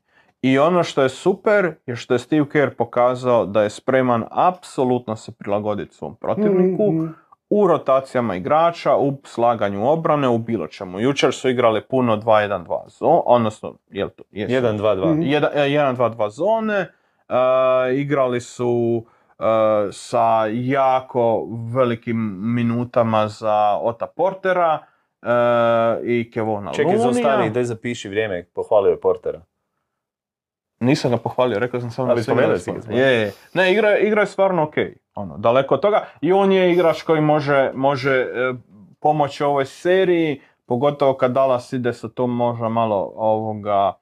[0.42, 5.16] I ono što je super je što je Steve Kerr pokazao da je spreman apsolutno
[5.16, 7.06] se prilagoditi svom protivniku Mhm.
[7.50, 11.00] u rotacijama igrača, u slaganju obrane, u bilo čemu.
[11.00, 14.22] Jučer su igrali puno 2-1-2 zone, odnosno, jel to?
[14.30, 14.52] Jesu.
[14.54, 15.12] 1-2-2.
[15.12, 15.22] Mhm.
[15.22, 16.78] 1-2-2 zone,
[17.28, 17.34] e,
[17.94, 19.04] igrali su
[19.38, 19.44] e,
[19.92, 24.78] sa jako velikim minutama za Ota Portera
[26.04, 29.40] i Kevona Čekaj, zaustavi, daj zapiši vrijeme, pohvalio je Portera.
[30.80, 32.42] Nisam ga pohvalio, rekao sam samo da stvarno.
[32.90, 33.32] Je, je.
[33.54, 34.74] Ne, igra, igra je stvarno ok.
[35.14, 36.04] Ono, daleko od toga.
[36.20, 38.54] I on je igrač koji može, može e,
[39.00, 43.92] pomoći ovoj seriji, pogotovo kad Dallas ide sa tom možda malo ovoga,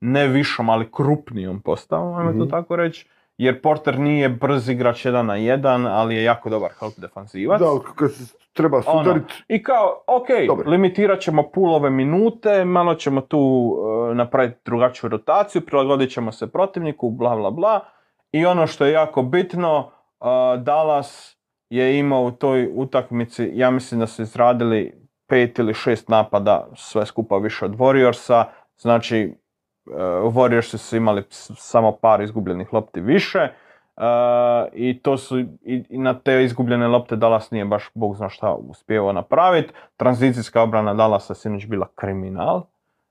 [0.00, 2.50] ne višom, ali krupnijom postavom, ajmo to Mhm.
[2.50, 3.08] tako reći.
[3.40, 7.60] Jer Porter nije brz igrač jedan na jedan, ali je jako dobar help defanzivac.
[7.60, 10.70] Da, kad se treba Ono, sudarit, I kao, ok, Dobro.
[10.70, 13.72] limitirat ćemo pulove minute, malo ćemo tu
[14.10, 17.80] e, napraviti drugačiju rotaciju, prilagodit ćemo se protivniku, bla bla bla.
[18.32, 19.90] I ono što je jako bitno,
[20.20, 20.24] e,
[20.58, 21.38] Dallas
[21.70, 27.06] je imao u toj utakmici, ja mislim da su izradili pet ili šest napada, sve
[27.06, 28.44] skupa više od Warriorsa,
[28.76, 29.34] znači
[30.32, 31.22] Warriorsi su imali
[31.56, 33.38] samo par izgubljenih lopti više.
[33.38, 33.52] e,
[34.72, 38.52] I to su, i, i na te izgubljene lopte Dallas nije baš bog zna šta
[38.52, 39.72] uspjevao napraviti.
[39.96, 42.62] Tranzicijska obrana Dallasa sinoć bila kriminal.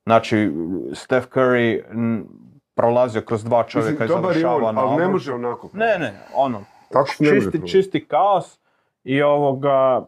[0.05, 0.51] Znači,
[0.93, 2.27] Steph Curry m,
[2.75, 5.69] prolazio kroz dva čovjeka mislim, i dobar je završava on, na ali ne može onako.
[5.73, 6.61] Ne, ne, ono,
[6.91, 8.58] Tako čisti, čisti kaos
[9.03, 10.07] i ovoga,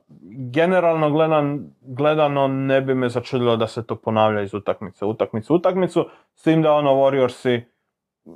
[0.51, 6.05] generalno gledan, gledano ne bi me začudilo da se to ponavlja iz utakmice, utakmicu, utakmicu,
[6.35, 7.61] s tim da ono Warriorsi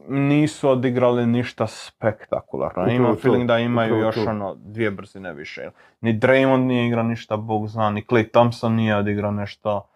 [0.07, 2.87] nisu odigrali ništa spektakularno.
[2.87, 5.69] Imam feeling da imaju upravo još ono dvije brzine više.
[6.01, 9.89] Ni Draymond nije igrao ništa, bog zna, ni Klay Thompson nije odigrao nešto.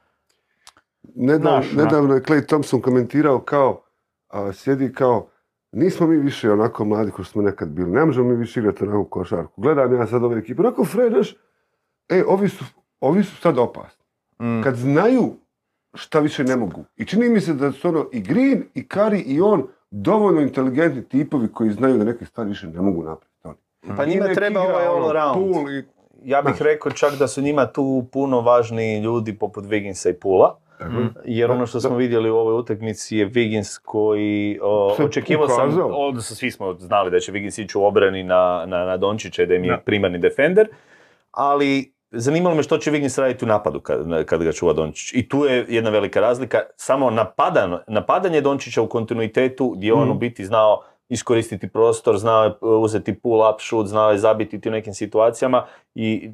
[1.15, 1.83] Nedavno, Znaš, ono.
[1.83, 3.81] nedavno je Clay Thompson komentirao kao,
[4.29, 5.27] a, sjedi kao,
[5.71, 8.83] nismo mi više onako mladi kao što smo nekad bili, ne možemo mi više igrati
[8.83, 9.61] onako košarku.
[9.61, 11.35] Gledam ja sad ove ekipe, onako Fred, znaš,
[12.09, 12.65] e, ovi su,
[13.01, 14.05] ovi su sad opasni.
[14.41, 14.61] Mm.
[14.63, 15.33] Kad znaju
[15.93, 16.83] šta više ne mogu.
[16.97, 21.03] I čini mi se da su ono i Green, i Curry, i on dovoljno inteligentni
[21.03, 23.29] tipovi koji znaju da neke stvari više ne mogu napraviti.
[23.43, 23.57] Oni.
[23.97, 25.53] Pa njima treba ovaj ono, all around.
[25.53, 25.83] Poole i-
[26.23, 26.59] Ja bih Znaš.
[26.61, 30.57] rekao čak da su njima tu puno važniji ljudi poput Wigginsa i Pula.
[30.81, 31.07] Mm.
[31.25, 36.35] Jer ono što smo vidjeli u ovoj utakmici je Wiggins koji o, očekivao sam, odnosno
[36.35, 39.55] svi smo znali da će Wiggins ići u obrani na, na, na Dončića i da
[39.55, 39.77] im je Da.
[39.77, 40.67] primarni defender,
[41.31, 45.13] ali zanimalo me što će Wiggins raditi u napadu kad, kad ga čuva Dončić.
[45.13, 50.13] I tu je jedna velika razlika, samo napadan, napadanje Dončića u kontinuitetu gdje on u
[50.13, 54.71] biti znao iskoristiti prostor, znao je uzeti pull up shoot, znao je zabiti ti u
[54.71, 55.65] nekim situacijama
[55.95, 56.31] i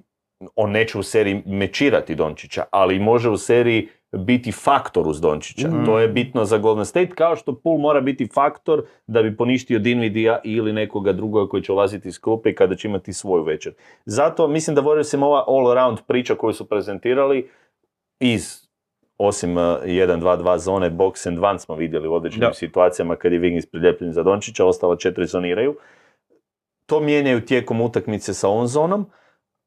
[0.55, 5.67] on neće u seriji mečirati Dončića, ali može u seriji biti faktor uz Dončića.
[5.67, 5.85] Mm.
[5.85, 9.79] To je bitno za Golden State, kao što Poole mora biti faktor da bi poništio
[9.79, 13.73] Dinvidija ili nekoga drugoga koji će ulaziti iz klupe i kada će imati svoju večer.
[14.05, 17.49] Zato mislim da Warriors ova all around priča koju su prezentirali
[18.19, 18.65] iz
[19.17, 22.53] osim uh, 1-2-2 zone, box and one smo vidjeli u određenim Da.
[22.53, 25.75] situacijama kad je Wiggins priljepljen za Dončića, ostalo četiri zoniraju.
[26.85, 29.05] To mijenjaju tijekom utakmice sa on zonom.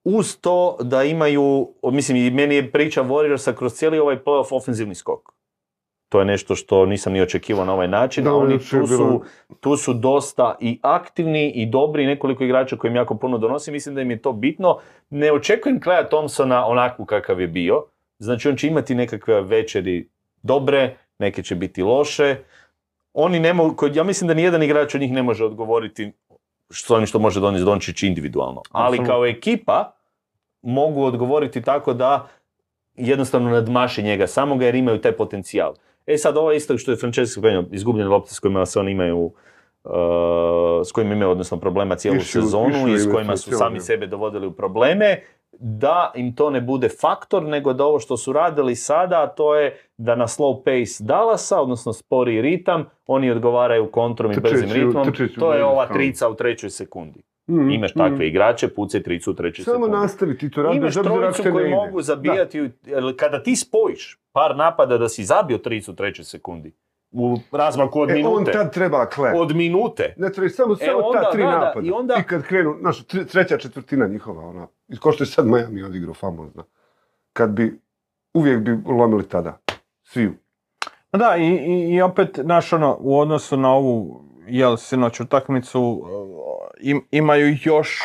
[0.05, 4.95] Uz to da imaju, mislim i meni je priča Warriorsa kroz cijeli ovaj playoff ofenzivni
[4.95, 5.39] skok.
[6.09, 8.25] To je nešto što nisam ni očekivao na ovaj način.
[8.25, 9.23] Da, a oni tu su,
[9.61, 13.73] tu su dosta i aktivni i dobri, nekoliko igrača koji im jako puno donosi.
[13.73, 14.79] Mislim da im je to bitno.
[15.11, 17.85] Ne očekujem Claya Thompsona onakvu kakav je bio.
[18.19, 20.09] Znači on će imati nekakve večeri
[20.43, 22.37] dobre, neke će biti loše.
[23.13, 26.13] Oni ne mogu, ja mislim da nijedan igrač od njih ne može odgovoriti
[26.71, 28.63] što onim što može donijeti Dončić individualno.
[28.71, 29.93] Ali kao ekipa
[30.63, 32.29] mogu odgovoriti tako da
[32.95, 35.75] jednostavno nadmaše njega samoga jer imaju taj potencijal.
[36.07, 39.19] E sad ovo isto što je Francesco spomenuo, izgubljene lopte s kojima se oni imaju
[39.19, 39.93] uh,
[40.85, 44.07] s kojima imaju odnosno problema cijelu Išli sezonu išli i s kojima su sami sebe
[44.07, 48.77] dovodili u probleme, da im to ne bude faktor, nego da ovo što su radili
[48.77, 54.33] sada, a to je da na slow pace Dallasa, odnosno spori ritam, oni odgovaraju kontrom
[54.33, 55.05] i brzim ritmom.
[55.05, 57.23] trčeći u To je ova trica u trećoj sekundi.
[57.51, 59.97] Mhm, Imaš takve igrače, pucaj tricu u trećoj Samo sekundi.
[59.97, 61.69] nastavi ti to radi, Imaš trojicu ide.
[61.69, 62.71] mogu zabijati,
[63.17, 66.73] kada ti spojiš par napada da si zabio tricu u trećoj sekundi,
[67.13, 68.11] u razmaku od.
[68.11, 69.35] E, on minute, tad treba klep.
[69.37, 71.87] od minute, Ne treba samo, E, samo onda, ta tri da, da, napada.
[71.87, 75.47] i onda- kad krenu, znaš, tre- treća četvrtina njihova, ona, i ko što je sad
[75.47, 76.65] Miami odigrao famozna.
[77.33, 77.81] Kad bi,
[78.35, 79.59] uvijek bi lomili tada.
[80.03, 80.33] Svi.
[81.13, 86.09] Da, i, i, i opet, znaš, ono, u odnosu na ovu, jel, sinoć utakmicu, uh,
[86.81, 87.99] im- imaju još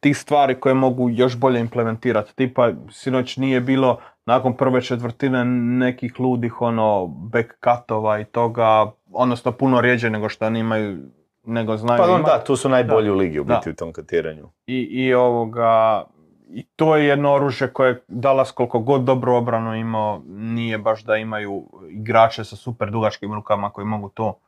[0.00, 2.36] tih stvari koje mogu još bolje implementirati.
[2.36, 9.52] Tipa, sinoć nije bilo nakon prve četvrtine nekih ludih, ono, back cutova i toga, odnosno
[9.52, 10.98] puno rijeđe nego što oni imaju,
[11.44, 13.54] nego znaju pa on, da, tu su najbolji u ligi u Da.
[13.54, 14.48] biti u tom katiranju.
[14.66, 16.04] I, i ovoga,
[16.48, 21.16] i to je jedno oružje koje Dallas koliko god dobro obranu imao, nije baš da
[21.16, 24.38] imaju igrače sa super dugačkim rukama koji mogu to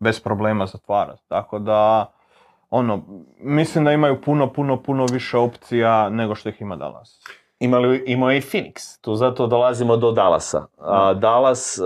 [0.00, 1.22] bez problema zatvarati.
[1.28, 2.12] Tako da,
[2.70, 3.02] ono,
[3.38, 7.20] mislim da imaju puno, puno, puno više opcija nego što ih ima Dallas.
[7.64, 10.66] Imali, imao je i Phoenix, tu zato dolazimo do Dallasa.
[10.78, 11.82] A, Dallas, e,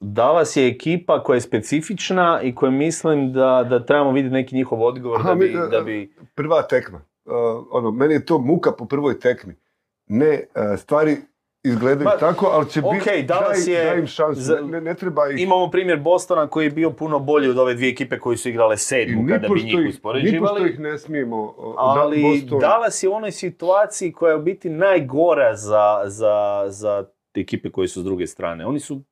[0.00, 4.82] Dallas je ekipa koja je specifična i koja mislim da, da trebamo vidjeti neki njihov
[4.82, 6.14] odgovor Aha, da bi, mi, e, da bi...
[6.34, 7.00] Prva tekma.
[7.24, 7.34] Uh,
[7.70, 9.54] ono, meni je to muka po prvoj tekmi.
[10.06, 11.16] Ne, uh, stvari
[11.64, 14.80] izgledaju Ma, tako, ali će biti, okej, Dallas daj, je daj im šansu, za- ne,
[14.80, 15.40] ne, treba ih...
[15.40, 18.76] Imamo primjer Bostona koji je bio puno bolji od ove dvije ekipe koji su igrale
[18.76, 20.70] sedmu kada bi njih ih, nipošto uspoređivali.
[20.70, 21.54] ih ne smijemo...
[21.58, 26.34] da, Ali Boston- Dallas je u onoj situaciji koja je u biti najgora za, za,
[26.68, 27.04] za
[27.34, 28.66] ekipe koje su s druge strane.
[28.66, 29.02] Oni su,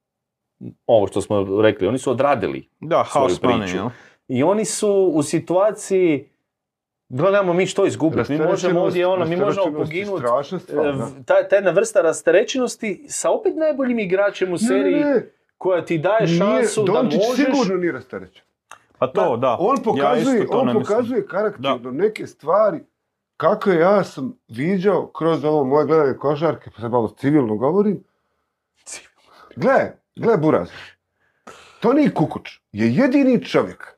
[0.87, 3.77] ovo što smo rekli, oni su odradili Da, Svoju money, priču.
[3.77, 3.89] jel?
[4.29, 6.29] I oni su u situaciji,
[7.13, 10.25] gledamo mi što izgubiti, mi možemo ovdje ono, mi možemo poginuti.
[10.73, 11.09] da.
[11.27, 15.85] Ta, ta jedna vrsta rasterećenosti sa opet najboljim igračem u seriji Ne, ne, ne, koja
[15.85, 17.47] ti daje nije, šansu da Dončić možeš...
[17.47, 18.43] sigurno nije rasterećen.
[18.99, 19.57] Pa to, da.
[19.61, 21.91] On Ja pokazuje, to on pokazuje karakterno Da.
[21.91, 22.79] neke stvari
[23.37, 28.05] kako ja sam viđao kroz ovo moje gledanje košarke, pa sad malo civilno govorim.
[29.57, 30.69] Gle, gle Buraz.
[31.81, 33.91] Toni Kukuč je jedini čovjek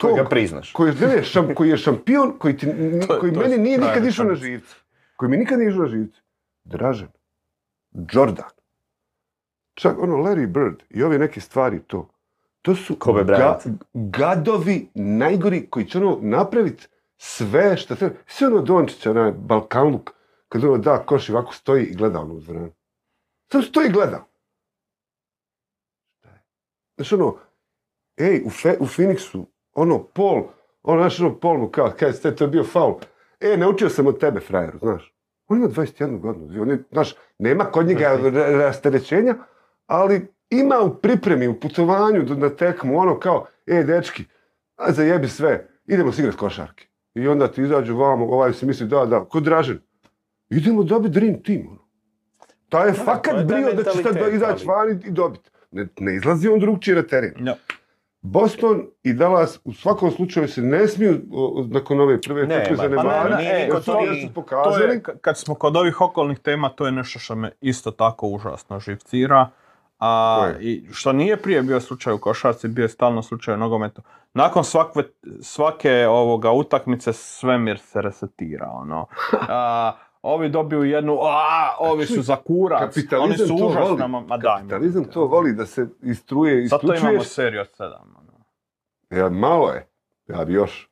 [0.00, 0.72] Koji ga priznaš.
[0.72, 2.66] koji, ne, šam- koji je šampion, koji, ti,
[3.06, 4.74] To je- koji to je meni nije nikad išao na živce.
[5.16, 6.20] Koji mi nikad nije išao na živce.
[6.64, 7.08] Dražen.
[8.12, 8.48] Jordan.
[9.74, 12.08] Čak ono Larry Bird i ove neke stvari to.
[12.62, 13.76] To su Bryant.
[13.94, 18.14] gadovi najgori koji će ono napraviti sve što treba.
[18.26, 20.10] Sve ono Dončića, onaj Balkanluk,
[20.48, 22.40] kad ono da koš i ovako stoji i gleda ono u.
[23.52, 24.24] Samo stoji i gleda.
[26.96, 27.36] Znaš ono,
[28.16, 29.44] ej, u, Fe, u Phoenixu,
[29.74, 30.42] ono, Paul,
[30.82, 32.94] ono, znaš, ono, Paul mu kao, kaj ste, to je bio faul.
[33.40, 35.14] E, naučio sam od tebe, frajeru, znaš.
[35.48, 39.34] On ima 21 godinu, on je, znaš, nema kod njega ra- rasterećenja,
[39.86, 44.24] ali ima u pripremi, u putovanju na tekmu, ono kao, e, dečki,
[44.76, 46.86] a zajebi sve, idemo igrati košarke.
[47.14, 49.80] I onda ti izađu vamo, ovaj si misli, da, da, kod Dražen.
[50.50, 51.84] Idemo dobiti Dream Team, ono.
[52.68, 55.50] Taj je to je fakat brio da će sad izaći van i, dobiti.
[55.70, 57.32] Ne, ne izlazi on drugčije na teren.
[58.26, 61.20] Boston i Dallas u svakom slučaju se ne smiju
[61.70, 63.44] nakon ove prve Ne, trke pa ne, zanemariti.
[63.44, 63.80] ne, to
[64.64, 68.26] To je, kad smo kod ovih okolnih tema, to je nešto što me isto tako
[68.26, 69.48] užasno živcira.
[69.98, 74.02] A, i što nije prije bio slučaj u košarci, bio je stalno slučaj u nogometu.
[74.34, 75.02] Nakon svakve,
[75.40, 78.70] svake ovoga utakmice svemir se resetira.
[78.72, 79.06] Ono.
[79.48, 79.92] A,
[80.24, 81.36] ovi dobiju jednu, a,
[81.80, 84.02] ovi su za kurac, oni Kapitalizam su to užasna, voli.
[84.02, 84.56] ma- ma daj.
[84.58, 87.28] Kapitalizam to voli da se istruje i Zato imamo isključuješ.
[87.28, 88.14] seriju od sedam.
[88.18, 88.44] ono.
[89.12, 89.86] Ja, malo je.
[90.28, 90.88] Ja bi još.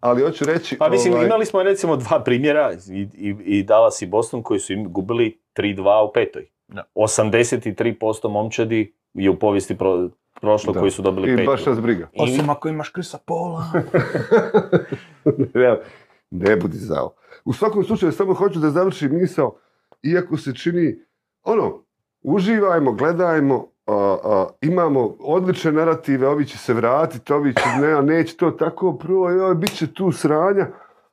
[0.00, 0.78] Ali hoću reći...
[0.78, 4.60] Pa mislim, ovaj, imali smo recimo dva primjera, i, i, i Dallas i Boston, koji
[4.60, 6.48] su im gubili 3-2 u petoj.
[6.68, 6.82] Da.
[6.94, 10.80] 83% momčadi je u povijesti pro, prošlo Da.
[10.80, 11.46] koji su dobili I petu.
[11.46, 12.08] baš nas briga.
[12.12, 13.64] I- Osim ako imaš Krisa Pola.
[15.54, 15.78] ne,
[16.46, 17.14] ne budi zao.
[17.46, 19.58] U svakom slučaju samo hoću da završim misao,
[20.02, 20.98] iako se čini,
[21.42, 21.84] ono,
[22.22, 28.36] uživajmo, gledajmo, a, a, imamo odlične narative, ovi će se vratiti, ovi će, ne, neće
[28.36, 30.66] to tako prvo, joj, bit će tu sranja,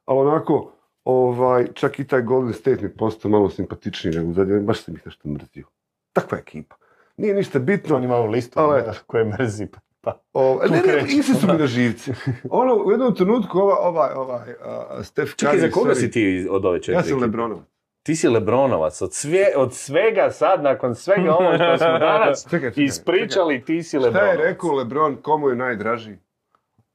[0.05, 0.71] ali onako,
[1.03, 5.01] ovaj, čak i taj Golden State mi postao malo simpatičniji nego zadnje, baš sam ih
[5.05, 5.67] nešto mrzio.
[6.13, 6.75] Takva ekipa.
[7.17, 9.67] Nije ništa bitno, On ima ovu listu Ali koje mrzi.
[10.03, 10.21] Pa.
[10.33, 12.11] O, ne, ne, su mi na živci.
[12.49, 15.35] Ono, u jednom trenutku ova, ovaj, ovaj, uh, Curry...
[15.35, 16.93] Čekaj, za koga sorry, si ti od ove četiri?
[16.93, 17.25] Ja sam ekipe?
[17.25, 17.59] Lebronov.
[18.03, 19.01] Ti si Lebronovac.
[19.01, 23.83] Od, sve, od svega sad, nakon svega ovo što smo danas Čekaj, čekaj, ispričali, ti
[23.83, 23.99] si čekaj.
[23.99, 24.39] Šta Lebronovac.
[24.39, 26.17] je rekao Lebron, komu je najdraži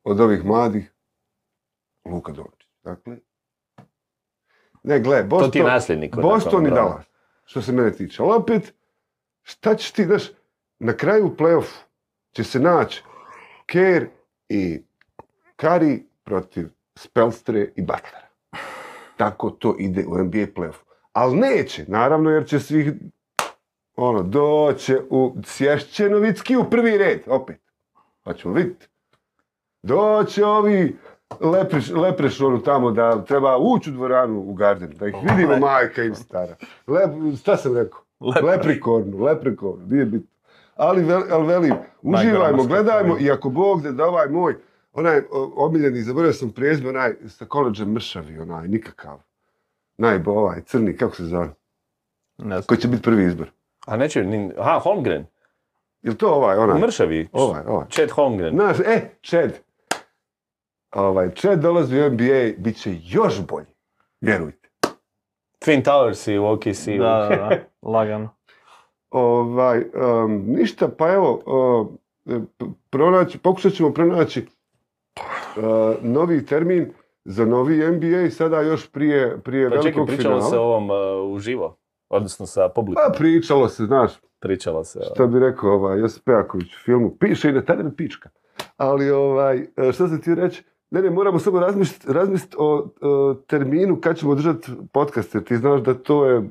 [0.05, 0.93] od ovih mladih?
[2.05, 2.68] Luka Dončić.
[2.82, 3.16] Dakle,
[4.82, 6.16] ne, gle, To Boston, ti je nasljednik.
[6.16, 6.70] Boston i.
[6.70, 7.06] Dallas,
[7.44, 8.22] što se mene tiče.
[8.22, 8.74] Ali opet,
[9.43, 10.22] šta ćeš ti, znaš,
[10.78, 11.88] na kraju u playoffu
[12.39, 13.02] će se naći
[13.66, 14.06] Kerr
[14.48, 14.82] i
[15.56, 18.28] Curry protiv Spelstre i Butlera.
[19.16, 20.85] Tako to ide u NBA playoffu.
[21.12, 22.93] Ali neće, naravno, jer će svih
[23.97, 27.60] ono, doće u sješće Novicki u prvi red, opet.
[28.23, 28.89] Pa ćemo vidjeti.
[29.82, 30.97] Doće ovi
[31.40, 36.02] lepreš, lepreš ono tamo da treba ući u dvoranu u Garden, da ih vidimo majka
[36.02, 36.56] im stara.
[36.86, 38.01] Lep, šta sam rekao?
[38.43, 40.38] Leprikornu, leprikornu, nije bitno.
[40.79, 44.57] Ali, vel, ali velim, uživajmo, gledajmo i ako Bog da, ovaj moj,
[44.93, 45.23] onaj
[45.57, 49.19] omiljeni, zaboravio sam prezme, onaj sa koleđem mršavi, onaj nikakav.
[49.97, 51.49] Najbo, ovaj, crni, kako se zove?
[52.39, 52.63] Ne znam.
[52.63, 53.51] Koji će biti prvi izbor?
[53.87, 55.27] A neće, ni, aha, Holmgren.
[56.03, 56.81] Jel to ovaj, onaj?
[56.81, 57.29] Mršavi.
[57.33, 57.87] Ovaj, ovaj.
[57.91, 58.55] Chad Holmgren.
[58.55, 59.59] Znaš, e, Čed.
[60.93, 63.75] Ovaj, Čed dolazi u NBA, bit će još bolji.
[64.21, 64.69] Vjerujte.
[65.65, 66.87] Twin Towers i u OKC.
[66.87, 68.38] Da, da, da, lagano.
[69.10, 69.85] Ovaj,
[70.24, 71.43] um, ništa, pa evo,
[72.90, 74.47] pronaći, pokušat ćemo pronaći
[75.56, 75.62] uh,
[76.02, 76.93] novi termin
[77.24, 80.51] za novi NBA, sada još prije, prije Pa čekaj, velikog pričalo finala.
[80.51, 81.76] se o ovom uh, uživo.
[82.09, 83.05] Odnosno sa publikom.
[83.06, 85.01] Pa pričalo se, znaš, Pričalo se.
[85.14, 88.28] što bi rekao ovaj, Josip Pejaković u filmu, piše i na teren pička.
[88.76, 93.35] Ali ovaj, e, što sam ti reći, ne, ne, moramo samo razmisliti razmislit o, o
[93.35, 96.48] terminu kad ćemo držati podcast, jer ti znaš da to je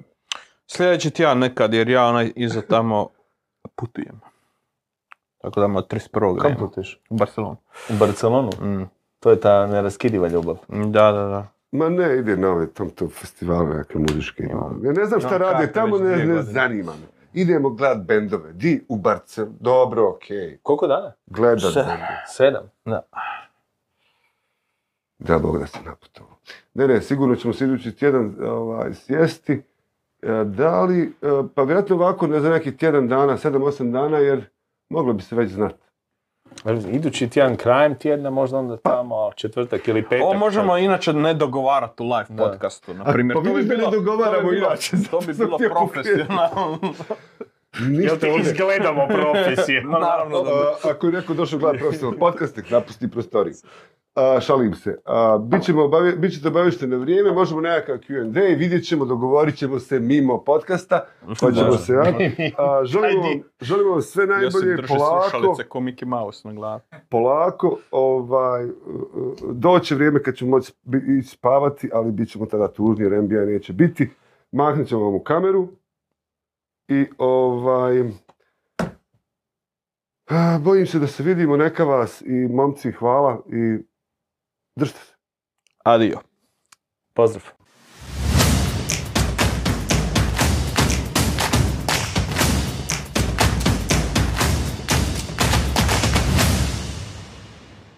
[0.67, 3.09] Sljedeći tjedan nekad, jer ja onaj iza tamo
[3.75, 4.21] putujem.
[5.41, 6.37] Tako da ima od 31.
[6.37, 6.59] Kam nema.
[6.59, 7.01] putuješ?
[7.09, 7.57] U Barcelonu.
[7.89, 8.49] U Barcelonu.
[8.61, 8.83] Mm.
[9.19, 10.57] To je ta neraskidiva ljubav.
[10.67, 11.47] Da, da, da.
[11.71, 14.43] Ma ne, ide na ove tom, tom festivalu neke muzičke.
[14.83, 17.07] Ja ne znam šta Imam rade tamo, ne, ne zanima me.
[17.33, 18.53] Idemo gledat bendove.
[18.53, 18.85] Di?
[18.89, 19.55] U Barcelonu.
[19.59, 20.59] Dobro, okej.
[20.63, 21.13] Koliko dana?
[21.25, 22.23] Gledat Se- bendove.
[22.27, 22.69] Sedam.
[22.85, 23.01] da.
[25.19, 26.37] Da, Bog da se naputovao.
[26.73, 29.61] Ne, ne, sigurno ćemo se idući tjedan ovaj, sjesti.
[30.21, 34.45] E, Da li, e, pa vjerojatno ovako ne za neki tjedan dana, 7-8 dana, jer
[34.89, 35.75] moglo bi se već znati.
[36.87, 40.21] Idući tjedan krajem tjedna, možda onda tamo četvrtak ili petak.
[40.21, 42.43] Ovo možemo inače ne dogovarati u live Da.
[42.43, 43.35] podcastu, na primjer.
[43.35, 46.77] pa to bi vidiš da ne dogovaramo to bi bilo- inače, To bi bilo profesionalno.
[47.89, 48.41] Ništa ovdje.
[48.41, 49.99] izgledamo profesionalno?
[49.99, 53.53] Naravno da A, ako je neko došao gledati profesionalno podcast, napusti prostoriju.
[54.17, 54.97] A, šalim se.
[55.05, 59.55] A, bit, ćemo obavi, bit ćete obavište na vrijeme, možemo nekakav Q&A, vidjet ćemo, dogovorit
[59.55, 61.05] ćemo se mimo podcasta,
[61.41, 61.77] pa ćemo Da.
[61.77, 62.01] se ja.
[62.65, 66.81] A, želimo, vam, želimo vam sve najbolje, drži polako, slušalice ko Mickey Mouse na glavi.
[67.09, 68.65] polako, ovaj,
[69.51, 70.73] doće vrijeme kad ćemo moći
[71.19, 74.09] ići spavati, ali bit ćemo tada tužni jer NBA neće biti.
[74.51, 75.67] Mahnut ćemo vam u kameru
[76.87, 78.03] i ovaj,
[80.65, 83.77] bojim se da se vidimo, neka vas i momci hvala i
[84.77, 85.13] držite se.
[85.83, 86.19] Adio.
[87.13, 87.56] Pozdrav.